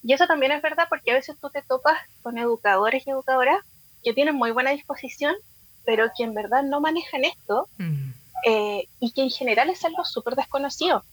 Y 0.03 0.13
eso 0.13 0.27
también 0.27 0.51
es 0.51 0.61
verdad 0.61 0.85
porque 0.87 1.11
a 1.11 1.15
veces 1.15 1.35
tú 1.41 1.49
te 1.49 1.63
topas 1.63 1.97
con 2.21 2.37
educadores 2.37 3.05
y 3.05 3.09
educadoras 3.09 3.59
que 4.03 4.13
tienen 4.13 4.35
muy 4.35 4.51
buena 4.51 4.69
disposición, 4.69 5.35
pero 5.83 6.11
que 6.15 6.23
en 6.23 6.33
verdad 6.33 6.63
no 6.63 6.79
manejan 6.79 7.25
esto 7.25 7.67
mm. 7.77 8.11
eh, 8.45 8.87
y 8.99 9.11
que 9.11 9.23
en 9.23 9.31
general 9.31 9.69
es 9.69 9.83
algo 9.83 10.05
súper 10.05 10.35
desconocido. 10.35 11.03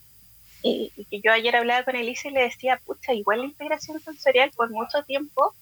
Y, 0.63 0.93
que 1.11 1.21
yo 1.21 1.33
ayer 1.33 1.57
hablaba 1.57 1.85
con 1.85 1.97
Elisa 1.97 2.29
y 2.29 2.33
le 2.33 2.43
decía, 2.43 2.81
pucha, 2.85 3.15
igual 3.15 3.41
la 3.41 3.47
integración 3.47 4.01
sensorial 4.01 4.51
por 4.55 4.71
mucho 4.71 5.03
tiempo 5.05 5.55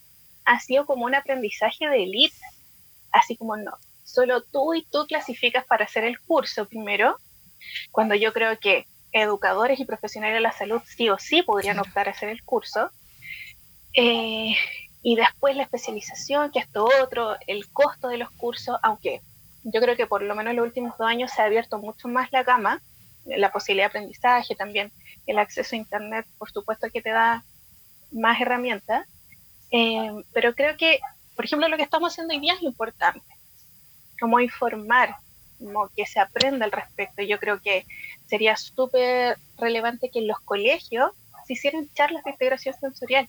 ha 0.45 0.59
sido 0.59 0.85
como 0.85 1.05
un 1.05 1.15
aprendizaje 1.15 1.87
de 1.87 2.03
élite, 2.03 2.35
así 3.11 3.35
como 3.37 3.57
no, 3.57 3.77
solo 4.03 4.41
tú 4.41 4.73
y 4.73 4.83
tú 4.85 5.05
clasificas 5.07 5.65
para 5.65 5.85
hacer 5.85 6.03
el 6.03 6.19
curso 6.19 6.67
primero, 6.67 7.17
cuando 7.91 8.15
yo 8.15 8.33
creo 8.33 8.59
que 8.59 8.87
educadores 9.11 9.79
y 9.79 9.85
profesionales 9.85 10.35
de 10.35 10.41
la 10.41 10.51
salud 10.51 10.81
sí 10.85 11.09
o 11.09 11.17
sí 11.17 11.43
podrían 11.43 11.79
optar 11.79 12.07
a 12.07 12.11
hacer 12.11 12.29
el 12.29 12.43
curso, 12.43 12.91
eh, 13.93 14.55
y 15.03 15.15
después 15.15 15.55
la 15.55 15.63
especialización, 15.63 16.51
que 16.51 16.59
esto 16.59 16.87
otro, 17.01 17.35
el 17.47 17.67
costo 17.71 18.07
de 18.07 18.17
los 18.17 18.29
cursos, 18.31 18.77
aunque 18.83 19.21
yo 19.63 19.81
creo 19.81 19.95
que 19.95 20.07
por 20.07 20.21
lo 20.21 20.35
menos 20.35 20.51
en 20.51 20.57
los 20.57 20.65
últimos 20.65 20.97
dos 20.97 21.07
años 21.07 21.31
se 21.31 21.41
ha 21.41 21.45
abierto 21.45 21.77
mucho 21.77 22.07
más 22.07 22.31
la 22.31 22.43
gama, 22.43 22.81
la 23.25 23.51
posibilidad 23.51 23.85
de 23.85 23.99
aprendizaje, 23.99 24.55
también 24.55 24.91
el 25.27 25.39
acceso 25.39 25.75
a 25.75 25.79
Internet, 25.79 26.25
por 26.37 26.51
supuesto 26.51 26.89
que 26.91 27.01
te 27.01 27.11
da 27.11 27.43
más 28.11 28.41
herramientas, 28.41 29.07
eh, 29.71 30.11
pero 30.33 30.53
creo 30.53 30.77
que, 30.77 30.99
por 31.41 31.47
ejemplo, 31.47 31.67
lo 31.69 31.77
que 31.77 31.81
estamos 31.81 32.13
haciendo 32.13 32.35
hoy 32.35 32.39
día 32.39 32.53
es 32.53 32.61
importante, 32.61 33.25
como 34.19 34.39
informar, 34.39 35.15
como 35.57 35.89
que 35.89 36.05
se 36.05 36.19
aprenda 36.19 36.65
al 36.65 36.71
respecto. 36.71 37.23
Yo 37.23 37.39
creo 37.39 37.59
que 37.59 37.87
sería 38.27 38.55
súper 38.57 39.39
relevante 39.57 40.11
que 40.11 40.19
en 40.19 40.27
los 40.27 40.39
colegios 40.41 41.13
se 41.47 41.53
hicieran 41.53 41.89
charlas 41.95 42.23
de 42.25 42.29
integración 42.29 42.75
sensorial, 42.79 43.27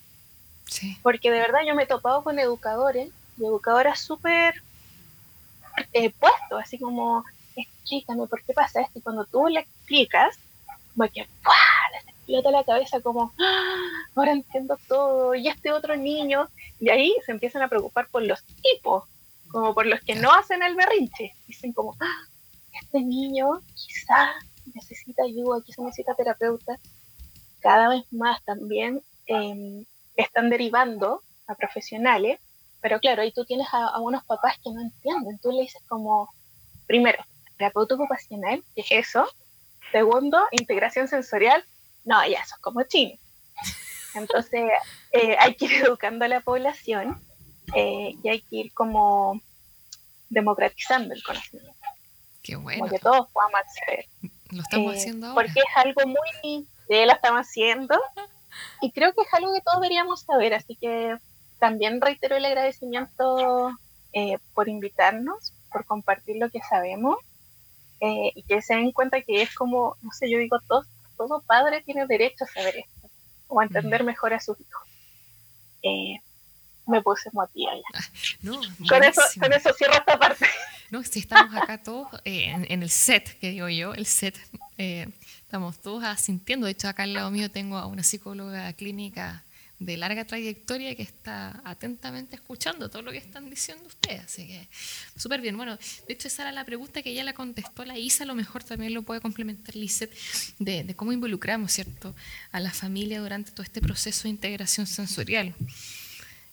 porque 1.02 1.30
de 1.30 1.38
verdad 1.38 1.60
yo 1.66 1.74
me 1.74 1.84
he 1.84 1.86
topado 1.86 2.22
con 2.22 2.38
educadores 2.38 3.08
y 3.38 3.46
educadoras 3.46 3.98
súper 3.98 4.62
eh, 5.94 6.10
puestos, 6.10 6.62
así 6.62 6.78
como 6.78 7.24
explícame 7.56 8.26
por 8.26 8.42
qué 8.42 8.52
pasa 8.52 8.82
esto. 8.82 8.98
Y 8.98 9.00
cuando 9.00 9.24
tú 9.24 9.48
le 9.48 9.60
explicas, 9.60 10.38
va 11.00 11.08
que 11.08 11.20
les 11.20 12.11
explota 12.32 12.50
la 12.50 12.64
cabeza 12.64 13.00
como, 13.00 13.32
¡Ah! 13.38 14.06
ahora 14.14 14.32
entiendo 14.32 14.78
todo. 14.88 15.34
Y 15.34 15.48
este 15.48 15.70
otro 15.72 15.96
niño, 15.96 16.48
y 16.80 16.88
ahí 16.88 17.14
se 17.26 17.32
empiezan 17.32 17.62
a 17.62 17.68
preocupar 17.68 18.08
por 18.08 18.22
los 18.22 18.42
tipos, 18.44 19.04
como 19.50 19.74
por 19.74 19.86
los 19.86 20.00
que 20.00 20.14
no 20.14 20.32
hacen 20.32 20.62
el 20.62 20.74
berrinche. 20.74 21.34
Dicen 21.46 21.72
como, 21.72 21.94
¡Ah! 22.00 22.26
este 22.80 23.00
niño 23.00 23.60
quizá 23.74 24.32
necesita 24.74 25.24
ayuda, 25.24 25.62
quizá 25.64 25.82
necesita 25.82 26.14
terapeuta. 26.14 26.78
Cada 27.60 27.88
vez 27.90 28.04
más 28.12 28.42
también 28.44 29.02
em, 29.26 29.84
están 30.16 30.48
derivando 30.48 31.22
a 31.46 31.54
profesionales, 31.54 32.40
pero 32.80 32.98
claro, 32.98 33.22
ahí 33.22 33.32
tú 33.32 33.44
tienes 33.44 33.68
a, 33.72 33.88
a 33.88 34.00
unos 34.00 34.24
papás 34.24 34.56
que 34.64 34.70
no 34.70 34.80
entienden. 34.80 35.38
Tú 35.38 35.52
le 35.52 35.62
dices 35.62 35.82
como, 35.86 36.32
primero, 36.86 37.22
terapeuta 37.58 37.94
ocupacional, 37.94 38.64
que 38.74 38.80
es 38.80 38.90
eso. 38.90 39.26
Segundo, 39.92 40.38
integración 40.52 41.06
sensorial. 41.06 41.62
No, 42.04 42.26
ya, 42.26 42.40
eso 42.40 42.54
es 42.56 42.60
como 42.60 42.82
chino. 42.84 43.18
Entonces, 44.14 44.70
eh, 45.12 45.36
hay 45.38 45.54
que 45.54 45.66
ir 45.66 45.72
educando 45.84 46.24
a 46.24 46.28
la 46.28 46.40
población 46.40 47.20
eh, 47.74 48.14
y 48.22 48.28
hay 48.28 48.40
que 48.42 48.56
ir 48.56 48.74
como 48.74 49.40
democratizando 50.28 51.14
el 51.14 51.22
conocimiento. 51.22 51.72
Qué 52.42 52.56
bueno. 52.56 52.80
Como 52.80 52.90
que 52.90 52.98
todos 52.98 53.28
podamos 53.30 53.60
acceder. 53.60 54.06
Lo 54.50 54.62
estamos 54.62 54.94
eh, 54.94 54.98
haciendo 54.98 55.26
ahora. 55.28 55.34
Porque 55.34 55.60
es 55.60 55.76
algo 55.76 56.00
muy... 56.06 56.66
Sí, 56.88 57.04
lo 57.06 57.12
estamos 57.12 57.40
haciendo. 57.40 57.98
Y 58.80 58.90
creo 58.92 59.12
que 59.14 59.22
es 59.22 59.32
algo 59.32 59.54
que 59.54 59.60
todos 59.60 59.80
deberíamos 59.80 60.22
saber. 60.22 60.54
Así 60.54 60.76
que 60.76 61.16
también 61.58 62.00
reitero 62.00 62.36
el 62.36 62.44
agradecimiento 62.44 63.70
por 64.52 64.68
invitarnos, 64.68 65.54
por 65.70 65.86
compartir 65.86 66.36
lo 66.36 66.50
que 66.50 66.60
sabemos 66.68 67.16
eh, 68.04 68.32
y 68.34 68.42
que 68.42 68.60
se 68.62 68.74
den 68.74 68.90
cuenta 68.90 69.22
que 69.22 69.42
es 69.42 69.54
como, 69.54 69.96
no 70.02 70.10
sé, 70.10 70.28
yo 70.28 70.38
digo, 70.38 70.58
todo, 70.66 70.84
todo 71.26 71.40
padre 71.42 71.82
tiene 71.82 72.06
derecho 72.06 72.44
a 72.44 72.48
saber 72.48 72.76
esto 72.78 73.10
o 73.48 73.60
a 73.60 73.64
entender 73.64 74.02
mejor 74.04 74.34
a 74.34 74.40
sus 74.40 74.58
hijos. 74.60 74.82
Eh, 75.82 76.16
me 76.86 77.00
puse 77.00 77.28
emotiva 77.28 77.72
ya. 77.74 77.98
Ah, 77.98 78.04
no, 78.42 78.60
con, 78.88 79.04
eso, 79.04 79.22
con 79.38 79.52
eso 79.52 79.72
cierro 79.72 79.94
esta 79.94 80.18
parte. 80.18 80.46
No, 80.90 81.02
si 81.04 81.20
estamos 81.20 81.54
acá 81.54 81.82
todos 81.82 82.08
eh, 82.24 82.50
en, 82.50 82.82
el 82.82 82.90
set, 82.90 83.38
que 83.38 83.50
digo 83.50 83.68
yo, 83.68 83.94
el 83.94 84.06
set, 84.06 84.38
estamos 84.76 85.78
todos 85.78 86.04
asintiendo. 86.04 86.66
De 86.66 86.72
hecho, 86.72 86.88
acá 86.88 87.04
al 87.04 87.14
lado 87.14 87.30
mío 87.30 87.50
tengo 87.50 87.78
a 87.78 87.86
una 87.86 88.02
psicóloga 88.02 88.72
clínica 88.72 89.42
de 89.84 89.96
larga 89.96 90.24
trayectoria 90.24 90.94
que 90.94 91.02
está 91.02 91.60
atentamente 91.64 92.36
escuchando 92.36 92.88
todo 92.88 93.02
lo 93.02 93.12
que 93.12 93.18
están 93.18 93.50
diciendo 93.50 93.84
ustedes. 93.86 94.24
Así 94.24 94.46
que, 94.46 94.68
súper 95.16 95.40
bien. 95.40 95.56
Bueno, 95.56 95.76
de 96.06 96.14
hecho, 96.14 96.28
esa 96.28 96.42
era 96.42 96.52
la 96.52 96.64
pregunta 96.64 97.02
que 97.02 97.14
ya 97.14 97.24
la 97.24 97.32
contestó 97.32 97.84
la 97.84 97.98
Isa, 97.98 98.24
a 98.24 98.26
lo 98.26 98.34
mejor 98.34 98.64
también 98.64 98.94
lo 98.94 99.02
puede 99.02 99.20
complementar 99.20 99.76
Lizeth, 99.76 100.12
de, 100.58 100.94
cómo 100.94 101.12
involucramos, 101.12 101.72
¿cierto?, 101.72 102.14
a 102.52 102.60
la 102.60 102.70
familia 102.70 103.20
durante 103.20 103.50
todo 103.50 103.62
este 103.62 103.80
proceso 103.80 104.24
de 104.24 104.30
integración 104.30 104.86
sensorial. 104.86 105.54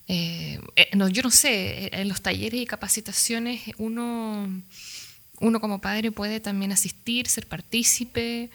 Eh, 0.07 0.59
eh, 0.75 0.89
no, 0.95 1.07
yo 1.07 1.21
no 1.21 1.29
sé, 1.29 1.89
en 1.93 2.09
los 2.09 2.21
talleres 2.21 2.59
y 2.59 2.65
capacitaciones 2.65 3.61
uno, 3.77 4.49
uno 5.39 5.59
como 5.61 5.79
padre 5.79 6.11
puede 6.11 6.39
también 6.39 6.71
asistir, 6.71 7.27
ser 7.27 7.45
partícipe. 7.47 8.49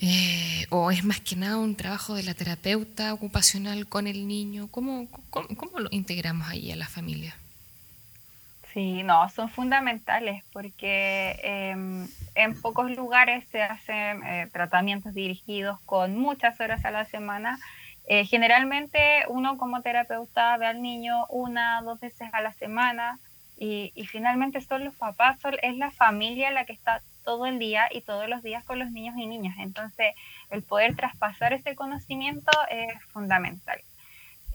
Eh, 0.00 0.66
¿O 0.70 0.92
es 0.92 1.04
más 1.04 1.20
que 1.20 1.34
nada 1.34 1.58
un 1.58 1.74
trabajo 1.74 2.14
de 2.14 2.22
la 2.22 2.34
terapeuta 2.34 3.12
ocupacional 3.12 3.88
con 3.88 4.06
el 4.06 4.28
niño? 4.28 4.68
¿Cómo, 4.70 5.08
cómo, 5.30 5.78
lo 5.80 5.88
integramos 5.90 6.48
ahí 6.48 6.70
a 6.70 6.76
la 6.76 6.86
familia? 6.86 7.34
Sí, 8.72 9.02
no, 9.02 9.28
son 9.30 9.48
fundamentales 9.48 10.44
porque 10.52 11.40
em, 11.42 12.06
en 12.36 12.60
pocos 12.60 12.92
lugares 12.92 13.44
se 13.50 13.60
hacen 13.62 14.22
eh, 14.24 14.48
tratamientos 14.52 15.14
dirigidos 15.14 15.80
con 15.80 16.16
muchas 16.16 16.60
horas 16.60 16.84
a 16.84 16.92
la 16.92 17.04
semana. 17.04 17.58
Eh, 18.06 18.24
generalmente 18.24 19.24
uno 19.28 19.58
como 19.58 19.82
terapeuta 19.82 20.56
ve 20.58 20.66
al 20.66 20.80
niño 20.80 21.26
una, 21.28 21.82
dos 21.82 21.98
veces 21.98 22.28
a 22.32 22.40
la 22.40 22.52
semana 22.52 23.18
y, 23.58 23.90
finalmente 24.06 24.60
son 24.60 24.84
los 24.84 24.94
papás, 24.94 25.38
es 25.62 25.76
la 25.76 25.90
familia 25.90 26.52
la 26.52 26.64
que 26.64 26.72
está 26.72 27.02
todo 27.28 27.44
el 27.44 27.58
día 27.58 27.90
y 27.90 28.00
todos 28.00 28.26
los 28.26 28.42
días 28.42 28.64
con 28.64 28.78
los 28.78 28.90
niños 28.90 29.14
y 29.18 29.26
niñas. 29.26 29.54
Entonces, 29.58 30.14
el 30.48 30.62
poder 30.62 30.96
traspasar 30.96 31.52
ese 31.52 31.74
conocimiento 31.74 32.50
es 32.70 33.02
fundamental. 33.12 33.78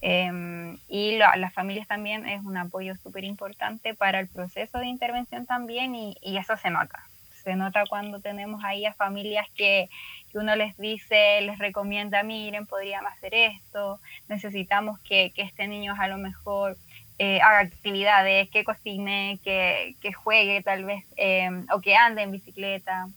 Em, 0.01 0.79
y 0.87 1.19
las 1.19 1.53
familias 1.53 1.87
también 1.87 2.27
es 2.27 2.43
un 2.43 2.57
apoyo 2.57 2.95
súper 2.95 3.25
importante 3.25 3.93
para 3.93 4.19
el 4.19 4.27
proceso 4.27 4.79
de 4.79 4.87
intervención 4.87 5.45
también 5.45 5.93
y, 5.93 6.17
eso 6.23 6.57
se 6.57 6.71
nota. 6.71 6.99
Se 7.43 7.55
nota 7.55 7.83
cuando 7.87 8.19
tenemos 8.21 8.63
ahí 8.63 8.87
a 8.87 8.93
familias 8.95 9.45
que, 9.55 9.87
que, 10.31 10.39
uno 10.39 10.55
les 10.55 10.75
dice, 10.77 11.41
les 11.41 11.59
recomienda, 11.59 12.23
miren, 12.23 12.65
podrían 12.65 13.05
hacer 13.05 13.35
esto, 13.35 13.99
necesitamos 14.29 14.99
que, 15.01 15.31
que 15.35 15.43
este 15.43 15.67
niño 15.67 15.93
a 15.95 16.07
lo 16.07 16.17
mejor 16.17 16.75
eh, 17.19 17.39
haga 17.41 17.59
actividades, 17.59 18.49
que 18.49 18.63
cocine, 18.63 19.39
que, 19.43 20.13
juegue 20.13 20.61
tal 20.63 20.85
vez, 20.85 21.05
eh, 21.15 21.49
o 21.71 21.79
que 21.79 21.95
ande 21.95 22.23
en 22.23 22.31
bicicleta, 22.31 23.07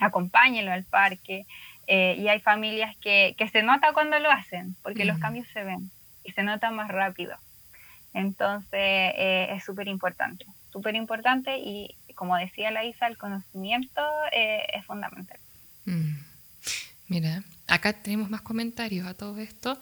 acompáñenlo 0.00 0.72
al 0.72 0.84
parque. 0.84 1.46
Eh, 1.86 2.16
y 2.18 2.28
hay 2.28 2.40
familias 2.40 2.96
que, 2.96 3.36
se 3.52 3.62
nota 3.62 3.92
cuando 3.92 4.18
lo 4.18 4.30
hacen, 4.30 4.74
porque 4.82 5.04
los 5.04 5.18
cambios 5.18 5.46
se 5.52 5.62
ven 5.62 5.90
y 6.24 6.32
se 6.32 6.42
notan 6.42 6.74
más 6.74 6.88
rápido. 6.88 7.36
Entonces 8.12 9.12
es 9.14 9.64
súper 9.64 9.88
importante, 9.88 10.46
súper 10.72 10.94
importante 10.96 11.58
y 11.58 11.94
como 12.14 12.34
decía 12.36 12.70
la 12.70 12.84
Isa, 12.84 13.06
el 13.06 13.18
conocimiento 13.18 14.02
es 14.32 14.84
fundamental. 14.86 15.38
Mm. 15.84 16.16
Mira, 17.08 17.44
acá 17.68 17.92
tenemos 17.92 18.30
más 18.30 18.40
comentarios 18.40 19.06
a 19.06 19.14
todo 19.14 19.38
esto. 19.38 19.78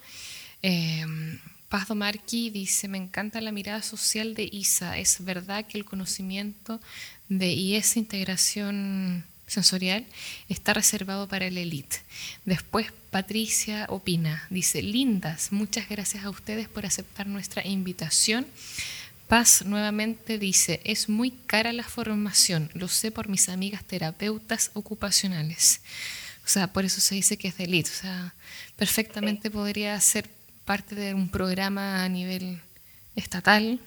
Paz 1.69 1.87
Domarqui 1.87 2.49
dice, 2.49 2.87
me 2.87 2.97
encanta 2.97 3.41
la 3.41 3.51
mirada 3.51 3.81
social 3.81 4.35
de 4.35 4.49
ISA. 4.51 4.97
Es 4.97 5.23
verdad 5.23 5.65
que 5.65 5.77
el 5.77 5.85
conocimiento 5.85 6.79
de 7.27 7.77
esa 7.77 7.99
integración 7.99 9.25
sensorial 9.47 10.05
está 10.49 10.73
reservado 10.73 11.27
para 11.27 11.45
el 11.47 11.57
elite. 11.57 11.97
Después 12.45 12.91
Patricia 13.11 13.85
opina, 13.89 14.45
dice, 14.49 14.81
lindas, 14.81 15.51
muchas 15.51 15.87
gracias 15.89 16.23
a 16.25 16.29
ustedes 16.29 16.67
por 16.67 16.85
aceptar 16.85 17.27
nuestra 17.27 17.65
invitación. 17.65 18.47
Paz 19.27 19.63
nuevamente 19.65 20.37
dice, 20.37 20.81
es 20.83 21.09
muy 21.09 21.31
cara 21.31 21.73
la 21.73 21.83
formación, 21.83 22.69
lo 22.73 22.87
sé 22.87 23.11
por 23.11 23.27
mis 23.27 23.49
amigas 23.49 23.83
terapeutas 23.83 24.69
ocupacionales. 24.73 25.81
O 26.45 26.47
sea, 26.47 26.67
por 26.67 26.85
eso 26.85 27.01
se 27.01 27.15
dice 27.15 27.37
que 27.37 27.47
es 27.47 27.57
de 27.57 27.63
elite. 27.63 27.89
O 27.89 27.93
sea, 27.93 28.35
perfectamente 28.75 29.49
podría 29.49 29.99
ser 29.99 30.29
parte 30.65 30.95
de 30.95 31.13
un 31.13 31.29
programa 31.29 32.03
a 32.03 32.09
nivel 32.09 32.61
estatal 33.15 33.79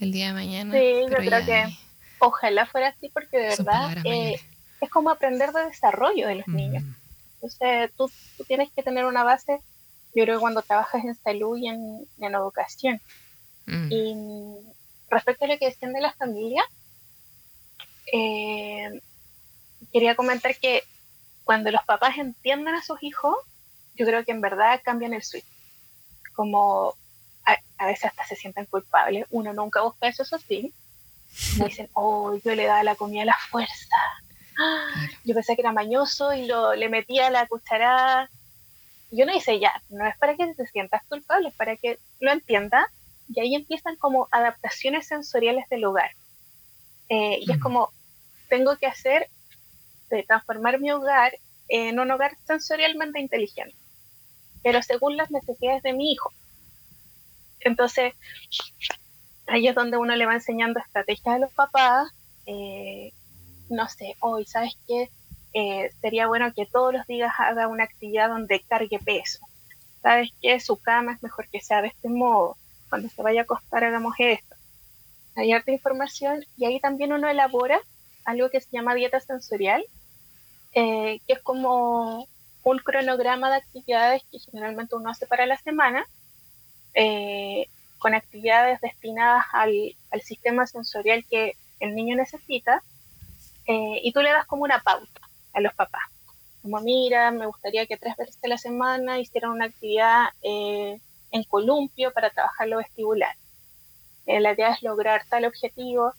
el 0.00 0.12
día 0.12 0.28
de 0.28 0.32
mañana. 0.32 0.72
Sí, 0.72 1.02
yo 1.10 1.16
creo 1.16 1.44
que 1.44 1.76
ojalá 2.20 2.66
fuera 2.66 2.88
así 2.88 3.08
porque 3.08 3.38
de 3.38 3.48
verdad 3.48 3.96
eh, 4.04 4.40
es 4.80 4.90
como 4.90 5.10
aprender 5.10 5.52
de 5.52 5.66
desarrollo 5.66 6.28
de 6.28 6.36
los 6.36 6.48
niños. 6.48 6.84
Entonces 7.34 7.92
tú, 7.96 8.10
tienes 8.46 8.70
que 8.72 8.82
tener 8.82 9.04
una 9.04 9.24
base, 9.24 9.60
yo 10.14 10.24
creo 10.24 10.36
que 10.36 10.40
cuando 10.40 10.62
trabajas 10.62 11.04
en 11.04 11.14
salud 11.16 11.56
y 11.56 11.68
en, 11.68 12.06
educación. 12.20 13.00
Mm. 13.66 13.92
Y 13.92 14.14
respecto 15.10 15.44
a 15.44 15.48
lo 15.48 15.58
que 15.58 15.66
decían 15.66 15.92
de 15.92 16.00
la 16.00 16.12
familia, 16.12 16.62
eh, 18.12 19.00
quería 19.92 20.14
comentar 20.14 20.56
que 20.56 20.82
cuando 21.44 21.70
los 21.70 21.82
papás 21.84 22.18
entienden 22.18 22.74
a 22.74 22.82
sus 22.82 23.02
hijos, 23.02 23.36
yo 23.98 24.06
creo 24.06 24.24
que 24.24 24.30
en 24.30 24.40
verdad 24.40 24.80
cambian 24.84 25.12
el 25.12 25.22
switch. 25.22 25.44
Como 26.34 26.94
a, 27.44 27.86
veces 27.86 28.06
hasta 28.06 28.24
se 28.24 28.36
sienten 28.36 28.66
culpables. 28.66 29.26
Uno 29.30 29.52
nunca 29.52 29.82
busca 29.82 30.06
eso, 30.06 30.22
eso 30.22 30.38
sí. 30.38 30.72
Me 31.58 31.66
dicen, 31.66 31.90
oh, 31.94 32.36
yo 32.36 32.54
le 32.54 32.64
daba 32.64 32.84
la 32.84 32.94
comida 32.94 33.22
a 33.22 33.26
la 33.26 33.38
fuerza. 33.50 33.96
Yo 35.24 35.34
pensé 35.34 35.54
que 35.54 35.62
era 35.62 35.72
mañoso 35.72 36.32
y 36.32 36.46
lo, 36.46 36.74
le 36.74 36.88
metía 36.88 37.30
la 37.30 37.46
cucharada. 37.46 38.30
Yo 39.10 39.26
no 39.26 39.34
hice 39.34 39.58
ya, 39.58 39.82
no 39.88 40.06
es 40.06 40.16
para 40.18 40.36
que 40.36 40.54
te 40.54 40.66
sientas 40.66 41.02
culpable, 41.08 41.48
es 41.48 41.54
para 41.54 41.76
que 41.76 41.98
lo 42.20 42.30
entienda. 42.30 42.90
Y 43.28 43.40
ahí 43.40 43.54
empiezan 43.54 43.96
como 43.96 44.28
adaptaciones 44.30 45.06
sensoriales 45.06 45.68
del 45.68 45.84
hogar. 45.84 46.10
Eh, 47.08 47.40
y 47.40 47.50
es 47.50 47.58
como, 47.58 47.90
tengo 48.48 48.76
que 48.76 48.86
hacer 48.86 49.28
de 50.08 50.22
transformar 50.22 50.80
mi 50.80 50.90
hogar 50.90 51.38
en 51.68 52.00
un 52.00 52.10
hogar 52.10 52.36
sensorialmente 52.46 53.20
inteligente, 53.20 53.76
pero 54.62 54.82
según 54.82 55.16
las 55.16 55.30
necesidades 55.30 55.82
de 55.82 55.92
mi 55.92 56.12
hijo. 56.12 56.32
Entonces, 57.60 58.14
ahí 59.46 59.66
es 59.66 59.74
donde 59.74 59.96
uno 59.96 60.14
le 60.16 60.26
va 60.26 60.34
enseñando 60.34 60.80
estrategias 60.80 61.36
a 61.36 61.38
los 61.38 61.52
papás. 61.52 62.10
Eh, 62.46 63.12
no 63.68 63.88
sé, 63.88 64.14
hoy, 64.20 64.44
¿sabes 64.46 64.76
qué? 64.86 65.10
Eh, 65.54 65.90
sería 66.00 66.26
bueno 66.26 66.52
que 66.54 66.66
todos 66.66 66.92
los 66.92 67.06
días 67.06 67.32
haga 67.38 67.68
una 67.68 67.84
actividad 67.84 68.28
donde 68.28 68.60
cargue 68.60 68.98
peso. 68.98 69.40
¿Sabes 70.02 70.30
qué? 70.40 70.60
Su 70.60 70.76
cama 70.76 71.12
es 71.12 71.22
mejor 71.22 71.48
que 71.48 71.60
sea 71.60 71.82
de 71.82 71.88
este 71.88 72.08
modo. 72.08 72.56
Cuando 72.88 73.08
se 73.08 73.22
vaya 73.22 73.40
a 73.40 73.44
acostar 73.44 73.84
hagamos 73.84 74.14
esto. 74.18 74.54
Hay 75.36 75.54
información 75.66 76.44
y 76.56 76.64
ahí 76.64 76.80
también 76.80 77.12
uno 77.12 77.28
elabora 77.28 77.80
algo 78.24 78.50
que 78.50 78.60
se 78.60 78.68
llama 78.72 78.94
dieta 78.94 79.20
sensorial, 79.20 79.84
eh, 80.74 81.20
que 81.26 81.32
es 81.32 81.40
como 81.40 82.26
un 82.70 82.78
cronograma 82.78 83.50
de 83.50 83.56
actividades 83.56 84.22
que 84.30 84.38
generalmente 84.38 84.94
uno 84.94 85.10
hace 85.10 85.26
para 85.26 85.46
la 85.46 85.56
semana, 85.56 86.06
eh, 86.94 87.66
con 87.98 88.14
actividades 88.14 88.80
destinadas 88.80 89.46
al, 89.52 89.94
sistema 90.22 90.66
sensorial 90.66 91.24
que 91.30 91.56
el 91.80 91.94
niño 91.94 92.16
necesita, 92.16 92.82
eh, 93.66 94.00
y 94.02 94.12
tú 94.12 94.20
le 94.20 94.30
das 94.30 94.46
como 94.46 94.64
una 94.64 94.80
pauta 94.80 95.20
a 95.54 95.60
los 95.60 95.74
papás. 95.74 96.02
Como, 96.62 96.80
mira, 96.80 97.30
me 97.30 97.46
gustaría 97.46 97.86
que 97.86 97.96
tres 97.96 98.16
veces 98.16 98.38
a 98.42 98.48
la 98.48 98.58
semana 98.58 99.18
hicieran 99.18 99.52
una 99.52 99.66
actividad 99.66 100.26
en 100.42 101.44
columpio 101.48 102.12
para 102.12 102.30
trabajar 102.30 102.68
lo 102.68 102.78
vestibular. 102.78 103.34
la 104.26 104.52
idea 104.52 104.72
es 104.72 104.82
lograr 104.82 105.24
tal 105.28 105.44
objetivo. 105.44 106.12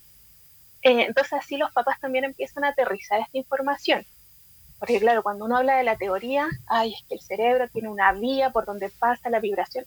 entonces 0.82 1.34
así 1.34 1.58
los 1.58 1.72
papás 1.74 2.00
también 2.00 2.24
empiezan 2.26 2.64
a 2.64 2.70
aterrizar 2.70 3.20
esta 3.20 3.38
información 3.38 4.06
porque 4.80 5.00
claro, 5.00 5.24
cuando 5.24 5.46
uno 5.46 5.58
habla 5.58 5.76
de 5.76 5.84
la 5.84 5.98
teoría, 5.98 6.48
ay, 6.68 6.94
es 6.94 7.04
que 7.08 7.16
el 7.16 7.22
cerebro 7.22 7.68
tiene 7.68 7.90
una 7.90 8.14
vía 8.14 8.52
por 8.52 8.66
donde 8.66 8.90
pasa 8.90 9.30
la 9.30 9.42
vibración. 9.42 9.86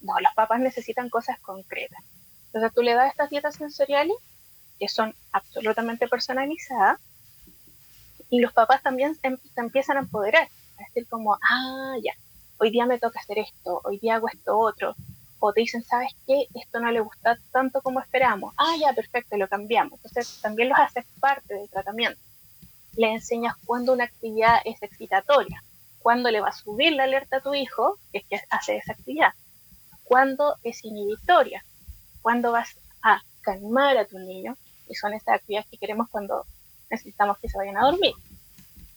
No, 0.00 0.18
los 0.18 0.32
papás 0.34 0.60
necesitan 0.60 1.10
cosas 1.10 1.38
concretas. 1.40 2.02
Entonces 2.46 2.72
tú 2.74 2.82
le 2.82 2.94
das 2.94 3.10
estas 3.10 3.28
dietas 3.28 3.56
sensoriales 3.56 4.16
que 4.78 4.88
son 4.88 5.14
absolutamente 5.30 6.08
personalizadas 6.08 6.98
y 8.30 8.40
los 8.40 8.52
papás 8.52 8.82
también 8.82 9.14
se, 9.14 9.38
empiezan 9.56 9.98
a 9.98 10.00
empoderar. 10.00 10.48
A 10.78 10.84
decir 10.84 11.06
como, 11.06 11.34
ah, 11.34 11.94
ya, 12.02 12.12
hoy 12.58 12.70
día 12.70 12.86
me 12.86 12.98
toca 12.98 13.20
hacer 13.20 13.38
esto, 13.38 13.82
hoy 13.84 13.98
día 13.98 14.16
hago 14.16 14.28
esto 14.28 14.58
otro. 14.58 14.94
O 15.38 15.52
te 15.52 15.60
dicen, 15.60 15.82
¿sabes 15.82 16.16
qué? 16.26 16.46
Esto 16.54 16.80
no 16.80 16.90
le 16.90 17.00
gusta 17.00 17.38
tanto 17.52 17.82
como 17.82 18.00
esperamos. 18.00 18.54
Ah, 18.56 18.74
ya, 18.80 18.94
perfecto, 18.94 19.36
lo 19.36 19.48
cambiamos. 19.48 19.98
Entonces 19.98 20.40
también 20.40 20.70
los 20.70 20.78
haces 20.78 21.04
parte 21.20 21.54
del 21.54 21.68
tratamiento 21.68 22.18
le 22.96 23.12
enseñas 23.12 23.54
cuándo 23.64 23.92
una 23.92 24.04
actividad 24.04 24.60
es 24.64 24.82
excitatoria, 24.82 25.62
cuándo 25.98 26.30
le 26.30 26.40
va 26.40 26.48
a 26.48 26.52
subir 26.52 26.92
la 26.92 27.04
alerta 27.04 27.38
a 27.38 27.40
tu 27.40 27.54
hijo, 27.54 27.98
que 28.12 28.18
es 28.18 28.24
que 28.26 28.40
hace 28.50 28.76
esa 28.76 28.92
actividad, 28.92 29.32
cuándo 30.04 30.56
es 30.62 30.84
inhibitoria, 30.84 31.64
cuándo 32.22 32.52
vas 32.52 32.76
a 33.02 33.22
calmar 33.42 33.96
a 33.96 34.04
tu 34.04 34.18
niño, 34.18 34.56
y 34.88 34.94
son 34.94 35.14
estas 35.14 35.36
actividades 35.36 35.68
que 35.70 35.78
queremos 35.78 36.08
cuando 36.10 36.46
necesitamos 36.90 37.38
que 37.38 37.48
se 37.48 37.58
vayan 37.58 37.78
a 37.78 37.86
dormir, 37.86 38.14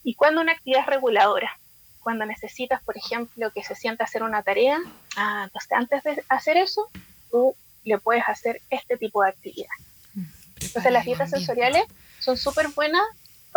y 0.04 0.16
cuándo 0.16 0.42
una 0.42 0.54
actividad 0.54 0.82
es 0.82 0.88
reguladora, 0.88 1.58
cuando 2.02 2.26
necesitas, 2.26 2.82
por 2.84 2.98
ejemplo, 2.98 3.52
que 3.52 3.64
se 3.64 3.76
sienta 3.76 4.04
a 4.04 4.08
hacer 4.08 4.24
una 4.24 4.44
tarea, 4.44 4.80
ah, 5.18 5.44
entonces 5.46 5.72
antes 5.74 6.04
de 6.04 6.24
hacer 6.30 6.56
eso, 6.56 6.90
tú 7.30 7.54
le 7.84 7.98
puedes 7.98 8.24
hacer 8.28 8.62
este 8.70 8.98
tipo 8.98 9.24
de 9.24 9.30
actividad. 9.30 9.70
Mm, 10.14 10.26
entonces 10.62 10.92
las 10.92 11.06
dietas 11.06 11.30
sensoriales 11.30 11.86
son 12.20 12.38
súper 12.38 12.70
buenas 12.70 13.04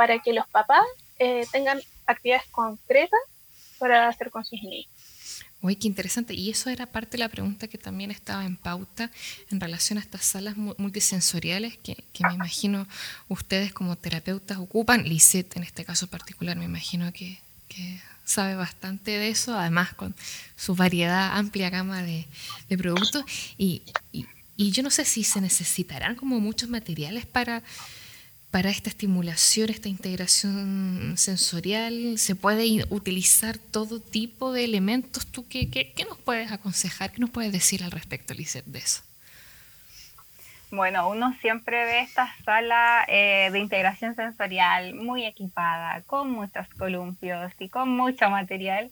para 0.00 0.18
que 0.18 0.32
los 0.32 0.48
papás 0.48 0.86
eh, 1.18 1.46
tengan 1.52 1.78
actividades 2.06 2.46
concretas 2.50 3.20
para 3.78 4.08
hacer 4.08 4.30
con 4.30 4.42
sus 4.46 4.62
niños. 4.62 4.88
Uy, 5.60 5.76
qué 5.76 5.88
interesante. 5.88 6.32
Y 6.32 6.48
eso 6.48 6.70
era 6.70 6.86
parte 6.86 7.18
de 7.18 7.18
la 7.18 7.28
pregunta 7.28 7.68
que 7.68 7.76
también 7.76 8.10
estaba 8.10 8.46
en 8.46 8.56
pauta 8.56 9.10
en 9.50 9.60
relación 9.60 9.98
a 9.98 10.00
estas 10.00 10.24
salas 10.24 10.56
multisensoriales 10.56 11.76
que, 11.76 12.02
me 12.20 12.32
imagino 12.32 12.88
ustedes 13.28 13.74
como 13.74 13.94
terapeutas 13.98 14.56
ocupan. 14.56 15.06
Lisette, 15.06 15.58
en 15.58 15.64
este 15.64 15.84
caso 15.84 16.06
particular, 16.06 16.56
me 16.56 16.64
imagino 16.64 17.12
que, 17.12 17.38
sabe 18.24 18.54
bastante 18.54 19.10
de 19.10 19.28
eso, 19.28 19.54
además 19.54 19.92
con 19.92 20.14
su 20.56 20.74
variedad, 20.74 21.36
amplia 21.36 21.68
gama 21.68 22.02
de, 22.02 22.26
productos. 22.78 23.22
y, 23.58 23.82
yo 24.56 24.82
no 24.82 24.90
sé 24.90 25.04
si 25.04 25.24
se 25.24 25.42
necesitarán 25.42 26.16
como 26.16 26.40
muchos 26.40 26.70
materiales 26.70 27.26
para 27.26 27.62
para 28.50 28.70
esta 28.70 28.90
estimulación, 28.90 29.70
esta 29.70 29.88
integración 29.88 31.14
sensorial? 31.16 32.18
¿Se 32.18 32.34
puede 32.34 32.84
utilizar 32.90 33.58
todo 33.58 34.00
tipo 34.00 34.52
de 34.52 34.64
elementos? 34.64 35.26
¿Tú 35.26 35.46
qué, 35.48 35.70
qué, 35.70 36.04
nos 36.08 36.18
puedes 36.18 36.50
aconsejar? 36.50 37.12
¿Qué 37.12 37.20
nos 37.20 37.30
puedes 37.30 37.52
decir 37.52 37.84
al 37.84 37.90
respecto, 37.90 38.34
Lizeth, 38.34 38.64
de 38.66 38.80
eso? 38.80 39.02
Bueno, 40.72 41.08
uno 41.08 41.34
siempre 41.40 41.84
ve 41.84 42.00
esta 42.00 42.32
sala 42.44 43.04
eh, 43.08 43.50
de 43.50 43.58
integración 43.58 44.14
sensorial 44.14 44.94
muy 44.94 45.24
equipada, 45.24 46.00
con 46.06 46.30
muchos 46.30 46.68
columpios 46.78 47.52
y 47.58 47.68
con 47.68 47.88
mucho 47.88 48.30
material, 48.30 48.90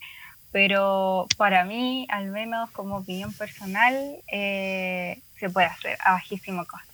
pero 0.50 1.26
para 1.36 1.64
mí, 1.64 2.06
al 2.10 2.28
menos 2.28 2.70
como 2.70 2.96
opinión 2.96 3.32
personal, 3.32 4.16
eh, 4.26 5.20
se 5.38 5.50
puede 5.50 5.66
hacer 5.66 5.98
a 6.00 6.12
bajísimo 6.12 6.64
costo. 6.66 6.87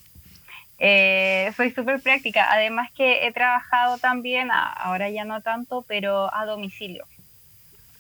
Eh, 0.79 1.53
soy 1.57 1.71
súper 1.71 2.01
práctica, 2.01 2.51
además 2.51 2.91
que 2.93 3.27
he 3.27 3.33
trabajado 3.33 3.99
también, 3.99 4.49
ahora 4.51 5.09
ya 5.11 5.25
no 5.25 5.41
tanto, 5.41 5.85
pero 5.87 6.35
a 6.35 6.47
domicilio. 6.47 7.05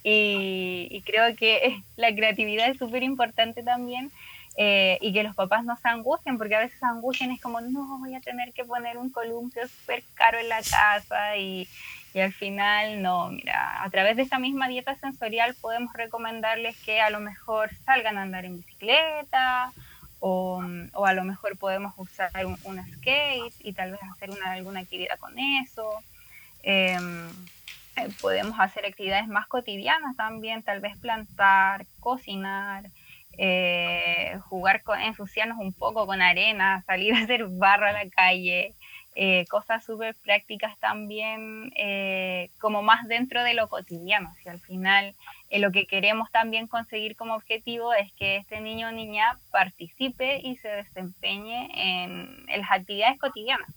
Y, 0.02 1.02
creo 1.06 1.34
que 1.36 1.82
la 1.96 2.14
creatividad 2.14 2.68
es 2.68 2.78
súper 2.78 3.02
importante 3.02 3.62
también 3.62 4.10
eh, 4.56 4.98
y 5.00 5.12
que 5.12 5.22
los 5.22 5.34
papás 5.34 5.64
no 5.64 5.76
se 5.76 5.88
angustien, 5.88 6.36
porque 6.36 6.56
a 6.56 6.60
veces 6.60 6.78
se 6.78 6.86
angustian, 6.86 7.30
es 7.30 7.40
como, 7.40 7.60
no, 7.60 7.98
voy 7.98 8.14
a 8.14 8.20
tener 8.20 8.52
que 8.52 8.64
poner 8.64 8.98
un 8.98 9.10
columpio 9.10 9.66
súper 9.66 10.02
caro 10.14 10.38
en 10.38 10.48
la 10.48 10.58
casa 10.58 11.36
y, 11.36 11.66
y 12.12 12.20
al 12.20 12.32
final 12.32 13.02
no, 13.02 13.30
mira, 13.30 13.82
a 13.82 13.90
través 13.90 14.16
de 14.16 14.22
esta 14.22 14.38
misma 14.38 14.68
dieta 14.68 14.94
sensorial 14.96 15.54
podemos 15.60 15.92
recomendarles 15.94 16.76
que 16.84 17.00
a 17.00 17.10
lo 17.10 17.20
mejor 17.20 17.70
salgan 17.84 18.18
a 18.18 18.22
andar 18.22 18.44
en 18.44 18.58
bicicleta 18.58 19.72
o, 20.26 20.58
a 21.04 21.12
lo 21.12 21.24
mejor 21.24 21.58
podemos 21.58 21.92
usar 21.98 22.30
un, 22.46 22.82
skate 22.94 23.52
y 23.58 23.74
tal 23.74 23.90
vez 23.90 24.00
hacer 24.10 24.30
una, 24.30 24.52
alguna 24.52 24.80
actividad 24.80 25.18
con 25.18 25.38
eso. 25.38 26.02
Em, 26.62 27.28
eh, 27.96 28.08
podemos 28.22 28.58
hacer 28.58 28.86
actividades 28.86 29.28
más 29.28 29.46
cotidianas 29.46 30.16
también, 30.16 30.62
tal 30.62 30.80
vez 30.80 30.96
plantar, 30.96 31.84
cocinar, 32.00 32.86
eh, 33.36 34.38
jugar 34.48 34.82
con, 34.82 34.98
ensuciarnos 34.98 35.58
un 35.58 35.74
poco 35.74 36.06
con 36.06 36.22
arena, 36.22 36.82
salir 36.86 37.12
a 37.12 37.18
hacer 37.18 37.44
barro 37.46 37.86
a 37.86 37.92
la 37.92 38.08
calle, 38.08 38.72
eh, 39.16 39.44
cosas 39.50 39.84
súper 39.84 40.14
prácticas 40.24 40.78
también, 40.78 41.70
como 42.58 42.82
más 42.82 43.06
dentro 43.08 43.44
de 43.44 43.52
lo 43.52 43.68
cotidiano. 43.68 44.32
Si 44.42 44.48
al 44.48 44.60
final 44.60 45.14
lo 45.58 45.70
que 45.70 45.86
queremos 45.86 46.30
también 46.30 46.66
conseguir 46.66 47.16
como 47.16 47.34
objetivo 47.34 47.92
es 47.94 48.12
que 48.14 48.36
este 48.36 48.60
niño 48.60 48.88
o 48.88 48.92
niña 48.92 49.38
participe 49.50 50.40
y 50.42 50.56
se 50.56 50.68
desempeñe 50.68 51.68
en, 51.74 52.46
las 52.46 52.70
actividades 52.70 53.18
cotidianas. 53.18 53.68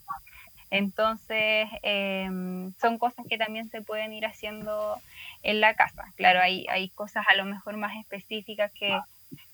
Entonces, 0.69 1.69
em, 1.83 2.73
son 2.81 2.97
cosas 2.97 3.25
que 3.29 3.37
también 3.37 3.69
se 3.69 3.81
pueden 3.81 4.11
ir 4.11 4.25
haciendo 4.25 4.97
en 5.43 5.61
la 5.61 5.75
casa. 5.75 6.05
Claro, 6.15 6.41
hay, 6.41 6.65
hay 6.69 6.89
cosas 6.89 7.25
a 7.27 7.35
lo 7.35 7.45
mejor 7.45 7.77
más 7.77 7.95
específicas 7.95 8.71
que, 8.73 8.99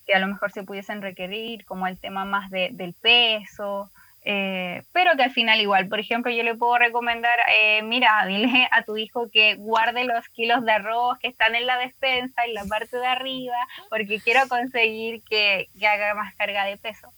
que 0.07 0.13
a 0.13 0.19
lo 0.19 0.27
mejor 0.27 0.51
se 0.51 0.63
pudiesen 0.63 1.01
requerir, 1.01 1.65
como 1.65 1.87
el 1.87 1.99
tema 1.99 2.25
más 2.25 2.49
de, 2.49 2.69
del 2.71 2.93
peso, 2.93 3.91
eh, 4.25 4.83
pero 4.93 5.17
que 5.17 5.23
al 5.23 5.31
final 5.31 5.59
igual, 5.59 5.89
por 5.89 5.99
ejemplo, 5.99 6.31
yo 6.31 6.43
le 6.43 6.55
puedo 6.55 6.77
recomendar, 6.77 7.37
eh, 7.53 7.81
mira, 7.83 8.25
dile 8.27 8.67
a 8.71 8.83
tu 8.83 8.97
hijo 8.97 9.29
que 9.29 9.55
guarde 9.55 10.05
los 10.05 10.27
kilos 10.29 10.63
de 10.63 10.71
arroz 10.71 11.19
que 11.19 11.27
están 11.27 11.55
en 11.55 11.65
la 11.65 11.77
despensa, 11.77 12.45
en 12.45 12.53
la 12.53 12.65
parte 12.65 12.97
de 12.97 13.05
arriba, 13.05 13.57
porque 13.89 14.19
quiero 14.19 14.47
conseguir 14.47 15.21
que, 15.23 15.67
que 15.77 15.87
haga 15.87 16.13
más 16.15 16.33
carga 16.35 16.65
de 16.65 16.77
peso. 16.77 17.09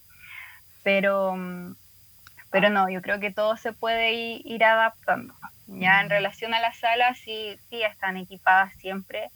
Pero, 0.83 1.35
pero 2.51 2.69
no, 2.69 2.89
yo 2.89 3.01
creo 3.01 3.19
que 3.19 3.31
todo 3.31 3.57
se 3.57 3.73
puede 3.73 4.13
ir, 4.13 4.63
adaptando. 4.63 5.33
Ya 5.67 6.01
en 6.01 6.09
relación 6.09 6.53
a 6.53 6.59
las 6.59 6.77
salas, 6.77 7.17
sí, 7.19 7.57
sí 7.69 7.81
están 7.81 8.17
equipadas 8.17 8.71
siempre, 8.75 9.29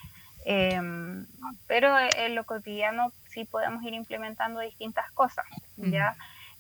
em, 0.45 1.25
pero 1.67 1.97
en 1.97 2.35
lo 2.35 2.43
cotidiano 2.43 3.11
sí 3.29 3.45
podemos 3.45 3.83
ir 3.83 3.95
implementando 3.95 4.59
distintas 4.59 5.11
cosas. 5.11 5.45
¿ya? 5.77 6.15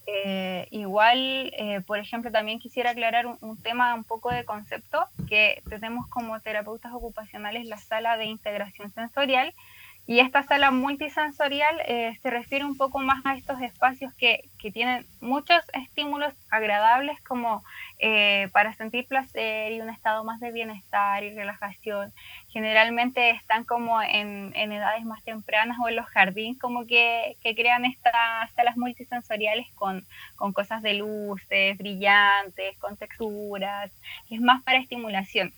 Eh, 0.07 0.67
igual, 0.71 1.53
eh, 1.57 1.81
por 1.85 1.99
ejemplo, 1.99 2.31
también 2.31 2.59
quisiera 2.59 2.91
aclarar 2.91 3.25
un, 3.27 3.57
tema 3.61 3.93
un 3.93 4.03
poco 4.03 4.31
de 4.31 4.45
concepto, 4.45 5.05
que 5.27 5.61
tenemos 5.69 6.07
como 6.07 6.39
terapeutas 6.39 6.93
ocupacionales 6.93 7.65
la 7.65 7.77
sala 7.77 8.17
de 8.17 8.25
integración 8.25 8.91
sensorial, 8.91 9.53
y 10.09 10.21
esta 10.21 10.41
sala 10.41 10.71
multisensorial 10.71 11.81
eh, 11.85 12.17
se 12.23 12.31
refiere 12.31 12.65
un 12.65 12.75
poco 12.75 12.97
más 12.97 13.23
a 13.27 13.35
estos 13.35 13.61
espacios 13.61 14.11
que, 14.15 14.49
que 14.57 14.71
tienen 14.71 15.05
muchos 15.21 15.61
estímulos 15.73 16.33
agradables 16.49 17.21
como 17.21 17.63
eh, 17.99 18.49
para 18.51 18.73
sentir 18.73 19.05
placer 19.05 19.71
y 19.71 19.81
un 19.81 19.89
estado 19.91 20.23
más 20.23 20.39
de 20.39 20.51
bienestar 20.51 21.23
y 21.23 21.35
relajación. 21.35 22.11
Generalmente 22.47 23.29
están 23.29 23.65
como 23.65 24.01
en, 24.01 24.51
en 24.55 24.71
edades 24.71 25.05
más 25.05 25.23
tempranas 25.23 25.77
o 25.79 25.87
en 25.87 25.97
los 25.97 26.07
jardines 26.07 26.57
como 26.57 26.87
que, 26.87 27.37
que 27.43 27.53
crean 27.53 27.85
estas 27.85 28.51
salas 28.55 28.77
multisensoriales 28.77 29.67
con, 29.75 30.07
con 30.37 30.53
cosas 30.53 30.81
de 30.81 30.95
luces, 30.95 31.77
brillantes, 31.77 32.75
con 32.79 32.97
texturas, 32.97 33.91
es 34.31 34.41
más 34.41 34.63
para 34.63 34.79
estimulación 34.79 35.53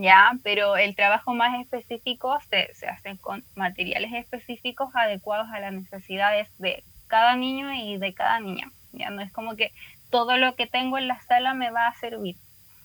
ya, 0.00 0.32
pero 0.42 0.76
el 0.76 0.94
trabajo 0.94 1.34
más 1.34 1.60
específico 1.60 2.38
se, 2.50 2.72
se 2.74 2.86
hace 2.86 3.16
con 3.18 3.44
materiales 3.54 4.12
específicos 4.12 4.90
adecuados 4.94 5.48
a 5.52 5.60
las 5.60 5.72
necesidades 5.72 6.48
de 6.58 6.82
cada 7.06 7.36
niño 7.36 7.72
y 7.72 7.98
de 7.98 8.14
cada 8.14 8.40
niña. 8.40 8.70
Ya 8.92 9.10
no 9.10 9.22
es 9.22 9.32
como 9.32 9.56
que 9.56 9.72
todo 10.10 10.36
lo 10.36 10.54
que 10.54 10.66
tengo 10.66 10.98
en 10.98 11.08
la 11.08 11.20
sala 11.22 11.54
me 11.54 11.70
va 11.70 11.88
a 11.88 11.94
servir. 11.96 12.36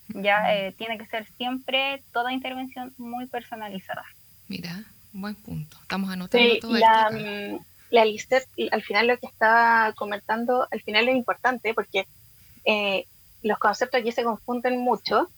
Ya 0.09 0.55
eh, 0.55 0.71
tiene 0.71 0.97
que 0.97 1.05
ser 1.05 1.27
siempre 1.37 2.01
toda 2.11 2.33
intervención 2.33 2.93
muy 2.97 3.27
personalizada. 3.27 4.03
Mira, 4.47 4.83
buen 5.13 5.35
punto. 5.35 5.77
Estamos 5.81 6.09
anotando 6.09 6.59
todo 6.59 6.77
la, 6.77 7.09
esto. 7.11 7.65
La 7.91 8.05
lista, 8.05 8.37
al 8.71 8.81
final 8.81 9.07
lo 9.07 9.17
que 9.17 9.27
estaba 9.27 9.93
comentando, 9.93 10.67
al 10.71 10.81
final 10.81 11.07
es 11.09 11.15
importante 11.15 11.73
porque 11.73 12.07
eh, 12.65 13.05
los 13.43 13.57
conceptos 13.59 14.01
aquí 14.01 14.11
se 14.11 14.23
confunden 14.23 14.79
mucho 14.79 15.29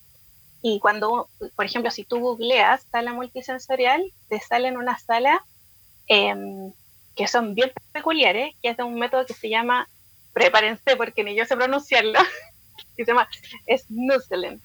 y 0.61 0.79
cuando, 0.79 1.29
por 1.55 1.65
ejemplo, 1.65 1.89
si 1.89 2.03
tú 2.03 2.19
googleas 2.19 2.83
sala 2.91 3.13
multisensorial, 3.13 4.03
te 4.29 4.39
sale 4.39 4.67
en 4.67 4.77
una 4.77 4.99
sala 4.99 5.43
em, 6.07 6.71
que 7.15 7.27
son 7.27 7.55
bien 7.55 7.71
peculiares, 7.91 8.53
que 8.61 8.69
es 8.69 8.77
de 8.77 8.83
un 8.83 8.99
método 8.99 9.25
que 9.25 9.33
se 9.33 9.49
llama, 9.49 9.89
prepárense 10.33 10.95
porque 10.95 11.23
ni 11.23 11.35
yo 11.35 11.45
sé 11.45 11.55
pronunciarlo, 11.55 12.19
que 12.95 13.05
se 13.05 13.11
llama 13.11 13.27
Snuzzelen. 13.67 14.61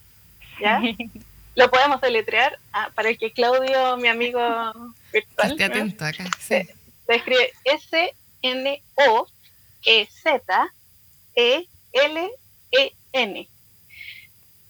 ¿Ya? 0.60 0.82
Lo 1.54 1.70
podemos 1.70 2.02
deletrear 2.02 2.58
ah, 2.74 2.90
para 2.94 3.14
que 3.14 3.32
Claudio, 3.32 3.96
mi 3.96 4.08
amigo 4.08 4.38
virtual, 5.10 5.52
atento 5.52 6.04
acá. 6.04 6.26
Se, 6.38 6.74
se 7.06 7.14
escribe 7.14 7.52
S-N-O-E-Z-E-L-E-N. 7.64 8.76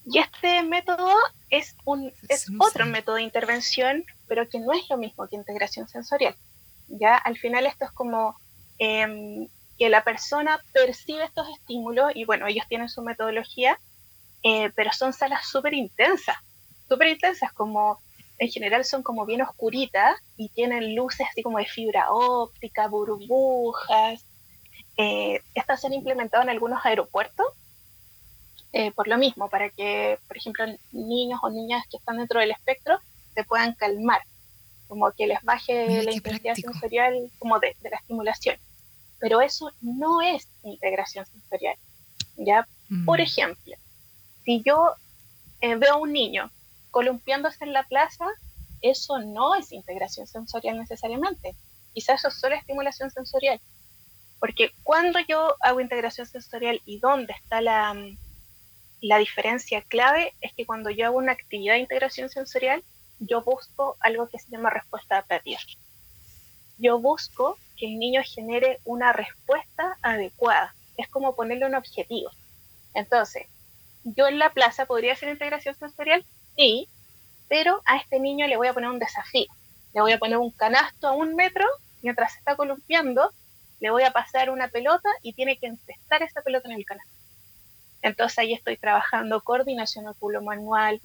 Y 0.08 0.20
este 0.20 0.62
método 0.62 1.12
es, 1.50 1.74
un, 1.84 2.12
es 2.28 2.46
otro 2.60 2.86
método 2.86 3.16
de 3.16 3.22
intervención, 3.22 4.04
pero 4.28 4.48
que 4.48 4.60
no 4.60 4.72
es 4.72 4.88
lo 4.88 4.96
mismo 4.96 5.26
que 5.26 5.34
integración 5.34 5.88
sensorial. 5.88 6.36
Ya 6.88 7.16
al 7.16 7.36
final 7.36 7.66
esto 7.66 7.86
es 7.86 7.90
como 7.90 8.36
em, 8.78 9.48
que 9.78 9.88
la 9.88 10.04
persona 10.04 10.60
percibe 10.72 11.24
estos 11.24 11.48
estímulos 11.58 12.12
y 12.14 12.24
bueno, 12.24 12.46
ellos 12.46 12.66
tienen 12.68 12.88
su 12.88 13.02
metodología, 13.02 13.80
eh, 14.44 14.70
pero 14.76 14.92
son 14.92 15.12
salas 15.12 15.48
súper 15.48 15.74
intensas, 15.74 16.36
súper 16.88 17.08
intensas, 17.08 17.52
como 17.52 17.98
en 18.38 18.48
general 18.48 18.84
son 18.84 19.02
como 19.02 19.26
bien 19.26 19.42
oscuritas 19.42 20.20
y 20.36 20.50
tienen 20.50 20.94
luces 20.94 21.26
así 21.28 21.42
como 21.42 21.58
de 21.58 21.66
fibra 21.66 22.12
óptica, 22.12 22.86
burbujas. 22.86 24.24
Eh, 24.96 25.42
estas 25.54 25.80
se 25.80 25.88
han 25.88 25.94
implementado 25.94 26.44
en 26.44 26.50
algunos 26.50 26.84
aeropuertos 26.84 27.46
eh, 28.78 28.92
por 28.92 29.08
lo 29.08 29.16
mismo, 29.16 29.48
para 29.48 29.70
que, 29.70 30.18
por 30.28 30.36
ejemplo, 30.36 30.66
niños 30.92 31.40
o 31.42 31.48
niñas 31.48 31.82
que 31.90 31.96
están 31.96 32.18
dentro 32.18 32.40
del 32.40 32.50
espectro 32.50 32.98
se 33.32 33.42
puedan 33.42 33.72
calmar, 33.72 34.20
como 34.86 35.10
que 35.12 35.26
les 35.26 35.42
baje 35.44 36.02
la 36.02 36.12
intensidad 36.12 36.54
sensorial 36.54 37.30
como 37.38 37.58
de, 37.58 37.74
la 37.80 37.96
estimulación. 37.96 38.58
Pero 39.18 39.40
eso 39.40 39.72
no 39.80 40.20
es 40.20 40.46
integración 40.62 41.24
sensorial. 41.24 41.74
¿ya? 42.36 42.68
Mm. 42.90 43.06
Por 43.06 43.22
ejemplo, 43.22 43.74
si 44.44 44.62
yo 44.62 44.92
eh, 45.62 45.76
veo 45.76 45.94
a 45.94 45.96
un 45.96 46.12
niño 46.12 46.50
columpiándose 46.90 47.64
en 47.64 47.72
la 47.72 47.84
plaza, 47.84 48.26
eso 48.82 49.18
no 49.20 49.54
es 49.54 49.72
integración 49.72 50.26
sensorial 50.26 50.76
necesariamente. 50.76 51.54
Quizás 51.94 52.18
eso 52.18 52.28
es 52.28 52.34
solo 52.34 52.54
estimulación 52.54 53.10
sensorial. 53.10 53.58
Porque 54.38 54.72
cuando 54.82 55.18
yo 55.20 55.54
hago 55.60 55.80
integración 55.80 56.26
sensorial 56.26 56.82
y 56.84 56.98
dónde 56.98 57.32
está 57.32 57.62
la, 57.62 57.96
la 59.00 59.18
diferencia 59.18 59.82
clave 59.82 60.32
es 60.40 60.52
que 60.54 60.66
cuando 60.66 60.90
yo 60.90 61.06
hago 61.06 61.18
una 61.18 61.32
actividad 61.32 61.74
de 61.74 61.80
integración 61.80 62.28
sensorial, 62.28 62.82
yo 63.18 63.42
busco 63.42 63.96
algo 64.00 64.28
que 64.28 64.38
se 64.38 64.50
llama 64.50 64.70
respuesta 64.70 65.16
adaptativa. 65.16 65.60
Yo 66.78 66.98
busco 66.98 67.58
que 67.76 67.86
el 67.86 67.98
niño 67.98 68.22
genere 68.24 68.80
una 68.84 69.12
respuesta 69.12 69.96
adecuada. 70.02 70.74
Es 70.96 71.08
como 71.08 71.34
ponerle 71.34 71.66
un 71.66 71.74
objetivo. 71.74 72.30
Entonces, 72.94 73.46
yo 74.04 74.28
en 74.28 74.38
la 74.38 74.50
plaza 74.50 74.86
podría 74.86 75.12
hacer 75.12 75.28
integración 75.28 75.74
sensorial, 75.74 76.24
sí, 76.56 76.88
pero 77.48 77.82
a 77.84 77.96
este 77.96 78.20
niño 78.20 78.46
le 78.46 78.56
voy 78.56 78.68
a 78.68 78.74
poner 78.74 78.90
un 78.90 78.98
desafío. 78.98 79.46
Le 79.94 80.00
voy 80.00 80.12
a 80.12 80.18
poner 80.18 80.38
un 80.38 80.50
canasto 80.50 81.08
a 81.08 81.12
un 81.12 81.34
metro 81.34 81.66
mientras 82.02 82.32
se 82.32 82.38
está 82.38 82.56
columpiando, 82.56 83.32
le 83.80 83.90
voy 83.90 84.04
a 84.04 84.12
pasar 84.12 84.50
una 84.50 84.68
pelota 84.68 85.08
y 85.22 85.32
tiene 85.32 85.58
que 85.58 85.66
encestar 85.66 86.22
esa 86.22 86.42
pelota 86.42 86.68
en 86.68 86.76
el 86.76 86.84
canasto. 86.84 87.15
Entonces 88.02 88.38
ahí 88.38 88.52
estoy 88.52 88.76
trabajando 88.76 89.40
coordinación 89.42 90.06
oculo-manual, 90.06 91.00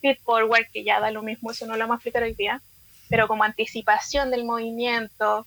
feed 0.00 0.18
forward, 0.24 0.66
que 0.72 0.84
ya 0.84 1.00
da 1.00 1.10
lo 1.10 1.22
mismo, 1.22 1.50
eso 1.50 1.66
no 1.66 1.74
lo 1.74 1.80
vamos 1.80 1.94
a 1.94 1.98
explicar 1.98 2.22
hoy 2.22 2.34
día, 2.34 2.60
pero 3.08 3.28
como 3.28 3.44
anticipación 3.44 4.30
del 4.30 4.44
movimiento, 4.44 5.46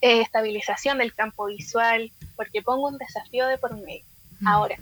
eh, 0.00 0.20
estabilización 0.20 0.98
del 0.98 1.14
campo 1.14 1.46
visual, 1.46 2.10
porque 2.36 2.62
pongo 2.62 2.88
un 2.88 2.98
desafío 2.98 3.46
de 3.46 3.58
por 3.58 3.76
medio. 3.76 4.04
Mm. 4.40 4.48
Ahora, 4.48 4.76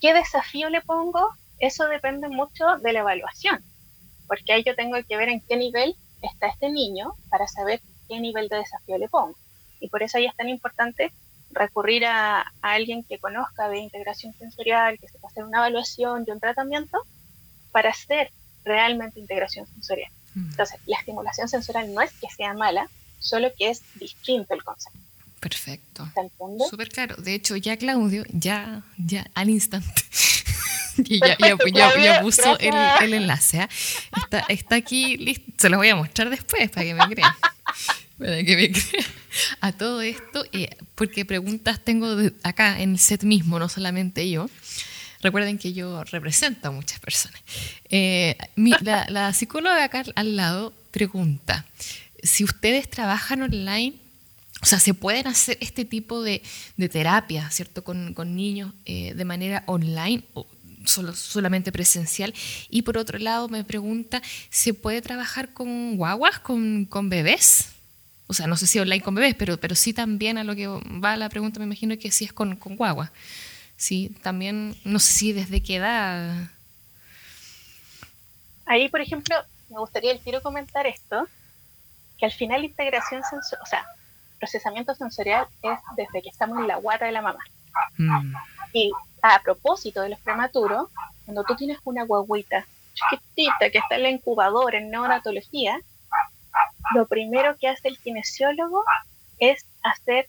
¿qué 0.00 0.14
desafío 0.14 0.68
le 0.70 0.80
pongo? 0.80 1.30
Eso 1.58 1.86
depende 1.86 2.28
mucho 2.28 2.76
de 2.82 2.92
la 2.92 3.00
evaluación, 3.00 3.62
porque 4.26 4.52
ahí 4.52 4.64
yo 4.64 4.74
tengo 4.74 4.96
que 5.08 5.16
ver 5.16 5.28
en 5.28 5.40
qué 5.40 5.56
nivel 5.56 5.96
está 6.22 6.48
este 6.48 6.70
niño 6.70 7.14
para 7.30 7.46
saber 7.46 7.80
qué 8.08 8.18
nivel 8.20 8.48
de 8.48 8.56
desafío 8.56 8.98
le 8.98 9.08
pongo. 9.08 9.36
Y 9.80 9.88
por 9.88 10.02
eso 10.02 10.18
ahí 10.18 10.26
es 10.26 10.36
tan 10.36 10.48
importante 10.48 11.12
recurrir 11.54 12.04
a, 12.06 12.52
alguien 12.60 13.04
que 13.04 13.18
conozca 13.18 13.68
de 13.68 13.78
integración 13.78 14.34
sensorial, 14.34 14.98
que 14.98 15.08
sepa 15.08 15.28
hacer 15.28 15.44
una 15.44 15.58
evaluación 15.58 16.24
y 16.26 16.30
un 16.30 16.40
tratamiento 16.40 16.98
para 17.72 17.90
hacer 17.90 18.30
realmente 18.64 19.20
integración 19.20 19.66
sensorial. 19.66 20.10
Mm. 20.34 20.50
Entonces, 20.50 20.80
la 20.86 20.98
estimulación 20.98 21.48
sensorial 21.48 21.92
no 21.94 22.00
es 22.00 22.12
que 22.12 22.28
sea 22.36 22.54
mala, 22.54 22.88
solo 23.18 23.52
que 23.56 23.70
es 23.70 23.82
distinto 23.94 24.54
el 24.54 24.62
concepto. 24.62 24.98
Perfecto. 25.40 26.08
Súper 26.70 26.88
claro. 26.88 27.16
De 27.16 27.34
hecho, 27.34 27.54
ya 27.56 27.76
Claudio, 27.76 28.24
ya, 28.32 28.82
ya 28.96 29.26
al 29.34 29.50
instante, 29.50 30.02
ya, 30.96 31.36
ya, 31.38 32.20
puso 32.22 32.58
el, 32.58 32.74
el, 33.02 33.14
enlace. 33.14 33.60
¿ah? 33.60 33.68
Está, 34.16 34.40
está 34.48 34.76
aquí, 34.76 35.18
listo. 35.18 35.44
se 35.58 35.68
lo 35.68 35.76
voy 35.76 35.90
a 35.90 35.96
mostrar 35.96 36.30
después 36.30 36.70
para 36.70 36.86
que 36.86 36.94
me 36.94 37.06
crean. 37.08 37.30
A 39.60 39.72
todo 39.72 40.00
esto, 40.00 40.44
porque 40.94 41.24
preguntas 41.24 41.84
tengo 41.84 42.16
acá 42.42 42.80
en 42.80 42.92
el 42.92 42.98
set 42.98 43.24
mismo, 43.24 43.58
no 43.58 43.68
solamente 43.68 44.28
yo. 44.30 44.48
Recuerden 45.24 45.58
que 45.58 45.72
yo 45.72 46.04
represento 46.04 46.68
a 46.68 46.70
muchas 46.70 47.00
personas. 47.00 47.40
Eh, 47.88 48.36
la, 48.82 49.32
psicóloga 49.32 49.84
acá 49.84 50.04
al 50.14 50.36
lado 50.36 50.74
pregunta, 50.90 51.64
si 52.22 52.44
ustedes 52.44 52.90
trabajan 52.90 53.42
online, 53.42 53.94
o 54.60 54.66
sea, 54.66 54.78
se 54.78 54.94
pueden 54.94 55.26
hacer 55.26 55.58
este 55.60 55.84
tipo 55.84 56.22
de, 56.22 56.42
terapia, 56.90 57.50
¿cierto? 57.50 57.82
Con, 57.82 58.14
niños 58.36 58.72
eh, 58.84 59.14
de 59.14 59.24
manera 59.24 59.64
online 59.66 60.24
o 60.34 60.46
solo, 60.84 61.14
solamente 61.14 61.72
presencial. 61.72 62.34
Y 62.68 62.82
por 62.82 62.98
otro 62.98 63.18
lado 63.18 63.48
me 63.48 63.64
pregunta, 63.64 64.22
¿se 64.50 64.74
puede 64.74 65.00
trabajar 65.02 65.52
con 65.54 65.96
guaguas, 65.96 66.38
con 66.38 67.08
bebés? 67.08 67.73
O 68.26 68.32
sea, 68.32 68.46
no 68.46 68.56
sé 68.56 68.66
si 68.66 68.78
online 68.78 69.02
con 69.02 69.14
bebés, 69.14 69.34
pero, 69.34 69.58
pero 69.58 69.74
sí 69.74 69.92
también 69.92 70.38
a 70.38 70.44
lo 70.44 70.54
que 70.54 70.66
va 70.66 71.16
la 71.16 71.28
pregunta, 71.28 71.58
me 71.58 71.66
imagino 71.66 71.96
que 71.98 72.10
sí 72.10 72.24
es 72.24 72.32
con, 72.32 72.56
con 72.56 72.76
guagua. 72.76 73.12
Sí, 73.76 74.14
también, 74.22 74.76
no 74.84 74.98
sé 74.98 75.12
si 75.12 75.32
desde 75.32 75.62
qué 75.62 75.76
edad. 75.76 76.48
Ahí, 78.66 78.88
por 78.88 79.00
ejemplo, 79.00 79.36
me 79.68 79.78
gustaría 79.78 80.12
el 80.12 80.20
tiro 80.20 80.42
comentar 80.42 80.86
esto, 80.86 81.28
que 82.18 82.24
al 82.24 82.32
final 82.32 82.64
integración 82.64 83.22
sensorial, 83.22 83.62
o 83.62 83.66
sea, 83.66 83.86
procesamiento 84.38 84.94
sensorial 84.94 85.46
es 85.62 85.78
desde 85.96 86.22
que 86.22 86.28
estamos 86.28 86.58
en 86.58 86.68
la 86.68 86.76
guata 86.76 87.06
de 87.06 87.12
la 87.12 87.22
mamá. 87.22 87.40
Mm. 87.98 88.34
Y 88.72 88.90
a 89.22 89.40
propósito 89.42 90.02
de 90.02 90.10
los 90.10 90.20
prematuros, 90.20 90.88
cuando 91.24 91.44
tú 91.44 91.56
tienes 91.56 91.78
una 91.84 92.04
guaguita 92.04 92.66
chiquitita 92.94 93.70
que 93.70 93.78
está 93.78 93.96
en 93.96 94.02
la 94.02 94.10
incubadora 94.10 94.78
en 94.78 94.90
neonatología, 94.90 95.80
lo 96.92 97.06
primero 97.06 97.56
que 97.56 97.68
hace 97.68 97.88
el 97.88 97.98
kinesiólogo 97.98 98.84
es 99.38 99.64
hacer 99.82 100.28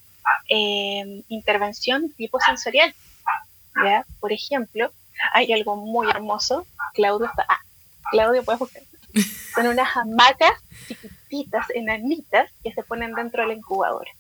eh, 0.49 1.23
intervención 1.27 2.11
tipo 2.13 2.39
sensorial. 2.39 2.93
¿ya? 3.83 4.05
Por 4.19 4.31
ejemplo, 4.31 4.91
hay 5.33 5.51
algo 5.51 5.75
muy 5.75 6.09
hermoso. 6.09 6.65
Claudio 6.93 7.27
está. 7.27 7.45
Ah, 7.47 7.61
Claudio, 8.11 8.43
puedes 8.43 8.59
buscar. 8.59 8.83
Son 9.53 9.67
unas 9.67 9.95
hamacas 9.95 10.51
chiquititas, 10.87 11.69
enanitas, 11.73 12.51
que 12.63 12.73
se 12.73 12.83
ponen 12.83 13.13
dentro 13.13 13.43
de 13.43 13.49
la 13.49 13.53
incubadora 13.53 14.11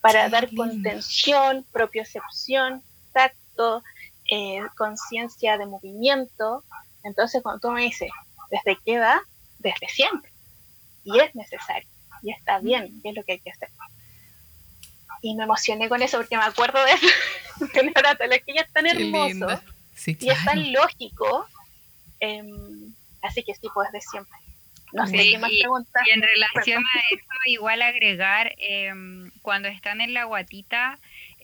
para 0.00 0.28
dar 0.28 0.54
contención, 0.54 1.64
propiocepción, 1.72 2.80
tacto, 3.12 3.82
eh, 4.30 4.60
conciencia 4.76 5.58
de 5.58 5.66
movimiento. 5.66 6.62
Entonces, 7.02 7.42
cuando 7.42 7.60
tú 7.60 7.72
me 7.72 7.82
dices, 7.82 8.10
¿desde 8.50 8.78
qué 8.84 8.94
edad? 8.94 9.18
Desde 9.58 9.88
siempre 9.88 10.35
y 11.06 11.18
es 11.20 11.34
necesario 11.34 11.88
y 12.22 12.32
está 12.32 12.58
bien 12.58 13.00
y 13.02 13.08
es 13.08 13.14
lo 13.14 13.22
que 13.22 13.32
hay 13.32 13.38
que 13.38 13.50
hacer. 13.50 13.70
Y 15.22 15.34
me 15.34 15.44
emocioné 15.44 15.88
con 15.88 16.02
eso 16.02 16.18
porque 16.18 16.36
me 16.36 16.44
acuerdo 16.44 16.84
de 16.84 16.92
eso, 16.92 17.06
que 17.72 18.52
es 18.54 18.72
tan 18.72 18.86
hermoso 18.86 19.60
y 20.06 20.28
es 20.28 20.44
tan 20.44 20.72
lógico. 20.72 21.48
Em, 22.20 22.92
así 23.22 23.42
que 23.42 23.54
sí, 23.54 23.68
pues 23.72 23.90
de 23.92 24.00
siempre. 24.00 24.38
No 24.92 25.06
sé 25.06 25.16
qué 25.16 25.38
más 25.38 25.50
preguntas. 25.50 26.02
Y 26.06 26.10
en 26.10 26.22
relación 26.22 26.82
a 26.82 27.14
eso, 27.14 27.24
igual 27.46 27.82
agregar, 27.82 28.54
em, 28.58 29.30
cuando 29.42 29.68
están 29.68 30.00
en 30.00 30.14
la 30.14 30.24
guatita, 30.24 30.98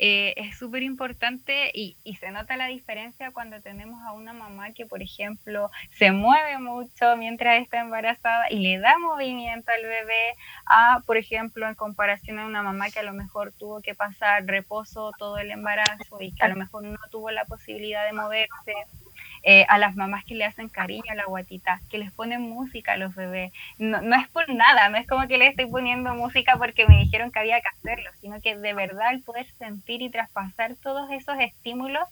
eh, 0.04 0.34
es 0.36 0.58
súper 0.58 0.82
importante 0.82 1.70
y, 1.72 1.96
se 2.18 2.32
nota 2.32 2.56
la 2.56 2.66
diferencia 2.66 3.30
cuando 3.30 3.60
tenemos 3.60 4.02
a 4.04 4.12
una 4.12 4.32
mamá 4.32 4.72
que, 4.72 4.84
por 4.84 5.00
ejemplo, 5.00 5.70
se 5.96 6.10
mueve 6.10 6.58
mucho 6.58 7.16
mientras 7.16 7.62
está 7.62 7.78
embarazada 7.78 8.50
y 8.50 8.58
le 8.58 8.80
da 8.80 8.98
movimiento 8.98 9.70
al 9.70 9.82
bebé 9.82 10.34
a, 10.66 11.02
por 11.06 11.18
ejemplo, 11.18 11.68
en 11.68 11.76
comparación 11.76 12.40
a 12.40 12.46
una 12.46 12.64
mamá 12.64 12.90
que 12.90 12.98
a 12.98 13.04
lo 13.04 13.12
mejor 13.12 13.52
tuvo 13.52 13.80
que 13.80 13.94
pasar 13.94 14.44
reposo 14.44 15.12
todo 15.18 15.38
el 15.38 15.52
embarazo 15.52 16.20
y 16.20 16.32
que 16.32 16.42
a 16.42 16.48
lo 16.48 16.56
mejor 16.56 16.82
no 16.82 16.98
tuvo 17.12 17.30
la 17.30 17.44
posibilidad 17.44 18.04
de 18.04 18.12
moverse 18.12 18.74
eh, 19.44 19.64
a 19.68 19.78
las 19.78 19.96
mamás 19.96 20.24
que 20.24 20.34
le 20.34 20.44
hacen 20.44 20.68
cariño 20.68 21.10
a 21.10 21.14
la 21.14 21.24
guatita, 21.24 21.80
que 21.90 21.98
les 21.98 22.12
ponen 22.12 22.42
música 22.42 22.92
a 22.92 22.96
los 22.96 23.14
bebés. 23.14 23.52
No, 23.78 24.00
no 24.00 24.16
es 24.16 24.28
por 24.28 24.48
nada, 24.48 24.88
no 24.88 24.98
es 24.98 25.06
como 25.06 25.26
que 25.26 25.38
le 25.38 25.48
estoy 25.48 25.66
poniendo 25.66 26.14
música 26.14 26.56
porque 26.58 26.86
me 26.86 26.98
dijeron 26.98 27.32
que 27.32 27.40
había 27.40 27.60
que 27.60 27.68
hacerlo, 27.68 28.10
sino 28.20 28.40
que 28.40 28.56
de 28.56 28.72
verdad 28.72 29.12
el 29.12 29.22
poder 29.22 29.46
sentir 29.58 30.02
y 30.02 30.10
traspasar 30.10 30.76
todos 30.76 31.10
esos 31.10 31.36
estímulos 31.40 32.06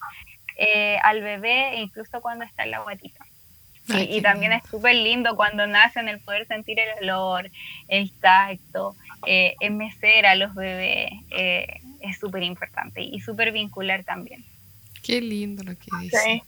eh, 0.57 0.99
al 1.03 1.23
bebé, 1.23 1.77
incluso 1.77 2.21
cuando 2.21 2.45
está 2.45 2.65
en 2.65 2.73
la 2.73 2.81
guatita. 2.81 3.25
y, 3.89 4.21
también 4.21 4.53
es 4.53 4.63
súper 4.69 4.95
lindo 4.95 5.35
cuando 5.35 5.67
nacen 5.67 6.09
el 6.09 6.21
poder 6.21 6.47
sentir 6.47 6.79
el 6.79 7.09
olor, 7.09 7.51
el 7.89 8.13
tacto, 8.13 8.95
eh, 9.27 9.55
mecer 9.71 10.27
a 10.27 10.35
los 10.35 10.55
bebés, 10.55 11.11
eh, 11.31 11.81
es 12.01 12.19
súper 12.19 12.43
importante 12.43 13.03
y 13.03 13.21
súper 13.21 13.53
vincular 13.53 14.05
también. 14.05 14.45
Qué 15.03 15.21
lindo 15.21 15.63
lo 15.63 15.73
que 15.77 15.87
dice. 16.01 16.43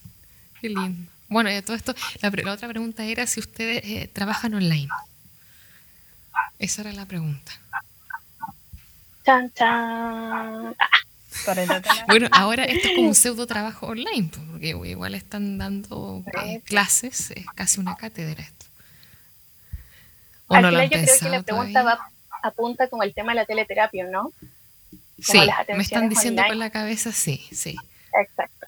Qué 0.62 0.68
lindo. 0.68 1.10
Bueno, 1.28 1.50
y 1.50 1.60
todo 1.62 1.74
esto, 1.74 1.92
la, 2.20 2.52
otra 2.52 2.68
pregunta 2.68 3.04
era 3.04 3.26
si 3.26 3.40
ustedes 3.40 3.82
eh, 3.84 4.08
trabajan 4.12 4.54
online. 4.54 4.88
Esa 6.60 6.82
era 6.82 6.92
la 6.92 7.04
pregunta. 7.04 7.52
Chan, 9.24 9.52
chan. 9.54 10.76
bueno, 12.06 12.28
ahora 12.30 12.64
esto 12.64 12.88
es 12.88 12.94
como 12.94 13.08
un 13.08 13.14
pseudo 13.16 13.46
trabajo 13.46 13.86
online, 13.86 14.30
porque 14.52 14.68
igual 14.68 15.16
están 15.16 15.58
dando 15.58 16.22
eh, 16.44 16.60
clases, 16.60 17.32
es 17.32 17.46
casi 17.56 17.80
una 17.80 17.96
cátedra 17.96 18.40
esto. 18.40 18.66
¿O 20.46 20.60
no 20.60 20.70
yo 20.70 20.88
creo 20.90 21.18
que 21.18 21.28
la 21.28 21.42
pregunta 21.42 21.82
va, 21.82 21.98
apunta 22.42 22.86
como 22.88 23.02
el 23.02 23.14
tema 23.14 23.32
de 23.32 23.36
la 23.36 23.46
teleterapia, 23.46 24.06
¿no? 24.06 24.32
sí, 25.18 25.40
me 25.74 25.82
están 25.82 26.08
diciendo 26.08 26.42
con 26.46 26.58
la 26.58 26.70
cabeza, 26.70 27.10
sí, 27.10 27.44
sí. 27.50 27.76
Exacto. 28.12 28.66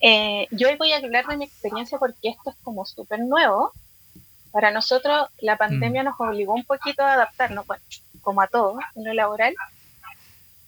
Eh, 0.00 0.46
yo 0.50 0.68
hoy 0.68 0.76
voy 0.76 0.92
a 0.92 0.98
hablar 0.98 1.26
de 1.26 1.36
mi 1.36 1.44
experiencia 1.44 1.98
porque 1.98 2.28
esto 2.28 2.50
es 2.50 2.56
como 2.62 2.84
súper 2.86 3.20
nuevo. 3.20 3.72
Para 4.52 4.70
nosotros 4.70 5.28
la 5.40 5.56
pandemia 5.56 6.02
mm. 6.02 6.04
nos 6.06 6.20
obligó 6.20 6.54
un 6.54 6.64
poquito 6.64 7.02
a 7.02 7.14
adaptarnos, 7.14 7.66
bueno, 7.66 7.82
como 8.20 8.42
a 8.42 8.48
todo 8.48 8.78
en 8.94 9.04
lo 9.04 9.14
laboral. 9.14 9.54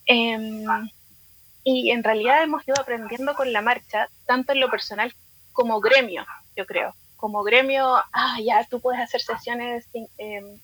Em, 0.07 0.64
y 1.64 1.91
en 1.91 2.05
realidad 2.05 2.43
hemos 2.43 2.66
ido 2.68 2.79
aprendiendo 2.79 3.35
con 3.35 3.53
la 3.53 3.62
marcha, 3.62 4.09
tanto 4.27 4.53
en 4.53 4.61
lo 4.61 4.70
personal 4.70 5.14
como 5.53 5.81
gremio, 5.81 6.27
yo 6.57 6.66
creo. 6.66 6.95
Como 7.16 7.43
gremio, 7.43 8.03
ah, 8.12 8.39
ya 8.43 8.64
tú 8.64 8.81
puedes 8.81 9.01
hacer 9.01 9.22
sesiones 9.22 9.87
em, 10.18 10.59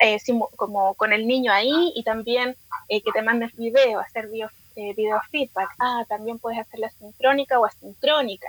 eh, 0.00 0.18
como 0.56 0.94
con 0.94 1.12
el 1.12 1.26
niño 1.26 1.52
ahí 1.52 1.92
y 1.94 2.02
también 2.02 2.56
eh, 2.88 3.00
que 3.02 3.12
te 3.12 3.22
mandes 3.22 3.56
video, 3.56 4.00
hacer 4.00 4.28
video, 4.28 4.50
eh, 4.78 4.94
video 4.94 5.20
feedback. 5.32 5.70
Ah, 5.80 6.04
también 6.08 6.38
puedes 6.38 6.60
hacerla 6.60 6.88
sincrónica 6.90 7.58
o 7.58 7.66
asincrónica. 7.66 8.46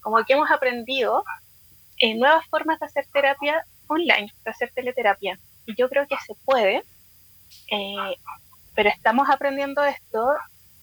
Como 0.00 0.22
que 0.24 0.34
hemos 0.34 0.48
aprendido 0.48 1.24
eh, 1.98 2.14
nuevas 2.14 2.46
formas 2.46 2.78
de 2.78 2.86
hacer 2.86 3.04
terapia 3.12 3.66
online, 3.88 4.32
de 4.44 4.50
hacer 4.52 4.70
teleterapia. 4.72 5.40
Y 5.66 5.74
yo 5.74 5.88
creo 5.88 6.06
que 6.06 6.14
se 6.24 6.36
puede, 6.44 6.84
eh, 7.72 8.16
pero 8.76 8.90
estamos 8.90 9.28
aprendiendo 9.28 9.82
esto 9.84 10.28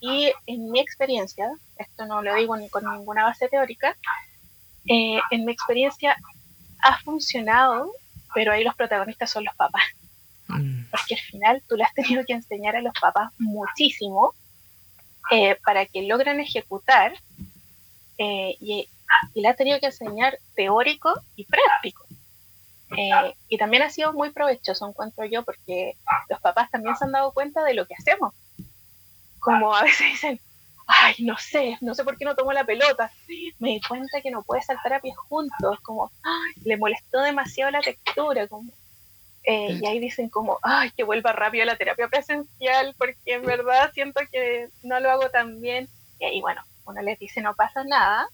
y 0.02 0.34
en 0.48 0.70
mi 0.70 0.82
experiencia, 0.82 1.50
esto 1.78 2.06
no 2.06 2.22
lo 2.22 2.36
digo 2.36 2.58
ni 2.58 2.68
con 2.68 2.84
ninguna 2.84 3.24
base 3.24 3.48
teórica, 3.48 3.96
en 4.86 5.46
mi 5.46 5.52
experiencia 5.54 6.18
ha 6.82 7.00
funcionado, 7.00 7.94
pero 8.34 8.52
ahí 8.52 8.66
los 8.66 8.76
protagonistas 8.76 9.30
son 9.30 9.46
los 9.46 9.56
papás. 9.56 9.84
Mm. 10.48 10.90
Porque 10.92 11.16
al 11.16 11.22
final 11.22 11.64
tú 11.70 11.78
le 11.78 11.86
has 11.86 11.94
tenido 11.94 12.26
que 12.26 12.34
enseñar 12.34 12.76
a 12.76 12.82
los 12.82 12.94
papás 13.00 13.32
muchísimo 13.38 14.34
eh, 15.32 15.58
para 15.64 15.86
que 15.86 16.04
logren 16.04 16.40
ejecutar 16.40 17.14
eh, 18.18 18.58
y, 18.60 18.88
y, 19.34 19.42
le 19.42 19.48
ha 19.48 19.56
tenido 19.56 19.80
que 19.80 19.88
enseñar 19.88 20.38
teórico 20.56 21.14
y 21.36 21.46
práctico. 21.46 22.06
Eh, 22.98 23.36
y 23.48 23.58
también 23.58 23.84
ha 23.84 23.90
sido 23.90 24.14
muy 24.14 24.32
provechoso, 24.32 24.88
encuentro 24.88 25.26
yo, 25.26 25.44
porque 25.44 25.96
los 26.30 26.42
papás 26.42 26.72
también 26.72 26.96
se 26.96 27.06
han 27.06 27.12
dado 27.12 27.32
cuenta 27.32 27.64
de 27.64 27.74
lo 27.74 27.86
que 27.86 27.96
hacemos. 27.96 28.34
Como 29.40 29.76
a 29.76 29.84
veces 29.84 30.08
dicen, 30.12 30.40
ay, 30.88 31.16
no 31.20 31.38
sé, 31.38 31.78
no 31.82 31.94
sé 31.94 32.04
por 32.04 32.18
qué 32.18 32.26
no 32.26 32.36
tomó 32.36 32.52
la 32.52 32.64
pelota. 32.64 33.12
Me 33.60 33.70
di 33.70 33.82
cuenta 33.82 34.22
que 34.22 34.32
no 34.32 34.42
puede 34.44 34.64
saltar 34.64 34.94
a 34.94 35.00
pies 35.00 35.16
juntos, 35.18 35.80
como, 35.82 36.12
ay, 36.24 36.64
le 36.64 36.78
molestó 36.78 37.22
demasiado 37.22 37.72
la 37.72 37.82
textura, 37.82 38.48
como, 38.48 38.72
eh, 39.52 39.80
y 39.82 39.88
ahí 39.88 40.00
dicen 40.00 40.30
como, 40.30 40.60
ay, 40.62 40.92
que 40.92 41.04
vuelva 41.04 41.32
rápido 41.32 41.64
a 41.64 41.66
la 41.66 41.76
terapia 41.76 42.08
presencial, 42.08 42.94
porque 43.00 43.18
en 43.26 43.42
verdad 43.42 43.90
siento 43.96 44.22
que 44.32 44.70
no 44.84 45.00
lo 45.00 45.10
hago 45.10 45.28
tan 45.32 45.60
bien. 45.60 45.90
Y 46.20 46.26
ahí, 46.26 46.40
bueno, 46.40 46.62
uno 46.86 47.02
les 47.02 47.18
dice, 47.18 47.42
no 47.42 47.56
pasa 47.56 47.84
nada. 47.84 48.30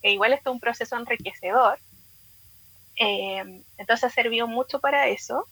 E 0.00 0.12
igual 0.12 0.32
esto 0.32 0.50
es 0.50 0.54
un 0.54 0.60
proceso 0.60 0.96
enriquecedor. 0.96 1.80
Eh, 3.00 3.62
entonces 3.78 4.04
ha 4.04 4.10
servido 4.10 4.46
mucho 4.46 4.78
para 4.78 5.08
eso. 5.08 5.48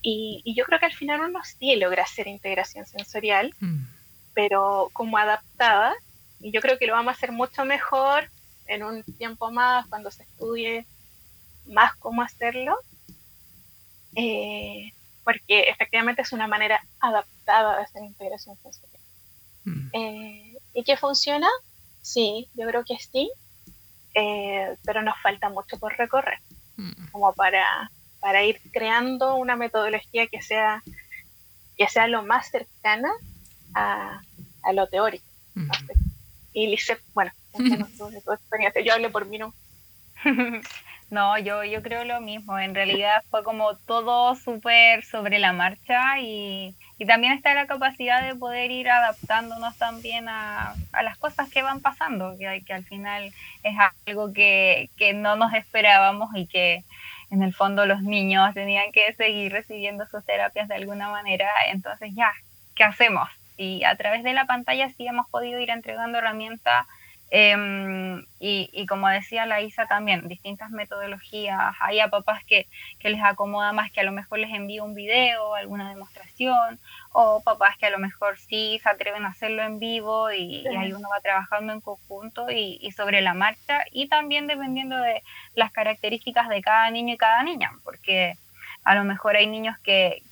Y, 0.00 0.44
yo 0.56 0.64
creo 0.64 0.78
que 0.78 0.86
al 0.86 0.92
final 0.92 1.20
uno 1.20 1.40
sí 1.42 1.74
logra 1.74 2.04
hacer 2.04 2.28
integración 2.28 2.86
sensorial, 2.86 3.52
mm. 3.58 3.82
pero 4.32 4.90
como 4.92 5.18
adaptada. 5.18 5.92
Y 6.38 6.52
yo 6.52 6.60
creo 6.60 6.78
que 6.78 6.86
lo 6.86 6.92
vamos 6.92 7.10
a 7.10 7.16
hacer 7.16 7.32
mucho 7.32 7.64
mejor 7.64 8.30
en 8.68 8.84
un 8.84 9.02
tiempo 9.02 9.50
más, 9.50 9.88
cuando 9.88 10.12
se 10.12 10.22
estudie 10.22 10.86
más 11.66 11.96
cómo 11.96 12.22
hacerlo. 12.22 12.78
Eh, 14.16 14.92
porque 15.24 15.68
efectivamente 15.70 16.22
es 16.22 16.32
una 16.32 16.46
manera 16.46 16.80
adaptada 17.00 17.76
de 17.76 17.82
hacer 17.82 18.02
integración 18.04 18.56
sensorial. 18.62 19.00
Mm. 19.64 19.88
Eh, 19.92 20.56
¿Y 20.74 20.84
qué 20.84 20.96
funciona? 20.96 21.48
Sí, 22.02 22.48
yo 22.54 22.66
creo 22.66 22.84
que 22.84 22.98
sí, 22.98 23.30
eh, 24.14 24.76
pero 24.84 25.02
nos 25.02 25.18
falta 25.22 25.48
mucho 25.48 25.78
por 25.78 25.96
recorrer, 25.96 26.38
mm. 26.76 27.06
como 27.12 27.32
para, 27.32 27.90
para 28.20 28.44
ir 28.44 28.60
creando 28.72 29.36
una 29.36 29.56
metodología 29.56 30.26
que 30.26 30.42
sea, 30.42 30.82
que 31.76 31.88
sea 31.88 32.06
lo 32.06 32.22
más 32.22 32.50
cercana 32.50 33.10
a, 33.74 34.20
a 34.62 34.72
lo 34.72 34.86
teórico. 34.86 35.24
Mm. 35.54 35.70
Y 36.52 36.66
Lice, 36.68 36.98
bueno, 37.14 37.32
yo 38.84 38.92
hablé 38.92 39.10
por 39.10 39.26
mí, 39.26 39.38
¿no? 39.38 39.54
No, 41.10 41.38
yo, 41.38 41.62
yo 41.64 41.82
creo 41.82 42.04
lo 42.04 42.20
mismo. 42.20 42.58
En 42.58 42.74
realidad 42.74 43.22
fue 43.30 43.44
como 43.44 43.76
todo 43.76 44.34
súper 44.34 45.04
sobre 45.04 45.38
la 45.38 45.52
marcha 45.52 46.18
y, 46.20 46.74
y, 46.98 47.06
también 47.06 47.34
está 47.34 47.54
la 47.54 47.66
capacidad 47.66 48.22
de 48.22 48.34
poder 48.34 48.70
ir 48.70 48.90
adaptándonos 48.90 49.76
también 49.76 50.28
a, 50.28 50.74
a 50.92 51.02
las 51.02 51.16
cosas 51.18 51.48
que 51.50 51.62
van 51.62 51.80
pasando, 51.80 52.36
que, 52.38 52.62
que 52.66 52.72
al 52.72 52.84
final 52.84 53.32
es 53.62 53.74
algo 54.06 54.32
que, 54.32 54.90
que 54.96 55.12
no 55.12 55.36
nos 55.36 55.52
esperábamos 55.54 56.30
y 56.34 56.46
que 56.46 56.84
en 57.30 57.42
el 57.42 57.54
fondo 57.54 57.86
los 57.86 58.02
niños 58.02 58.54
tenían 58.54 58.92
que 58.92 59.12
seguir 59.14 59.52
recibiendo 59.52 60.06
sus 60.06 60.24
terapias 60.24 60.68
de 60.68 60.76
alguna 60.76 61.10
manera. 61.10 61.48
Entonces 61.68 62.12
ya, 62.14 62.32
¿qué 62.74 62.84
hacemos? 62.84 63.28
Y 63.56 63.84
a 63.84 63.96
través 63.96 64.24
de 64.24 64.32
la 64.32 64.46
pantalla 64.46 64.90
sí 64.90 65.06
hemos 65.06 65.28
podido 65.28 65.60
ir 65.60 65.70
entregando 65.70 66.18
herramientas 66.18 66.86
Em, 67.30 68.24
y, 68.38 68.86
como 68.86 69.08
decía 69.08 69.46
la 69.46 69.60
Isa 69.60 69.86
también, 69.86 70.28
distintas 70.28 70.70
metodologías. 70.70 71.74
Hay 71.80 71.98
a 71.98 72.08
papás 72.08 72.44
que, 72.44 72.66
que, 73.00 73.10
les 73.10 73.22
acomoda 73.22 73.72
más 73.72 73.90
que 73.90 74.00
a 74.00 74.04
lo 74.04 74.12
mejor 74.12 74.38
les 74.38 74.52
envíe 74.52 74.80
un 74.80 74.94
video, 74.94 75.54
alguna 75.54 75.88
demostración, 75.88 76.78
o 77.12 77.42
papás 77.42 77.76
que 77.78 77.86
a 77.86 77.90
lo 77.90 77.98
mejor 77.98 78.38
sí 78.38 78.78
se 78.82 78.88
atreven 78.88 79.24
a 79.24 79.28
hacerlo 79.28 79.62
en 79.62 79.78
vivo 79.78 80.30
y, 80.32 80.66
ahí 80.78 80.92
uno 80.92 81.08
va 81.08 81.20
trabajando 81.20 81.72
en 81.72 81.80
conjunto 81.80 82.50
y, 82.50 82.78
y, 82.80 82.92
sobre 82.92 83.20
la 83.22 83.34
marcha 83.34 83.84
y 83.90 84.08
también 84.08 84.46
dependiendo 84.46 84.96
de 84.96 85.22
las 85.54 85.72
características 85.72 86.48
de 86.48 86.62
cada 86.62 86.90
niño 86.90 87.14
y 87.14 87.18
cada 87.18 87.42
niña, 87.42 87.72
porque 87.82 88.36
a 88.84 88.94
lo 88.94 89.04
mejor 89.04 89.36
hay 89.36 89.46
niños 89.46 89.76
que, 89.78 90.22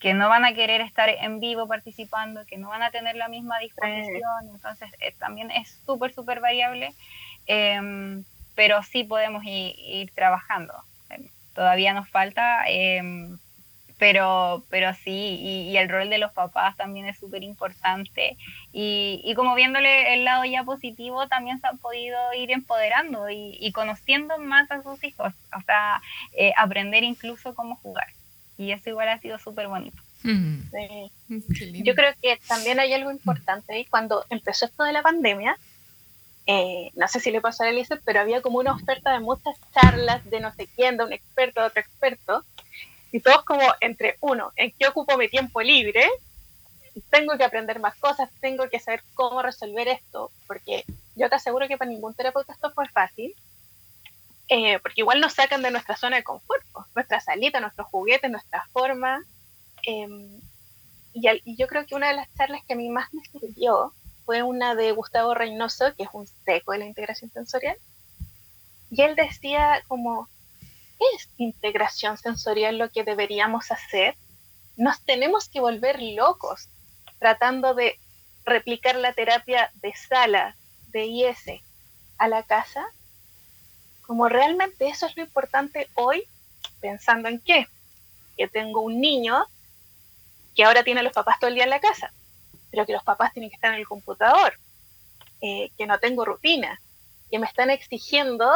que 0.00 0.14
no 0.14 0.28
van 0.28 0.44
a 0.44 0.54
querer 0.54 0.80
estar 0.80 1.08
en 1.08 1.40
vivo 1.40 1.66
participando, 1.66 2.44
que 2.46 2.56
no 2.56 2.68
van 2.68 2.82
a 2.82 2.90
tener 2.90 3.16
la 3.16 3.28
misma 3.28 3.58
disposición, 3.58 4.48
entonces 4.52 4.90
eh, 5.00 5.12
también 5.18 5.50
es 5.50 5.80
súper, 5.84 6.12
súper 6.14 6.40
variable, 6.40 6.94
em, 7.46 8.24
pero 8.54 8.82
sí 8.82 9.04
podemos 9.04 9.42
ir, 9.44 10.10
trabajando. 10.14 10.74
Em, 11.10 11.28
todavía 11.54 11.94
nos 11.94 12.08
falta, 12.08 12.64
em, 12.68 13.38
pero, 13.98 14.62
pero 14.70 14.94
sí, 14.94 15.10
y, 15.70 15.76
el 15.76 15.88
rol 15.88 16.08
de 16.10 16.18
los 16.18 16.32
papás 16.32 16.76
también 16.76 17.06
es 17.06 17.18
súper 17.18 17.42
importante. 17.42 18.36
Y, 18.72 19.20
y, 19.24 19.34
como 19.34 19.56
viéndole 19.56 20.14
el 20.14 20.24
lado 20.24 20.44
ya 20.44 20.62
positivo, 20.62 21.26
también 21.26 21.60
se 21.60 21.66
han 21.66 21.78
podido 21.78 22.16
ir 22.34 22.52
empoderando 22.52 23.28
y, 23.30 23.72
conociendo 23.72 24.38
más 24.38 24.70
a 24.70 24.82
sus 24.82 25.02
hijos, 25.02 25.34
o 25.56 25.60
sea, 25.62 26.00
eh, 26.32 26.52
aprender 26.56 27.02
incluso 27.02 27.54
cómo 27.54 27.74
jugar 27.76 28.06
y 28.58 28.72
eso 28.72 28.90
igual 28.90 29.08
ha 29.08 29.20
sido 29.20 29.38
súper 29.38 29.68
bonito. 29.68 29.96
Mm. 30.24 30.62
Yo 31.84 31.94
creo 31.94 32.12
que 32.20 32.38
también 32.48 32.80
hay 32.80 32.92
algo 32.92 33.10
importante 33.10 33.78
y 33.78 33.84
cuando 33.84 34.26
empezó 34.28 34.66
esto 34.66 34.82
de 34.82 34.92
la 34.92 35.02
pandemia, 35.02 35.56
eh, 36.46 36.90
no 36.94 37.06
sé 37.08 37.20
si 37.20 37.30
le 37.30 37.40
pasó 37.40 37.62
a 37.62 37.68
Elise, 37.68 37.96
pero 38.04 38.20
había 38.20 38.42
como 38.42 38.58
una 38.58 38.72
oferta 38.72 39.12
de 39.12 39.20
muchas 39.20 39.56
charlas 39.72 40.28
de 40.28 40.40
no 40.40 40.52
sé 40.54 40.66
quién, 40.74 40.96
de 40.96 41.04
un 41.04 41.12
experto, 41.12 41.60
de 41.60 41.66
otro 41.68 41.80
experto, 41.80 42.44
y 43.12 43.20
todos 43.20 43.44
como 43.44 43.62
entre 43.80 44.16
uno, 44.20 44.52
¿en 44.56 44.72
qué 44.72 44.88
ocupo 44.88 45.16
mi 45.16 45.28
tiempo 45.28 45.62
libre? 45.62 46.08
Tengo 47.10 47.38
que 47.38 47.44
aprender 47.44 47.78
más 47.78 47.94
cosas, 47.96 48.28
tengo 48.40 48.68
que 48.68 48.80
saber 48.80 49.02
cómo 49.14 49.40
resolver 49.40 49.88
esto, 49.88 50.32
porque 50.46 50.84
yo 51.14 51.28
te 51.28 51.36
aseguro 51.36 51.68
que 51.68 51.76
para 51.76 51.90
ningún 51.90 52.14
terapeuta 52.14 52.54
esto 52.54 52.72
fue 52.72 52.88
fácil, 52.88 53.34
eh, 54.48 54.78
porque 54.80 55.02
igual 55.02 55.20
nos 55.20 55.34
sacan 55.34 55.62
de 55.62 55.70
nuestra 55.70 55.96
zona 55.96 56.16
de 56.16 56.24
confort, 56.24 56.64
nuestra 56.94 57.20
salita, 57.20 57.60
nuestros 57.60 57.86
juguetes, 57.88 58.30
nuestra 58.30 58.66
forma. 58.72 59.22
Em, 59.82 60.40
y, 61.12 61.56
yo 61.56 61.66
creo 61.66 61.86
que 61.86 61.94
una 61.94 62.08
de 62.08 62.14
las 62.14 62.32
charlas 62.34 62.62
que 62.66 62.72
a 62.72 62.76
mí 62.76 62.88
más 62.88 63.12
me 63.12 63.22
sirvió 63.24 63.92
fue 64.24 64.42
una 64.42 64.74
de 64.74 64.92
Gustavo 64.92 65.34
Reynoso, 65.34 65.94
que 65.96 66.04
es 66.04 66.08
un 66.12 66.26
seco 66.46 66.72
de 66.72 66.78
la 66.78 66.86
integración 66.86 67.30
sensorial. 67.30 67.76
Y 68.90 69.02
él 69.02 69.16
decía 69.16 69.82
como, 69.86 70.28
¿qué 70.98 71.04
es 71.16 71.28
integración 71.36 72.16
sensorial 72.16 72.78
lo 72.78 72.90
que 72.90 73.04
deberíamos 73.04 73.70
hacer? 73.70 74.16
Nos 74.76 75.02
tenemos 75.02 75.50
que 75.50 75.60
volver 75.60 76.00
locos 76.00 76.68
tratando 77.18 77.74
de 77.74 77.98
replicar 78.46 78.96
la 78.96 79.12
terapia 79.12 79.70
de 79.82 79.92
sala, 79.94 80.56
de 80.88 81.04
IS, 81.04 81.60
a 82.16 82.28
la 82.28 82.42
casa 82.44 82.86
como 84.08 84.26
realmente 84.30 84.88
eso 84.88 85.04
es 85.04 85.14
lo 85.18 85.22
importante 85.22 85.86
hoy, 85.92 86.24
pensando 86.80 87.28
en 87.28 87.40
qué, 87.40 87.68
que 88.38 88.48
tengo 88.48 88.80
un 88.80 89.02
niño 89.02 89.44
que 90.56 90.64
ahora 90.64 90.82
tiene 90.82 91.00
a 91.00 91.02
los 91.02 91.12
papás 91.12 91.38
todo 91.38 91.48
el 91.48 91.54
día 91.54 91.64
en 91.64 91.70
la 91.70 91.78
casa, 91.78 92.10
pero 92.70 92.86
que 92.86 92.94
los 92.94 93.04
papás 93.04 93.34
tienen 93.34 93.50
que 93.50 93.56
estar 93.56 93.70
en 93.74 93.80
el 93.80 93.86
computador, 93.86 94.54
eh, 95.42 95.70
que 95.76 95.86
no 95.86 95.98
tengo 95.98 96.24
rutina, 96.24 96.80
que 97.30 97.38
me 97.38 97.46
están 97.46 97.68
exigiendo 97.68 98.50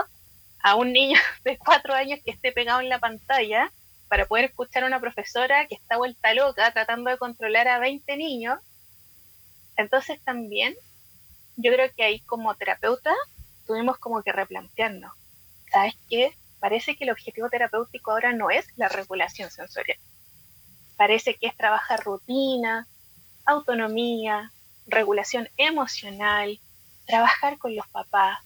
a 0.63 0.75
un 0.75 0.91
niño 0.91 1.21
de 1.45 1.59
cuatro 1.59 1.93
años 1.93 2.21
que 2.25 2.31
esté 2.31 2.53
pegado 2.53 2.81
en 2.81 2.89
la 2.89 2.99
pantalla 2.99 3.71
para 4.09 4.25
poder 4.25 4.47
escuchar 4.47 4.85
a 4.85 4.87
una 4.87 5.01
profesora 5.01 5.67
que 5.67 5.75
está 5.75 5.99
vuelta 5.99 6.33
loca 6.33 6.73
tratando 6.73 7.11
de 7.11 7.19
controlar 7.19 7.69
a 7.69 7.79
20 7.79 8.17
niños. 8.17 8.59
Entonces 9.77 10.19
también 10.25 10.75
yo 11.57 11.71
creo 11.75 11.93
que 11.95 12.05
ahí 12.05 12.21
como 12.21 12.55
terapeuta 12.55 13.13
tuvimos 13.67 13.99
como 13.99 14.23
que 14.23 14.33
replantearnos 14.33 15.13
¿sabes 15.73 15.95
qué? 16.09 16.37
Parece 16.61 16.97
que 16.97 17.05
el 17.05 17.11
objetivo 17.11 17.49
terapéutico 17.49 18.13
ahora 18.13 18.33
no 18.33 18.51
es 18.51 18.67
la 18.77 18.89
regulación 18.89 19.51
sensorial. 19.51 19.99
Parece 20.97 21.35
que 21.35 21.47
es 21.49 21.57
trabajar 21.57 22.05
rutina, 22.05 22.87
autonomía, 23.45 24.53
regulación 24.87 25.49
emocional, 25.57 26.61
trabajar 27.07 27.59
con 27.59 27.75
los 27.75 27.89
papás, 27.89 28.39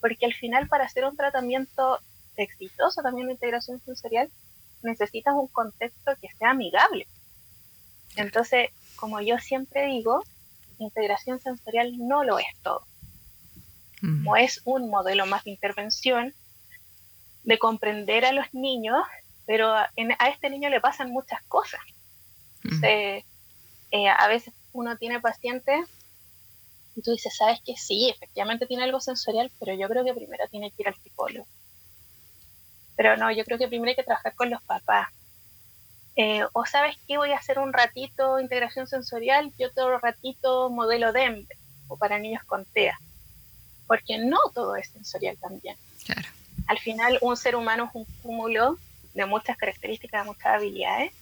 porque 0.00 0.26
al 0.26 0.34
final 0.34 0.68
para 0.68 0.84
hacer 0.84 1.04
un 1.04 1.16
tratamiento 1.16 2.00
exitoso 2.36 3.02
también 3.02 3.28
de 3.28 3.34
integración 3.34 3.80
sensorial 3.80 4.30
necesitas 4.82 5.34
un 5.34 5.48
contexto 5.48 6.12
que 6.20 6.28
sea 6.38 6.50
amigable. 6.50 7.06
Entonces, 8.16 8.70
como 8.96 9.20
yo 9.20 9.38
siempre 9.38 9.86
digo, 9.86 10.22
integración 10.78 11.40
sensorial 11.40 11.96
no 11.96 12.24
lo 12.24 12.38
es 12.38 12.46
todo. 12.62 12.84
No 14.02 14.36
es 14.36 14.60
un 14.66 14.90
modelo 14.90 15.24
más 15.24 15.44
de 15.44 15.52
intervención, 15.52 16.34
de 17.44 17.58
comprender 17.58 18.24
a 18.24 18.32
los 18.32 18.52
niños, 18.54 19.02
pero 19.46 19.72
a, 19.72 19.88
este 20.28 20.50
niño 20.50 20.70
le 20.70 20.80
pasan 20.80 21.10
muchas 21.10 21.42
cosas. 21.44 21.80
Eh, 22.82 23.22
a 24.08 24.26
veces 24.28 24.52
uno 24.72 24.96
tiene 24.96 25.20
pacientes 25.20 25.86
y 26.96 27.02
tú 27.02 27.12
dices, 27.12 27.36
sabes 27.36 27.60
que 27.64 27.76
sí, 27.76 28.08
efectivamente 28.08 28.66
tiene 28.66 28.84
algo 28.84 29.00
sensorial, 29.00 29.50
pero 29.60 29.74
yo 29.74 29.88
creo 29.88 30.04
que 30.04 30.14
primero 30.14 30.48
tiene 30.48 30.70
que 30.70 30.82
ir 30.82 30.88
al 30.88 30.96
psicólogo. 30.96 31.46
Pero 32.96 33.16
no, 33.16 33.30
yo 33.30 33.44
creo 33.44 33.58
que 33.58 33.68
primero 33.68 33.90
hay 33.90 33.96
que 33.96 34.04
trabajar 34.04 34.34
con 34.34 34.50
los 34.50 34.62
papás. 34.62 35.08
Eh, 36.16 36.44
o 36.52 36.64
sabes 36.64 36.96
que 37.06 37.18
voy 37.18 37.32
a 37.32 37.36
hacer 37.36 37.58
un 37.58 37.72
ratito 37.72 38.38
integración 38.38 38.86
sensorial 38.86 39.52
y 39.58 39.64
otro 39.64 39.98
ratito 39.98 40.70
modelo 40.70 41.12
DEM 41.12 41.46
o 41.88 41.96
para 41.96 42.18
niños 42.18 42.44
con 42.44 42.64
TEA. 42.64 42.98
Porque 43.86 44.18
no 44.18 44.38
todo 44.54 44.76
es 44.76 44.88
sensorial 44.88 45.36
también. 45.38 45.76
Claro 46.06 46.28
al 46.66 46.78
final 46.78 47.18
un 47.20 47.36
ser 47.36 47.56
humano 47.56 47.84
es 47.84 47.90
un 47.94 48.04
cúmulo 48.22 48.78
de 49.14 49.26
muchas 49.26 49.56
características, 49.56 50.22
de 50.22 50.30
muchas 50.30 50.46
habilidades. 50.46 51.12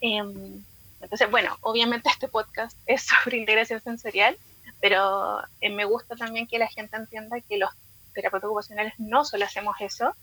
Em, 0.00 0.62
entonces, 1.00 1.30
bueno, 1.30 1.56
obviamente 1.60 2.08
este 2.08 2.28
podcast 2.28 2.76
es 2.86 3.02
sobre 3.24 3.38
integración 3.38 3.80
sensorial, 3.80 4.36
pero 4.80 5.40
eh, 5.60 5.70
me 5.70 5.84
gusta 5.84 6.16
también 6.16 6.46
que 6.46 6.58
la 6.58 6.68
gente 6.68 6.96
entienda 6.96 7.40
que 7.40 7.58
los 7.58 7.70
terapeutas 8.14 8.48
ocupacionales 8.48 8.94
no 8.98 9.24
solo 9.24 9.44
hacemos 9.44 9.76
eso, 9.80 10.14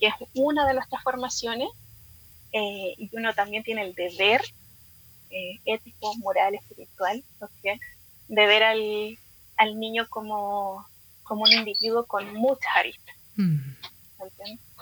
que 0.00 0.08
es 0.08 0.14
una 0.34 0.66
de 0.66 0.74
nuestras 0.74 1.02
formaciones 1.02 1.68
eh, 2.52 2.94
y 2.96 3.10
uno 3.12 3.34
también 3.34 3.62
tiene 3.62 3.82
el 3.82 3.94
deber 3.94 4.42
eh, 5.30 5.60
ético, 5.66 6.14
moral, 6.16 6.54
espiritual, 6.54 7.22
de 8.28 8.46
ver 8.46 8.62
al, 8.62 9.18
al 9.56 9.78
niño 9.78 10.06
como, 10.08 10.86
como 11.22 11.42
un 11.42 11.52
individuo 11.52 12.06
con 12.06 12.32
muchas 12.34 12.74
aristas. 12.76 13.14
Mm. 13.36 13.58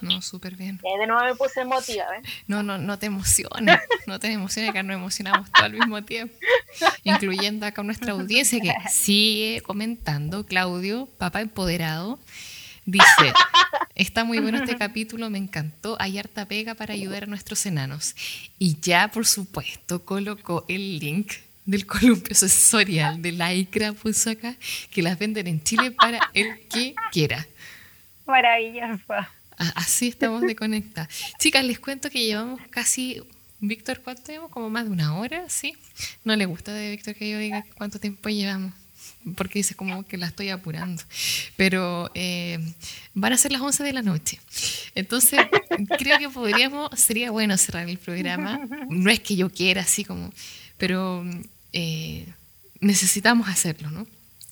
No, 0.02 0.22
súper 0.22 0.56
bien. 0.56 0.78
de 0.78 1.06
nuevo 1.06 1.24
me 1.24 1.34
puse 1.34 1.60
emotiva, 1.60 2.04
¿eh? 2.16 2.22
No, 2.46 2.62
no, 2.62 2.78
no 2.78 2.98
te 2.98 3.06
emociones, 3.06 3.78
no 4.06 4.18
te 4.18 4.30
emociones, 4.30 4.72
que 4.72 4.82
nos 4.82 4.94
emocionamos 4.96 5.50
todo 5.50 5.64
al 5.64 5.72
mismo 5.72 6.02
tiempo, 6.04 6.34
incluyendo 7.04 7.66
acá 7.66 7.82
nuestra 7.82 8.12
audiencia 8.12 8.60
que 8.60 8.74
sigue 8.90 9.62
comentando, 9.62 10.44
Claudio, 10.44 11.08
papá 11.18 11.40
empoderado, 11.40 12.18
dice, 12.84 13.32
Está 13.96 14.24
muy 14.24 14.40
bueno 14.40 14.58
este 14.58 14.76
capítulo, 14.76 15.30
me 15.30 15.38
encantó. 15.38 15.96
Hay 15.98 16.18
harta 16.18 16.46
pega 16.46 16.74
para 16.74 16.92
ayudar 16.92 17.22
a 17.22 17.26
nuestros 17.26 17.64
enanos. 17.64 18.14
Y 18.58 18.78
ya, 18.78 19.08
por 19.08 19.26
supuesto, 19.26 20.04
colocó 20.04 20.66
el 20.68 20.98
link 20.98 21.32
del 21.64 21.86
columpio 21.86 22.34
sensorial 22.34 23.22
de 23.22 23.32
Lycra, 23.32 23.94
puso 23.94 24.30
acá, 24.30 24.54
que 24.90 25.00
las 25.00 25.18
venden 25.18 25.46
en 25.46 25.62
Chile 25.64 25.92
para 25.92 26.30
el 26.34 26.68
que 26.68 26.94
quiera. 27.10 27.46
Maravilloso. 28.26 29.14
Así 29.74 30.08
estamos 30.08 30.42
de. 30.42 30.56
Chicas, 31.38 31.64
les 31.64 31.78
cuento 31.78 32.10
que 32.10 32.24
llevamos 32.24 32.60
casi 32.70 33.22
Víctor, 33.60 34.00
¿cuánto 34.02 34.30
llevamos? 34.30 34.50
Como 34.50 34.68
más 34.68 34.84
de 34.84 34.90
una 34.90 35.16
hora, 35.16 35.48
¿sí? 35.48 35.74
No 36.24 36.36
le 36.36 36.44
gusta 36.44 36.72
de 36.72 36.90
Víctor 36.90 37.14
que 37.14 37.30
yo 37.30 37.38
diga 37.38 37.64
cuánto 37.76 37.98
tiempo 37.98 38.28
llevamos, 38.28 38.74
porque 39.34 39.60
dice 39.60 39.74
como 39.74 40.06
que 40.06 40.18
la 40.18 40.26
estoy 40.26 40.50
apurando. 40.50 41.02
Pero 41.56 42.10
eh, 42.14 42.58
van 43.14 43.32
a 43.32 43.38
ser 43.38 43.52
las 43.52 43.62
11 43.62 43.82
de 43.82 43.92
la 43.94 44.02
noche. 44.02 44.38
Entonces, 44.94 45.40
creo 45.98 46.18
que 46.18 46.28
podríamos, 46.28 46.90
sería 46.98 47.30
bueno 47.30 47.56
cerrar 47.56 47.88
el 47.88 47.98
programa. 47.98 48.60
No 48.90 49.10
es 49.10 49.20
que 49.20 49.36
yo 49.36 49.50
quiera 49.50 49.82
así 49.82 50.04
como, 50.04 50.30
pero 50.76 51.24
eh, 51.72 52.26
necesitamos 52.80 53.48
hacerlo, 53.48 53.90
¿no? 53.90 54.06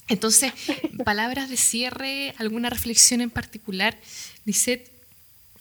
Entonces, 0.09 0.53
palabras 1.05 1.49
de 1.49 1.57
cierre, 1.57 2.35
alguna 2.39 2.71
reflexión 2.71 3.21
en 3.21 3.31
particular, 3.31 3.99
Lisette, 4.45 4.95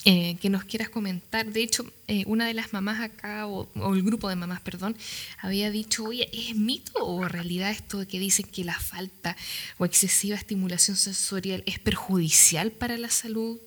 eh, 0.05 0.35
que 0.41 0.49
nos 0.49 0.65
quieras 0.65 0.89
comentar. 0.89 1.45
De 1.45 1.63
hecho, 1.63 1.85
eh, 2.07 2.23
una 2.27 2.45
de 2.45 2.53
las 2.53 2.73
mamás 2.73 2.99
acá, 2.99 3.47
o, 3.47 3.69
el 3.93 4.03
grupo 4.03 4.27
de 4.27 4.35
mamás, 4.35 4.59
perdón, 4.59 4.97
había 5.39 5.71
dicho, 5.71 6.03
oye, 6.03 6.29
¿es 6.33 6.57
mito 6.57 6.91
o 7.05 7.25
realidad 7.29 7.71
esto 7.71 7.99
de 7.99 8.07
que 8.07 8.19
dicen 8.19 8.45
que 8.47 8.65
la 8.65 8.77
falta 8.77 9.37
o 9.77 9.85
excesiva 9.85 10.35
estimulación 10.35 10.97
sensorial 10.97 11.63
es 11.65 11.79
perjudicial 11.79 12.71
para 12.71 12.97
la 12.97 13.09
salud? 13.09 13.59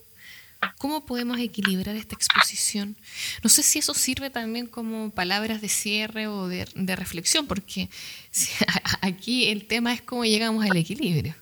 ¿Cómo 0.78 1.04
podemos 1.04 1.38
equilibrar 1.38 1.94
esta 1.96 2.14
exposición? 2.14 2.96
No 3.42 3.48
sé 3.48 3.62
si 3.62 3.78
eso 3.78 3.94
sirve 3.94 4.30
también 4.30 4.66
como 4.66 5.10
palabras 5.10 5.60
de 5.60 5.68
cierre 5.68 6.26
o 6.26 6.48
de, 6.48 6.66
reflexión, 6.96 7.46
porque 7.46 7.88
aquí 9.00 9.50
el 9.50 9.66
tema 9.66 9.92
es 9.92 10.02
cómo 10.02 10.24
llegamos 10.24 10.64
al 10.64 10.76
equilibrio. 10.76 11.34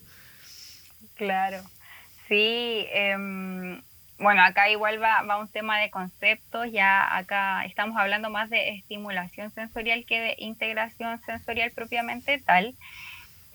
Claro, 1.14 1.62
sí. 2.28 2.86
Em, 2.92 3.80
bueno, 4.18 4.42
acá 4.42 4.70
igual 4.70 5.02
va, 5.02 5.22
va 5.22 5.38
un 5.38 5.48
tema 5.48 5.78
de 5.78 5.90
conceptos, 5.90 6.70
ya 6.72 7.16
acá 7.16 7.64
estamos 7.64 7.96
hablando 7.96 8.30
más 8.30 8.50
de 8.50 8.70
estimulación 8.70 9.50
sensorial 9.52 10.04
que 10.06 10.20
de 10.20 10.34
integración 10.38 11.20
sensorial 11.22 11.70
propiamente 11.72 12.38
tal. 12.38 12.74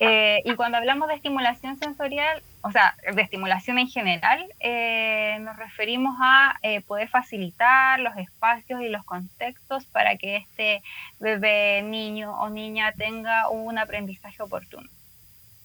Eh, 0.02 0.40
y 0.46 0.54
cuando 0.54 0.78
hablamos 0.78 1.08
de 1.08 1.14
estimulación 1.14 1.76
sensorial, 1.76 2.42
o 2.62 2.72
sea, 2.72 2.96
de 3.14 3.20
estimulación 3.20 3.78
en 3.78 3.86
general, 3.86 4.46
eh, 4.58 5.36
nos 5.42 5.58
referimos 5.58 6.16
a 6.18 6.58
eh, 6.62 6.80
poder 6.80 7.06
facilitar 7.10 8.00
los 8.00 8.16
espacios 8.16 8.80
y 8.80 8.88
los 8.88 9.04
contextos 9.04 9.84
para 9.84 10.16
que 10.16 10.36
este 10.36 10.82
bebé, 11.18 11.82
niño 11.82 12.32
o 12.40 12.48
niña 12.48 12.92
tenga 12.92 13.50
un 13.50 13.76
aprendizaje 13.76 14.42
oportuno. 14.42 14.88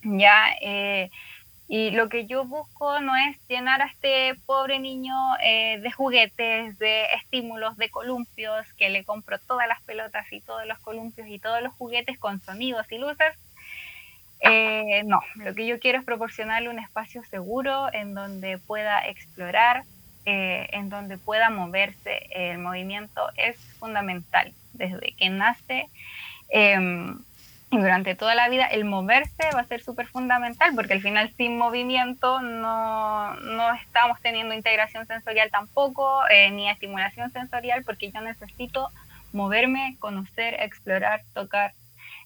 Ya, 0.03 0.53
y 1.67 1.89
lo 1.91 2.09
que 2.09 2.27
yo 2.27 2.43
busco 2.43 2.99
no 2.99 3.15
es 3.15 3.39
llenar 3.47 3.81
a 3.81 3.85
este 3.85 4.35
pobre 4.45 4.77
niño 4.79 5.15
de 5.41 5.91
juguetes, 5.91 6.77
de 6.77 7.05
estímulos, 7.15 7.77
de 7.77 7.89
columpios, 7.89 8.71
que 8.73 8.89
le 8.89 9.03
compro 9.03 9.39
todas 9.39 9.67
las 9.67 9.81
pelotas 9.81 10.31
y 10.31 10.41
todos 10.41 10.67
los 10.67 10.77
columpios 10.79 11.27
y 11.27 11.39
todos 11.39 11.63
los 11.63 11.73
juguetes 11.73 12.19
con 12.19 12.39
sonidos 12.41 12.91
y 12.91 12.99
luces. 12.99 13.33
Eh, 14.49 15.03
no, 15.05 15.21
lo 15.35 15.55
que 15.55 15.65
yo 15.65 15.79
quiero 15.79 15.99
es 15.99 16.05
proporcionarle 16.05 16.69
un 16.69 16.79
espacio 16.79 17.23
seguro 17.23 17.91
en 17.93 18.13
donde 18.13 18.57
pueda 18.57 19.07
explorar, 19.07 19.83
eh, 20.25 20.67
en 20.71 20.89
donde 20.89 21.17
pueda 21.17 21.49
moverse. 21.49 22.27
El 22.29 22.59
movimiento 22.59 23.29
es 23.35 23.57
fundamental 23.79 24.53
desde 24.73 25.13
que 25.17 25.29
nace. 25.29 25.89
Em, 26.49 27.17
durante 27.71 28.15
toda 28.15 28.35
la 28.35 28.47
vida 28.47 28.65
el 28.67 28.85
moverse 28.85 29.49
va 29.53 29.61
a 29.61 29.65
ser 29.65 29.81
súper 29.81 30.07
fundamental 30.07 30.73
porque 30.75 30.93
al 30.93 31.01
final 31.01 31.33
sin 31.35 31.57
movimiento 31.57 32.39
no, 32.41 33.33
no 33.35 33.73
estamos 33.73 34.21
teniendo 34.21 34.53
integración 34.53 35.05
sensorial 35.07 35.49
tampoco, 35.51 36.21
eh, 36.29 36.51
ni 36.51 36.69
estimulación 36.69 37.31
sensorial 37.31 37.83
porque 37.83 38.11
yo 38.11 38.21
necesito 38.21 38.89
moverme, 39.33 39.97
conocer, 39.99 40.55
explorar, 40.61 41.21
tocar. 41.33 41.73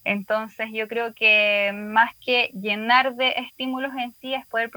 Entonces 0.04 0.68
yo 0.72 0.88
creo 0.88 1.14
que 1.14 1.72
más 1.74 2.14
que 2.24 2.50
llenar 2.54 3.14
de 3.14 3.34
estímulos 3.36 3.92
en 3.96 4.12
sí 4.20 4.34
es 4.34 4.46
poder 4.46 4.70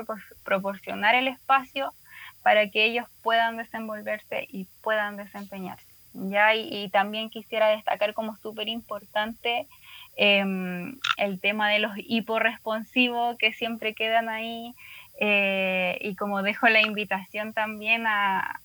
proporcionar 0.44 1.16
el 1.16 1.28
espacio 1.28 1.94
para 2.42 2.70
que 2.70 2.86
ellos 2.86 3.08
puedan 3.22 3.58
desenvolverse 3.58 4.48
y 4.50 4.68
puedan 4.82 5.16
desempeñarse. 5.16 5.86
¿ya? 6.14 6.56
Y, 6.56 6.68
y 6.72 6.90
también 6.90 7.30
quisiera 7.30 7.70
destacar 7.70 8.14
como 8.14 8.36
súper 8.38 8.68
importante 8.68 9.68
Em, 10.16 11.00
el 11.18 11.40
tema 11.40 11.70
de 11.70 11.80
los 11.80 11.94
hiporresponsivos 11.98 13.36
que 13.38 13.52
siempre 13.52 13.96
quedan 13.96 14.30
ahí 14.30 14.76
eh, 15.20 15.98
y 16.02 16.16
como 16.16 16.44
dejo 16.44 16.68
la 16.70 16.82
invitación 16.82 17.54
también 17.54 18.06
a, 18.06 18.60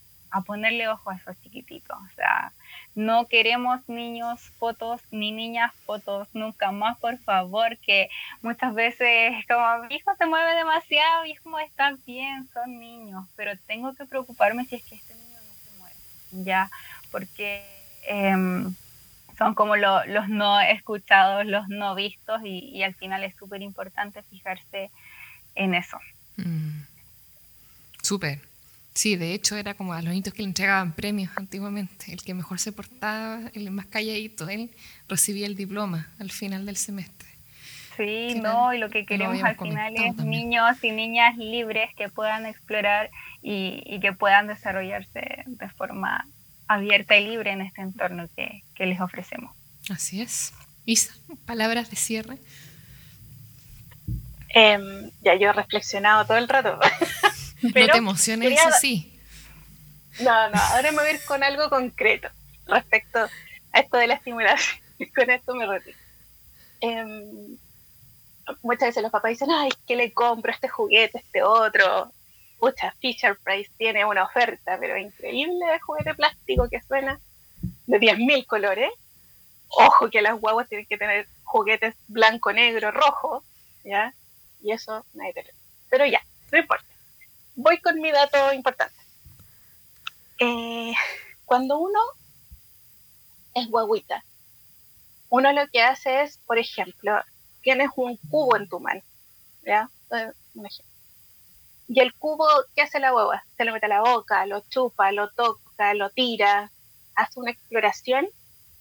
ponerle 0.45 0.89
ojo 0.89 1.11
a 1.11 1.17
esos 1.17 1.41
chiquititos. 1.43 1.97
O 1.97 2.15
sea, 2.15 2.53
no 2.95 3.27
queremos 3.27 3.89
niños 3.89 4.41
fotos 4.59 5.01
ni 5.11 5.33
niñas 5.33 5.73
fotos 5.87 6.29
nunca 6.33 6.73
más, 6.73 6.99
por 6.99 7.19
favor, 7.19 7.77
que 7.79 8.09
muchas 8.43 8.75
veces 8.75 9.35
como 9.47 9.85
mi 9.85 9.97
hijo 9.97 10.11
se 10.17 10.27
mueve 10.27 10.55
demasiado 10.55 11.25
y 11.27 11.33
es 11.33 11.41
como 11.41 11.59
están 11.59 11.99
bien, 12.07 12.49
son 12.53 12.79
niños, 12.79 13.27
pero 13.37 13.53
tengo 13.67 13.95
que 13.95 14.05
preocuparme 14.05 14.65
si 14.65 14.77
es 14.77 14.85
que 14.85 14.97
este 14.97 15.15
niño 15.15 15.39
no 15.47 15.55
se 15.55 15.79
mueve, 15.79 16.45
ya, 16.45 16.71
porque... 17.11 17.63
Em, 18.07 18.75
son 19.39 19.55
como 19.55 19.77
los 19.77 20.29
no 20.29 20.61
escuchados, 20.61 21.47
los 21.47 21.69
no 21.69 21.95
vistos 21.95 22.41
y, 22.45 22.83
al 22.83 22.95
final 22.95 23.23
es 23.23 23.37
súper 23.37 23.63
importante 23.63 24.23
fijarse 24.25 24.91
en 25.55 25.75
eso. 25.75 25.99
Mm. 26.37 26.83
Súper. 28.03 28.48
Sí, 28.99 29.15
de 29.15 29.33
hecho 29.33 29.57
era 29.57 29.75
como 29.75 29.93
a 29.93 30.03
los 30.03 30.13
niños 30.13 30.35
que 30.35 30.43
le 30.43 30.49
entregaban 30.49 30.91
premios 30.91 31.31
antiguamente. 31.37 32.13
El 32.13 32.21
que 32.21 32.35
mejor 32.35 32.59
se 32.59 32.73
portaba, 32.73 33.43
el 33.55 33.71
más 33.71 33.87
calladito, 33.87 34.49
él 34.49 34.73
recibía 35.09 35.47
el 35.47 35.55
diploma 35.55 36.09
al 36.19 36.33
final 36.33 36.67
del 36.67 36.77
semestre. 36.77 37.29
Sí, 37.97 38.35
no, 38.43 38.75
y 38.75 38.79
lo 38.79 38.91
que 38.91 39.07
queremos 39.07 39.41
al 39.45 39.57
final 39.57 39.95
es 39.95 40.17
niños 40.17 40.83
y 40.83 40.91
niñas 40.91 41.37
libres 41.37 41.95
que 41.95 42.09
puedan 42.09 42.45
explorar 42.45 43.09
y, 43.41 43.85
y 43.87 44.01
que 44.01 44.13
puedan 44.15 44.49
desarrollarse 44.49 45.45
de 45.47 45.69
forma 45.69 46.27
abierta 46.67 47.17
y 47.17 47.25
libre 47.25 47.53
en 47.53 47.61
este 47.61 47.83
entorno 47.83 48.27
que, 48.35 48.65
les 48.85 49.01
ofrecemos. 49.01 49.55
Así 49.91 50.23
es. 50.23 50.53
Isa, 50.87 51.15
palabras 51.47 51.89
de 51.89 51.95
cierre. 51.95 52.39
Em, 54.49 55.13
ya 55.23 55.37
yo 55.37 55.51
he 55.51 55.53
reflexionado 55.53 56.25
todo 56.25 56.37
el 56.37 56.49
rato. 56.49 56.81
no 57.63 57.73
te 57.73 57.97
emociones, 57.97 58.53
eso 58.53 58.71
sí. 58.81 59.19
No, 60.21 60.51
no, 60.51 60.59
ahora 60.59 60.91
me 60.93 60.99
voy 60.99 61.09
a 61.09 61.13
ir 61.13 61.25
con 61.25 61.43
algo 61.45 61.69
concreto 61.71 62.29
respecto 62.67 63.19
a 63.73 63.81
esto 63.81 63.97
de 63.97 64.07
la 64.07 64.15
estimulación. 64.15 64.81
con 65.15 65.31
esto 65.31 65.55
me 65.55 65.67
retiro. 65.67 65.97
Em, 66.81 67.57
muchas 68.63 68.89
veces 68.89 69.03
los 69.03 69.13
papás 69.13 69.31
dicen, 69.31 69.51
ay, 69.51 69.71
¿qué 69.87 69.97
le 69.97 70.13
compro 70.13 70.51
este 70.53 70.69
juguete, 70.69 71.19
este 71.19 71.43
otro? 71.43 72.13
pucha, 72.59 72.93
Fisher 73.01 73.39
Price 73.43 73.71
tiene 73.79 74.05
una 74.05 74.25
oferta, 74.25 74.77
pero 74.79 74.97
increíble 74.97 75.65
de 75.67 75.81
juguete 75.81 76.15
plástico 76.15 76.69
que 76.69 76.83
suena 76.83 77.19
de 77.87 77.99
10.000 77.99 78.47
colores. 78.47 78.91
Ojo 79.69 80.11
que 80.11 80.23
las 80.23 80.39
guaguas 80.41 80.69
tienen 80.69 80.87
que 80.87 80.99
tener 80.99 81.29
juguetes 81.45 81.95
blanco, 82.09 82.53
negro, 82.53 82.91
rojo, 82.91 83.45
¿ya? 83.85 84.15
Y 84.63 84.73
eso 84.73 85.05
nadie 85.15 85.35
te 85.35 85.45
Pero 85.91 86.07
ya, 86.07 86.23
no 86.51 86.59
importa. 86.59 86.87
Voy 87.61 87.81
con 87.81 88.01
mi 88.01 88.13
dato 88.13 88.53
importante. 88.53 88.95
Eh, 90.39 90.93
cuando 91.45 91.77
uno 91.81 91.99
es 93.53 93.69
guaguita, 93.69 94.25
uno 95.29 95.53
lo 95.53 95.67
que 95.67 95.83
hace 95.83 96.23
es, 96.23 96.39
por 96.47 96.57
ejemplo, 96.57 97.21
tienes 97.61 97.91
un 97.97 98.17
cubo 98.31 98.57
en 98.57 98.69
tu 98.69 98.79
mano, 98.79 99.03
¿ya? 99.65 99.91
Eh, 100.13 100.31
y 101.89 101.99
el 101.99 102.15
cubo, 102.15 102.47
¿qué 102.77 102.83
hace 102.83 103.01
la 103.01 103.13
hueva? 103.13 103.43
Se 103.57 103.65
lo 103.65 103.73
mete 103.73 103.87
a 103.87 103.89
la 103.89 104.03
boca, 104.03 104.47
lo 104.47 104.61
chupa, 104.71 105.11
lo 105.11 105.29
toca, 105.31 105.95
lo 105.95 106.11
tira, 106.11 106.71
hace 107.17 107.41
una 107.41 107.51
exploración 107.51 108.29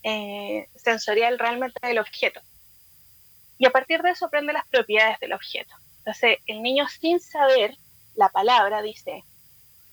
eh, 0.04 0.70
sensorial 0.76 1.40
realmente 1.40 1.80
del 1.82 1.98
objeto. 1.98 2.42
Y 3.58 3.66
a 3.66 3.72
partir 3.72 4.04
de 4.04 4.12
eso 4.12 4.28
aprende 4.28 4.54
las 4.54 4.68
propiedades 4.68 5.20
del 5.20 5.34
objeto. 5.34 5.74
Entonces, 5.98 6.38
el 6.46 6.62
niño 6.62 6.88
sin 6.88 7.20
saber 7.20 7.76
la 8.18 8.30
palabra 8.30 8.82
dice 8.82 9.24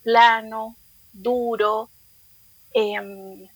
plano, 0.02 0.76
duro, 1.12 1.90
em, 2.72 3.46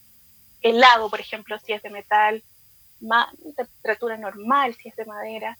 helado, 0.61 1.11
por 1.11 1.21
ejemplo, 1.21 1.59
si 1.59 1.73
es 1.73 1.83
de 1.83 1.91
metal, 1.91 2.45
temperatura 3.57 4.17
normal, 4.17 4.75
si 4.75 4.89
es 4.89 4.97
de 4.97 5.07
madera, 5.07 5.59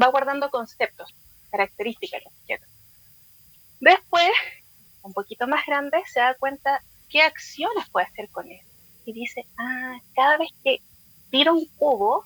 va 0.00 0.08
guardando 0.08 0.50
conceptos, 0.50 1.14
características 1.50 2.20
del 2.20 2.32
objeto. 2.32 2.66
Después, 3.80 4.30
un 5.02 5.12
poquito 5.12 5.46
más 5.46 5.64
grande, 5.64 6.02
se 6.06 6.20
da 6.20 6.34
cuenta 6.34 6.82
qué 7.08 7.22
acciones 7.22 7.88
puede 7.90 8.06
hacer 8.06 8.28
con 8.30 8.50
él. 8.50 8.60
Y 9.04 9.12
dice, 9.12 9.46
ah, 9.56 9.98
cada 10.14 10.36
vez 10.36 10.50
que 10.64 10.80
tira 11.30 11.52
un 11.52 11.64
cubo, 11.76 12.24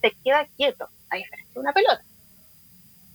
se 0.00 0.10
queda 0.24 0.46
quieto, 0.56 0.88
a 1.08 1.16
diferencia 1.16 1.54
de 1.54 1.60
una 1.60 1.72
pelota. 1.72 2.04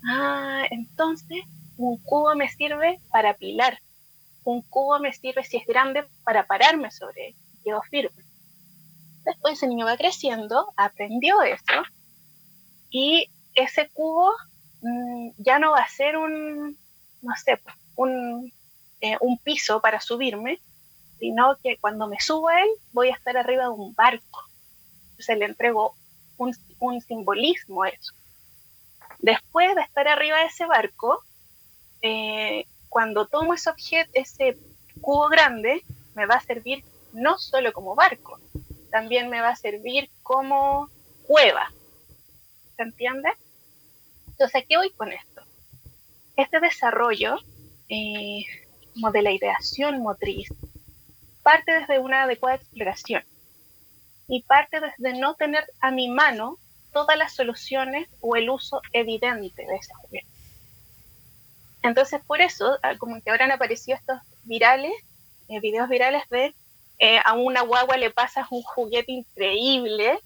Ah, 0.05 0.63
entonces 0.71 1.43
un 1.77 1.97
cubo 2.03 2.35
me 2.35 2.49
sirve 2.49 2.99
para 3.11 3.31
apilar. 3.31 3.79
Un 4.43 4.61
cubo 4.61 4.99
me 4.99 5.13
sirve, 5.13 5.43
si 5.43 5.57
es 5.57 5.65
grande, 5.65 6.05
para 6.23 6.47
pararme 6.47 6.91
sobre 6.91 7.29
él. 7.29 7.35
Quedo 7.63 7.81
firme. 7.83 8.23
Después 9.25 9.61
el 9.61 9.69
niño 9.69 9.85
va 9.85 9.97
creciendo, 9.97 10.73
aprendió 10.77 11.41
eso, 11.41 11.83
y 12.89 13.29
ese 13.55 13.89
cubo 13.89 14.31
mm, 14.81 15.31
ya 15.37 15.59
no 15.59 15.71
va 15.71 15.79
a 15.79 15.89
ser 15.89 16.17
un, 16.17 16.77
no 17.21 17.35
sé, 17.35 17.59
un, 17.95 18.53
eh, 19.01 19.17
un 19.19 19.37
piso 19.39 19.81
para 19.81 19.99
subirme, 19.99 20.59
sino 21.19 21.57
que 21.61 21.77
cuando 21.77 22.07
me 22.07 22.19
subo 22.19 22.47
a 22.47 22.61
él 22.61 22.69
voy 22.93 23.09
a 23.09 23.15
estar 23.15 23.35
arriba 23.37 23.63
de 23.63 23.69
un 23.69 23.93
barco. 23.93 24.45
Entonces 25.09 25.37
le 25.37 25.45
entrego 25.45 25.95
un, 26.37 26.55
un 26.79 27.01
simbolismo 27.01 27.83
a 27.83 27.89
eso. 27.89 28.13
Después 29.19 29.75
de 29.75 29.81
estar 29.81 30.07
arriba 30.07 30.37
de 30.37 30.45
ese 30.45 30.65
barco, 30.65 31.23
eh, 32.01 32.65
cuando 32.89 33.27
tomo 33.27 33.53
ese 33.53 33.69
objeto, 33.69 34.11
ese 34.13 34.57
cubo 35.01 35.27
grande, 35.29 35.83
me 36.15 36.25
va 36.25 36.35
a 36.35 36.41
servir 36.41 36.83
no 37.13 37.37
solo 37.37 37.73
como 37.73 37.95
barco, 37.95 38.39
también 38.91 39.29
me 39.29 39.41
va 39.41 39.49
a 39.49 39.55
servir 39.55 40.09
como 40.23 40.89
cueva. 41.25 41.71
¿Se 42.75 42.83
entiende? 42.83 43.29
Entonces, 44.27 44.63
¿a 44.63 44.65
qué 44.65 44.77
voy 44.77 44.91
con 44.91 45.11
esto? 45.11 45.41
Este 46.35 46.59
desarrollo 46.59 47.37
eh, 47.89 48.45
como 48.93 49.11
de 49.11 49.21
la 49.21 49.31
ideación 49.31 50.01
motriz 50.01 50.49
parte 51.47 51.71
desde 51.79 51.99
una 51.99 52.23
adecuada 52.23 52.57
exploración 52.57 53.23
y 54.27 54.41
parte 54.43 54.81
desde 54.81 55.17
no 55.17 55.35
tener 55.35 55.63
a 55.79 55.91
mi 55.91 56.09
mano 56.09 56.57
todas 56.91 57.17
las 57.17 57.33
soluciones 57.33 58.09
o 58.19 58.35
el 58.35 58.49
uso 58.49 58.81
evidente 58.91 59.65
de 59.65 59.75
ese 59.77 59.93
juguete. 59.93 60.27
Entonces, 61.87 62.21
por 62.25 62.41
eso, 62.41 62.77
ah, 62.83 62.95
como 62.97 63.21
que 63.21 63.29
ahora 63.29 63.45
han 63.45 63.51
aparecido 63.51 63.97
estos 63.97 64.19
virales, 64.43 64.93
eh, 65.47 65.59
videos 65.59 65.89
virales 65.89 66.23
de 66.29 66.53
eh, 66.99 67.19
a 67.23 67.33
una 67.33 67.61
guagua 67.61 67.95
le 67.97 68.09
pasas 68.09 68.47
un 68.49 68.63
juguete 68.63 69.11
increíble, 69.11 70.19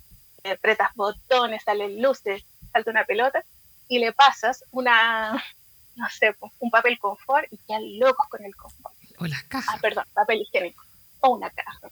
apretas 0.43 0.93
botones, 0.95 1.63
salen 1.63 2.01
luces, 2.01 2.43
salta 2.71 2.91
una 2.91 3.05
pelota, 3.05 3.43
y 3.87 3.99
le 3.99 4.13
pasas 4.13 4.63
una, 4.71 5.43
no 5.95 6.09
sé, 6.09 6.35
un 6.59 6.71
papel 6.71 6.97
confort 6.97 7.45
y 7.51 7.57
quedan 7.57 7.99
locos 7.99 8.27
con 8.29 8.43
el 8.43 8.55
confort. 8.55 8.95
O 9.19 9.25
las 9.27 9.43
cajas. 9.43 9.75
Ah, 9.75 9.79
perdón, 9.81 10.05
papel 10.13 10.41
higiénico. 10.41 10.83
O 11.19 11.31
una 11.31 11.49
caja. 11.51 11.89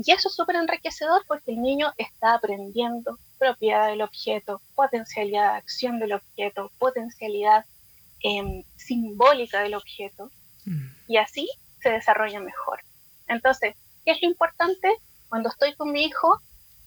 Y 0.00 0.12
eso 0.12 0.28
es 0.28 0.34
súper 0.36 0.54
enriquecedor 0.54 1.24
porque 1.26 1.50
el 1.50 1.60
niño 1.60 1.92
está 1.98 2.34
aprendiendo 2.34 3.18
propiedad 3.36 3.88
del 3.88 4.02
objeto, 4.02 4.62
potencialidad 4.76 5.52
de 5.52 5.58
acción 5.58 5.98
del 5.98 6.12
objeto, 6.12 6.70
potencialidad 6.78 7.64
em, 8.22 8.62
simbólica 8.76 9.60
del 9.60 9.74
objeto. 9.74 10.30
Mm. 10.64 10.86
Y 11.08 11.16
así 11.16 11.50
se 11.82 11.90
desarrolla 11.90 12.38
mejor. 12.38 12.80
Entonces, 13.26 13.74
¿qué 14.04 14.12
es 14.12 14.22
lo 14.22 14.28
importante? 14.28 14.88
Cuando 15.28 15.48
estoy 15.48 15.74
con 15.74 15.90
mi 15.90 16.04
hijo, 16.04 16.40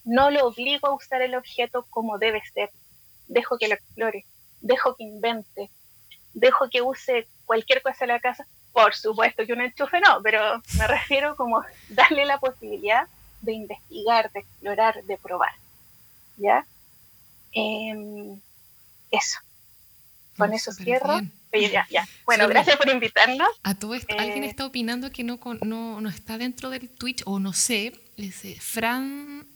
no 0.04 0.30
lo 0.30 0.46
obligo 0.46 0.88
a 0.88 0.94
usar 0.94 1.20
el 1.20 1.34
objeto 1.34 1.86
como 1.90 2.16
debe 2.16 2.40
ser. 2.54 2.70
Dejo 3.28 3.58
que 3.58 3.68
lo 3.68 3.74
explore, 3.74 4.24
dejo 4.62 4.96
que 4.96 5.04
invente, 5.04 5.68
dejo 6.32 6.70
que 6.70 6.80
use 6.80 7.28
cualquier 7.44 7.82
cosa 7.82 8.04
en 8.04 8.08
la 8.08 8.20
casa 8.20 8.46
por 8.72 8.94
supuesto 8.94 9.44
que 9.46 9.52
un 9.52 9.60
enchufe 9.60 10.00
no, 10.00 10.22
pero 10.22 10.62
me 10.78 10.86
refiero 10.86 11.36
como 11.36 11.62
darle 11.88 12.24
la 12.24 12.38
posibilidad 12.38 13.06
de 13.40 13.52
investigar, 13.52 14.30
de 14.32 14.40
explorar, 14.40 15.02
de 15.04 15.16
probar. 15.18 15.52
¿Ya? 16.36 16.66
Em, 17.52 18.40
eso. 19.10 19.38
Con 20.36 20.52
eso 20.54 20.72
cierro. 20.72 21.20
Ya, 21.52 21.86
ya. 21.90 22.08
Bueno, 22.24 22.48
gracias 22.48 22.76
por 22.76 22.88
invitarnos. 22.88 23.48
A 23.62 23.74
todo 23.74 23.94
esto, 23.94 24.14
alguien 24.18 24.44
eh, 24.44 24.48
está 24.48 24.64
opinando 24.64 25.10
que 25.10 25.22
no, 25.22 25.38
no, 25.60 26.00
no, 26.00 26.08
está 26.08 26.38
dentro 26.38 26.70
del 26.70 26.88
Twitch, 26.88 27.22
o 27.26 27.38
no 27.38 27.52
sé, 27.52 27.92
es 28.16 28.42
Fran, 28.58 29.46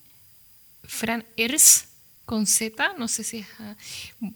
Fran 0.84 1.24
Ers 1.38 1.88
con 2.26 2.47
Z, 2.47 2.94
no 2.98 3.09
sé 3.09 3.24
si 3.24 3.38
es, 3.38 3.47
ah, 3.60 3.76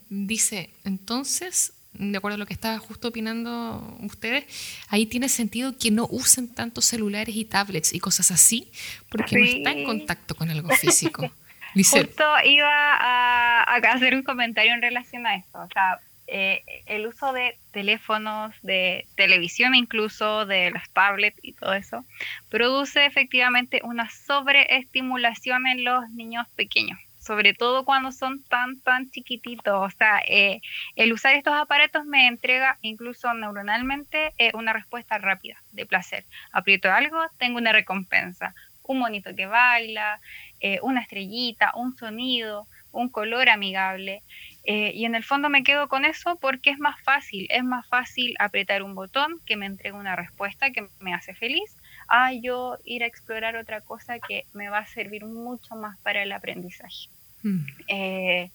dice, 0.09 0.73
entonces 0.85 1.73
de 1.93 2.17
acuerdo 2.17 2.35
a 2.35 2.37
lo 2.37 2.45
que 2.45 2.53
estaba 2.53 2.77
justo 2.79 3.09
opinando 3.09 3.97
ustedes, 4.01 4.45
ahí 4.87 5.05
tiene 5.05 5.29
sentido 5.29 5.77
que 5.77 5.91
no 5.91 6.07
usen 6.09 6.47
tantos 6.53 6.85
celulares 6.85 7.35
y 7.35 7.45
tablets 7.45 7.93
y 7.93 7.99
cosas 7.99 8.31
así, 8.31 8.71
porque 9.09 9.37
no 9.37 9.45
está 9.45 9.71
en 9.71 9.83
contacto 9.85 10.35
con 10.35 10.49
algo 10.49 10.69
físico. 10.69 11.31
Justo 11.73 12.25
iba 12.45 12.69
a, 12.69 13.63
hacer 13.75 14.13
un 14.13 14.23
comentario 14.23 14.73
en 14.73 14.81
relación 14.81 15.25
a 15.25 15.35
esto. 15.35 15.59
O 15.59 15.67
sea, 15.69 15.99
eh, 16.27 16.63
el 16.85 17.07
uso 17.07 17.31
de 17.33 17.57
teléfonos, 17.71 18.53
de 18.61 19.05
televisión 19.15 19.75
incluso, 19.75 20.45
de 20.45 20.71
las 20.71 20.89
tablets 20.89 21.39
y 21.41 21.53
todo 21.53 21.73
eso, 21.73 22.05
produce 22.49 23.05
efectivamente 23.05 23.81
una 23.83 24.09
sobreestimulación 24.09 25.67
en 25.67 25.83
los 25.85 26.09
niños 26.09 26.47
pequeños 26.55 26.99
sobre 27.21 27.53
todo 27.53 27.85
cuando 27.85 28.11
son 28.11 28.43
tan, 28.43 28.81
tan 28.81 29.09
chiquititos. 29.09 29.73
O 29.75 29.89
sea, 29.95 30.21
eh, 30.27 30.59
el 30.95 31.13
usar 31.13 31.35
estos 31.35 31.53
aparatos 31.53 32.05
me 32.05 32.27
entrega 32.27 32.77
incluso 32.81 33.33
neuronalmente 33.33 34.33
eh, 34.37 34.51
una 34.55 34.73
respuesta 34.73 35.17
rápida 35.19 35.55
de 35.71 35.85
placer. 35.85 36.25
Aprieto 36.51 36.91
algo, 36.91 37.19
tengo 37.37 37.59
una 37.59 37.71
recompensa. 37.71 38.53
Un 38.83 38.99
monito 38.99 39.35
que 39.35 39.45
baila, 39.45 40.19
eh, 40.59 40.79
una 40.81 41.01
estrellita, 41.01 41.71
un 41.75 41.95
sonido, 41.95 42.67
un 42.91 43.07
color 43.09 43.47
amigable. 43.49 44.21
y 44.63 45.05
en 45.05 45.15
el 45.15 45.23
fondo 45.23 45.49
me 45.49 45.63
quedo 45.63 45.87
con 45.87 46.05
eso 46.05 46.37
porque 46.39 46.69
es 46.69 46.77
más 46.77 47.01
fácil, 47.01 47.47
es 47.49 47.63
más 47.63 47.87
fácil 47.87 48.35
apretar 48.37 48.83
un 48.83 48.93
botón 48.93 49.39
que 49.45 49.55
me 49.55 49.65
entrega 49.65 49.97
una 49.97 50.15
respuesta 50.15 50.71
que 50.71 50.87
me 50.99 51.13
hace 51.13 51.33
feliz 51.33 51.75
a 52.11 52.33
yo 52.33 52.77
ir 52.83 53.03
a 53.03 53.07
explorar 53.07 53.55
otra 53.55 53.79
cosa 53.79 54.19
que 54.19 54.45
me 54.53 54.67
va 54.67 54.79
a 54.79 54.85
servir 54.85 55.25
mucho 55.25 55.75
más 55.75 55.97
para 55.99 56.21
el 56.21 56.33
aprendizaje. 56.33 57.07
Mm. 57.41 57.65
Eh, 57.87 58.51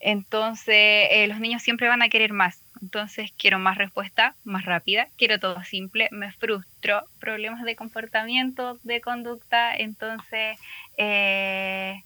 entonces, 0.00 0.74
eh, 1.10 1.26
los 1.28 1.38
niños 1.38 1.62
siempre 1.62 1.88
van 1.88 2.02
a 2.02 2.08
querer 2.08 2.32
más. 2.32 2.60
Entonces, 2.82 3.32
quiero 3.38 3.60
más 3.60 3.78
respuesta, 3.78 4.34
más 4.44 4.64
rápida, 4.64 5.06
quiero 5.16 5.38
todo 5.38 5.62
simple, 5.62 6.08
me 6.10 6.32
frustro, 6.32 7.04
problemas 7.20 7.62
de 7.62 7.76
comportamiento, 7.76 8.78
de 8.82 9.00
conducta. 9.00 9.74
Entonces, 9.76 10.58
eh, 10.98 12.02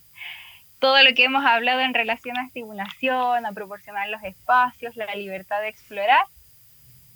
todo 0.78 1.02
lo 1.02 1.14
que 1.14 1.24
hemos 1.24 1.46
hablado 1.46 1.80
en 1.80 1.94
relación 1.94 2.36
a 2.36 2.44
estimulación, 2.44 3.46
a 3.46 3.52
proporcionar 3.52 4.10
los 4.10 4.22
espacios, 4.22 4.96
la 4.96 5.14
libertad 5.14 5.62
de 5.62 5.68
explorar, 5.68 6.24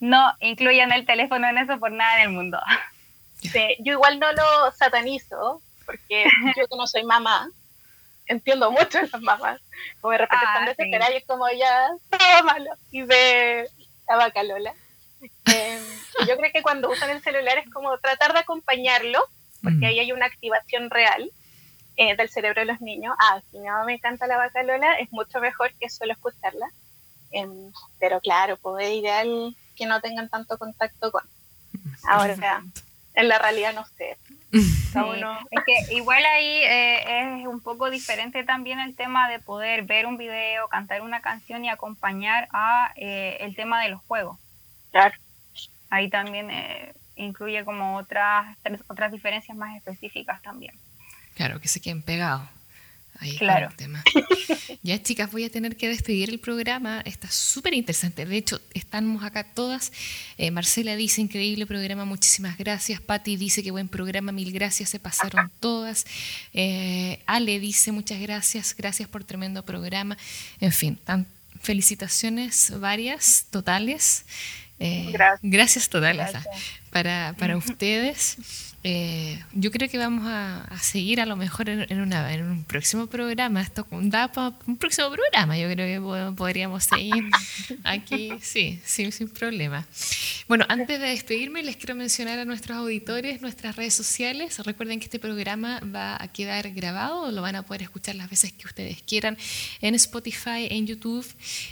no 0.01 0.33
incluyan 0.41 0.91
el 0.91 1.05
teléfono 1.05 1.49
en 1.49 1.59
eso 1.59 1.79
por 1.79 1.93
nada 1.93 2.23
en 2.23 2.31
el 2.31 2.35
mundo. 2.35 2.59
yo 3.81 3.93
igual 3.93 4.19
no 4.19 4.33
lo 4.33 4.73
satanizo, 4.73 5.61
porque 5.85 6.25
yo 6.57 6.67
que 6.69 6.77
no 6.77 6.87
soy 6.87 7.05
mamá, 7.05 7.51
entiendo 8.27 8.71
mucho 8.71 8.99
a 8.99 9.03
las 9.03 9.21
mamás. 9.21 9.61
Como 10.01 10.13
de 10.13 10.19
repente 10.19 10.45
están 10.45 10.63
ah, 10.63 10.67
desesperadas 10.67 11.11
y 11.13 11.17
es 11.17 11.27
como 11.27 11.51
ya, 11.51 11.91
todo 12.11 12.45
malo. 12.45 12.71
Y 12.91 13.03
ve 13.03 13.69
la 14.09 14.17
vaca 14.17 14.43
Lola. 14.43 14.75
Em, 15.47 15.81
yo 16.27 16.37
creo 16.37 16.53
que 16.53 16.63
cuando 16.63 16.91
usan 16.91 17.11
el 17.11 17.23
celular 17.23 17.59
es 17.59 17.71
como 17.71 17.97
tratar 17.99 18.33
de 18.33 18.41
acompañarlo, 18.41 19.25
porque 19.63 19.79
mm. 19.79 19.85
ahí 19.85 20.01
hay 20.01 20.13
una 20.13 20.27
activación 20.27 20.91
real 20.91 21.31
eh, 21.97 22.17
del 22.17 22.29
cerebro 22.29 22.63
de 22.63 22.67
los 22.67 22.81
niños. 22.81 23.15
Ah, 23.19 23.41
si 23.51 23.59
mamá 23.59 23.85
me 23.85 23.95
encanta 23.95 24.27
la 24.27 24.37
vaca 24.37 24.63
Lola, 24.63 24.99
es 24.99 25.13
mucho 25.13 25.41
mejor 25.41 25.73
que 25.79 25.89
solo 25.89 26.13
escucharla. 26.13 26.71
Em, 27.31 27.73
pero 27.99 28.21
claro, 28.21 28.59
es 28.79 28.91
ideal 28.91 29.57
que 29.77 29.87
no 29.87 30.01
tengan 30.01 30.29
tanto 30.29 30.59
contacto 30.59 31.11
con. 31.11 31.23
Ahora, 32.09 32.63
en 33.15 33.29
la 33.29 33.39
realidad 33.39 33.75
no 33.75 33.85
sé. 33.97 34.17
Es 34.53 35.61
que 35.65 35.95
igual 35.95 36.23
ahí 36.25 36.61
eh, 36.65 37.41
es 37.41 37.47
un 37.47 37.61
poco 37.61 37.91
diferente 37.91 38.45
también 38.45 38.79
el 38.81 38.95
tema 38.95 39.31
de 39.31 39.39
poder 39.39 39.85
ver 39.85 40.05
un 40.05 40.19
video, 40.19 40.69
cantar 40.69 41.01
una 41.01 41.23
canción 41.23 41.65
y 41.65 41.71
acompañar 41.71 42.49
a 42.53 42.93
eh, 42.97 43.39
el 43.41 43.57
tema 43.57 43.83
de 43.83 43.89
los 43.89 44.03
juegos. 44.03 44.39
Claro. 44.91 45.15
Ahí 45.89 46.11
también 46.11 46.51
eh, 46.51 46.93
incluye 47.17 47.65
como 47.65 47.97
otras 47.97 48.57
otras 48.89 49.13
diferencias 49.13 49.57
más 49.57 49.75
específicas 49.77 50.43
también. 50.43 50.75
Claro, 51.35 51.59
que 51.61 51.69
se 51.69 51.81
queden 51.81 52.03
pegados 52.03 52.47
claro. 53.39 53.69
Ya, 54.83 55.01
chicas, 55.01 55.31
voy 55.31 55.45
a 55.45 55.51
tener 55.51 55.77
que 55.77 55.89
despedir 55.89 56.31
el 56.31 56.41
programa. 56.41 57.03
Está 57.05 57.31
súper 57.31 57.75
interesante. 57.75 58.27
De 58.27 58.37
hecho, 58.37 58.61
estamos 58.75 59.23
acá 59.23 59.45
todas. 59.45 59.93
Eh, 60.39 60.51
Marcela 60.51 60.97
dice, 60.97 61.21
increíble 61.21 61.67
programa, 61.67 62.05
muchísimas 62.05 62.59
gracias. 62.59 63.01
Patti 63.01 63.37
dice, 63.37 63.63
que 63.63 63.71
buen 63.71 63.89
programa, 63.89 64.33
mil 64.33 64.53
gracias, 64.53 64.91
se 64.91 64.99
pasaron 64.99 65.51
todas. 65.61 66.05
Eh, 66.53 67.23
Ale 67.27 67.61
dice, 67.61 67.93
muchas 67.93 68.21
gracias, 68.21 68.75
gracias 68.77 69.09
por 69.09 69.25
tremendo 69.25 69.65
programa. 69.65 70.19
En 70.61 70.73
fin, 70.73 70.99
felicitaciones 71.61 72.73
varias, 72.81 73.47
totales. 73.51 74.25
Eh, 74.79 75.13
gracias. 75.43 75.89
totales 75.89 76.33
para, 76.93 77.35
para 77.39 77.57
ustedes. 77.57 78.37
Eh, 78.85 79.41
yo 79.53 79.71
creo 79.71 79.89
que 79.89 79.97
vamos 79.97 80.25
a, 80.27 80.67
seguir 80.81 81.21
a 81.21 81.27
lo 81.27 81.37
mejor 81.37 81.69
en, 81.69 82.01
una, 82.01 82.35
en 82.35 82.43
un 82.43 82.65
próximo 82.65 83.07
programa. 83.07 83.61
Esto 83.63 83.87
da 83.91 84.33
para 84.33 84.57
un 84.67 84.77
próximo 84.77 85.09
programa. 85.11 85.57
Yo 85.57 85.71
creo 85.71 85.87
que 85.87 86.35
podríamos 86.35 86.85
seguir 86.85 87.31
aquí, 87.85 88.33
sí, 88.41 88.81
sin, 88.85 89.13
sin 89.13 89.29
problema. 89.29 89.87
Bueno, 90.49 90.67
antes 90.69 91.01
de 91.01 91.07
despedirme, 91.07 91.63
les 91.63 91.77
quiero 91.77 91.95
mencionar 91.95 92.41
a 92.41 92.45
nuestros 92.45 92.77
auditores 92.77 93.41
nuestras 93.41 93.77
redes 93.77 93.95
sociales. 93.95 94.59
Recuerden 94.59 94.99
que 94.99 95.05
este 95.05 95.21
programa 95.21 95.81
va 95.81 96.21
a 96.21 96.29
quedar 96.29 96.69
grabado, 96.73 97.31
lo 97.31 97.41
van 97.41 97.55
a 97.55 97.63
poder 97.63 97.83
escuchar 97.83 98.17
las 98.17 98.29
veces 98.29 98.53
que 98.53 98.67
ustedes 98.67 99.03
quieran 99.03 99.39
en 99.81 99.95
Spotify, 99.95 100.67
en 100.71 100.89
YouTube. 100.89 101.27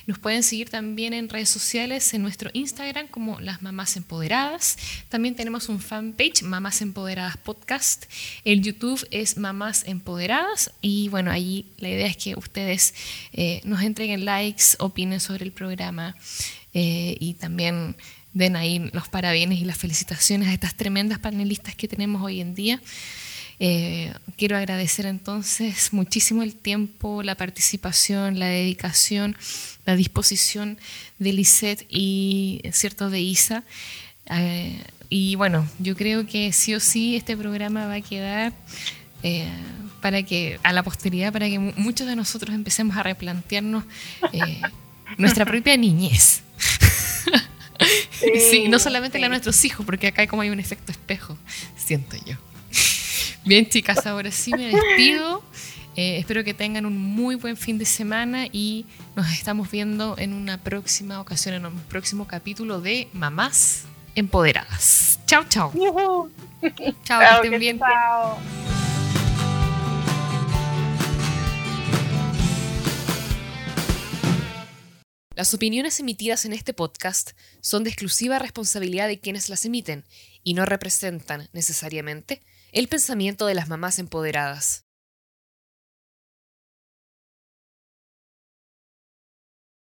Nos 0.07 0.21
pueden 0.21 0.45
seguir 0.45 0.71
también 0.71 1.13
en 1.13 1.29
redes 1.29 1.49
sociales, 1.49 2.15
en 2.15 2.23
nuestro 2.23 2.51
Instagram 2.53 3.09
como 3.09 3.41
Las 3.41 3.63
Mamás 3.63 3.97
Empoderadas. 3.97 4.79
También 5.11 5.35
tenemos 5.35 5.69
un 5.69 5.81
fanpage, 5.81 6.45
Mamás 6.45 6.81
Empoderadas 6.83 7.37
Podcast. 7.37 8.05
El 8.45 8.63
YouTube 8.63 9.05
es 9.11 9.37
Mamás 9.37 9.83
Empoderadas 9.89 10.71
y 10.81 11.09
bueno, 11.09 11.33
allí 11.33 11.67
la 11.79 11.89
idea 11.89 12.07
es 12.07 12.17
que 12.17 12.37
ustedes 12.37 12.95
eh, 13.33 13.61
nos 13.65 13.83
entreguen 13.83 14.25
likes, 14.25 14.77
opinen 14.79 15.19
sobre 15.19 15.45
el 15.45 15.51
programa 15.51 16.15
eh, 16.75 17.17
y 17.19 17.35
también 17.35 17.97
den 18.35 18.55
ahí 18.55 18.89
los 18.93 19.09
parabienes 19.09 19.59
y 19.59 19.65
las 19.65 19.79
felicitaciones 19.79 20.47
a 20.47 20.53
estas 20.53 20.77
tremendas 20.77 21.19
panelistas 21.19 21.75
que 21.75 21.89
tenemos 21.89 22.23
hoy 22.23 22.41
en 22.41 22.55
día. 22.55 22.81
Eh, 23.59 24.13
quiero 24.37 24.57
agradecer 24.57 25.07
entonces 25.07 25.93
muchísimo 25.93 26.45
el 26.45 26.55
tiempo, 26.55 27.25
la 27.25 27.35
participación, 27.35 28.39
la 28.39 28.47
dedicación, 28.47 29.37
la 29.87 29.97
disposición 29.97 30.79
de 31.19 31.33
Lisette 31.33 31.85
y, 31.91 32.63
cierto, 32.71 33.11
de 33.11 33.21
Isa. 33.21 33.65
Y 35.13 35.35
bueno, 35.35 35.69
yo 35.81 35.97
creo 35.97 36.25
que 36.25 36.53
sí 36.53 36.73
o 36.73 36.81
sí 36.81 37.17
este 37.17 37.37
programa 37.37 37.87
va 37.87 37.95
a 37.95 38.01
quedar 38.01 38.53
eh, 39.25 39.51
para 40.01 40.23
que 40.23 40.61
a 40.63 40.73
la 40.73 40.85
posteridad, 40.85 41.33
para 41.33 41.49
que 41.49 41.59
muchos 41.59 42.07
de 42.07 42.15
nosotros 42.15 42.55
empecemos 42.55 42.97
a 42.97 43.03
replantearnos 43.03 43.85
eh, 44.33 44.61
nuestra 45.19 45.45
propia 45.45 45.77
niñez. 45.77 46.43
Sí, 48.51 48.69
no 48.69 48.79
solamente 48.79 49.19
la 49.19 49.25
de 49.25 49.31
nuestros 49.31 49.65
hijos, 49.65 49.85
porque 49.85 50.09
acá 50.09 50.27
como 50.27 50.43
hay 50.43 50.51
un 50.51 50.61
efecto 50.61 50.93
espejo, 50.93 51.37
siento 51.77 52.17
yo. 52.27 52.37
Bien, 53.45 53.69
chicas, 53.69 54.07
ahora 54.07 54.31
sí 54.31 54.53
me 54.53 54.69
despido. 54.69 55.43
Eh, 55.97 56.19
espero 56.19 56.45
que 56.45 56.55
tengan 56.55 56.87
un 56.87 56.97
muy 56.97 57.35
buen 57.35 57.57
fin 57.57 57.79
de 57.79 57.87
semana 57.87 58.47
y 58.53 58.87
nos 59.17 59.33
estamos 59.33 59.71
viendo 59.71 60.15
en 60.19 60.35
una 60.35 60.59
próxima 60.59 61.21
ocasión, 61.21 61.55
en 61.55 61.67
un 61.67 61.81
próximo 61.89 62.29
capítulo 62.29 62.81
de 62.81 63.09
Mamás 63.13 63.87
empoderadas. 64.15 65.19
Chao, 65.27 65.45
chao. 65.49 65.73
Chao, 67.05 67.43
que 67.43 67.49
estén 67.49 67.61
bien. 67.61 67.81
Las 75.37 75.55
opiniones 75.55 75.99
emitidas 76.01 76.45
en 76.45 76.53
este 76.53 76.75
podcast 76.75 77.31
son 77.63 77.83
de 77.83 77.91
exclusiva 77.91 78.39
responsabilidad 78.39 79.09
de 79.09 79.21
quienes 79.21 79.49
las 79.49 79.65
emiten 79.65 80.05
y 80.45 80.53
no 80.53 80.67
representan 80.67 81.49
necesariamente 81.53 82.43
el 82.73 82.89
pensamiento 82.89 83.47
de 83.47 83.55
las 83.55 83.69
mamás 83.69 83.99
empoderadas. 83.99 84.85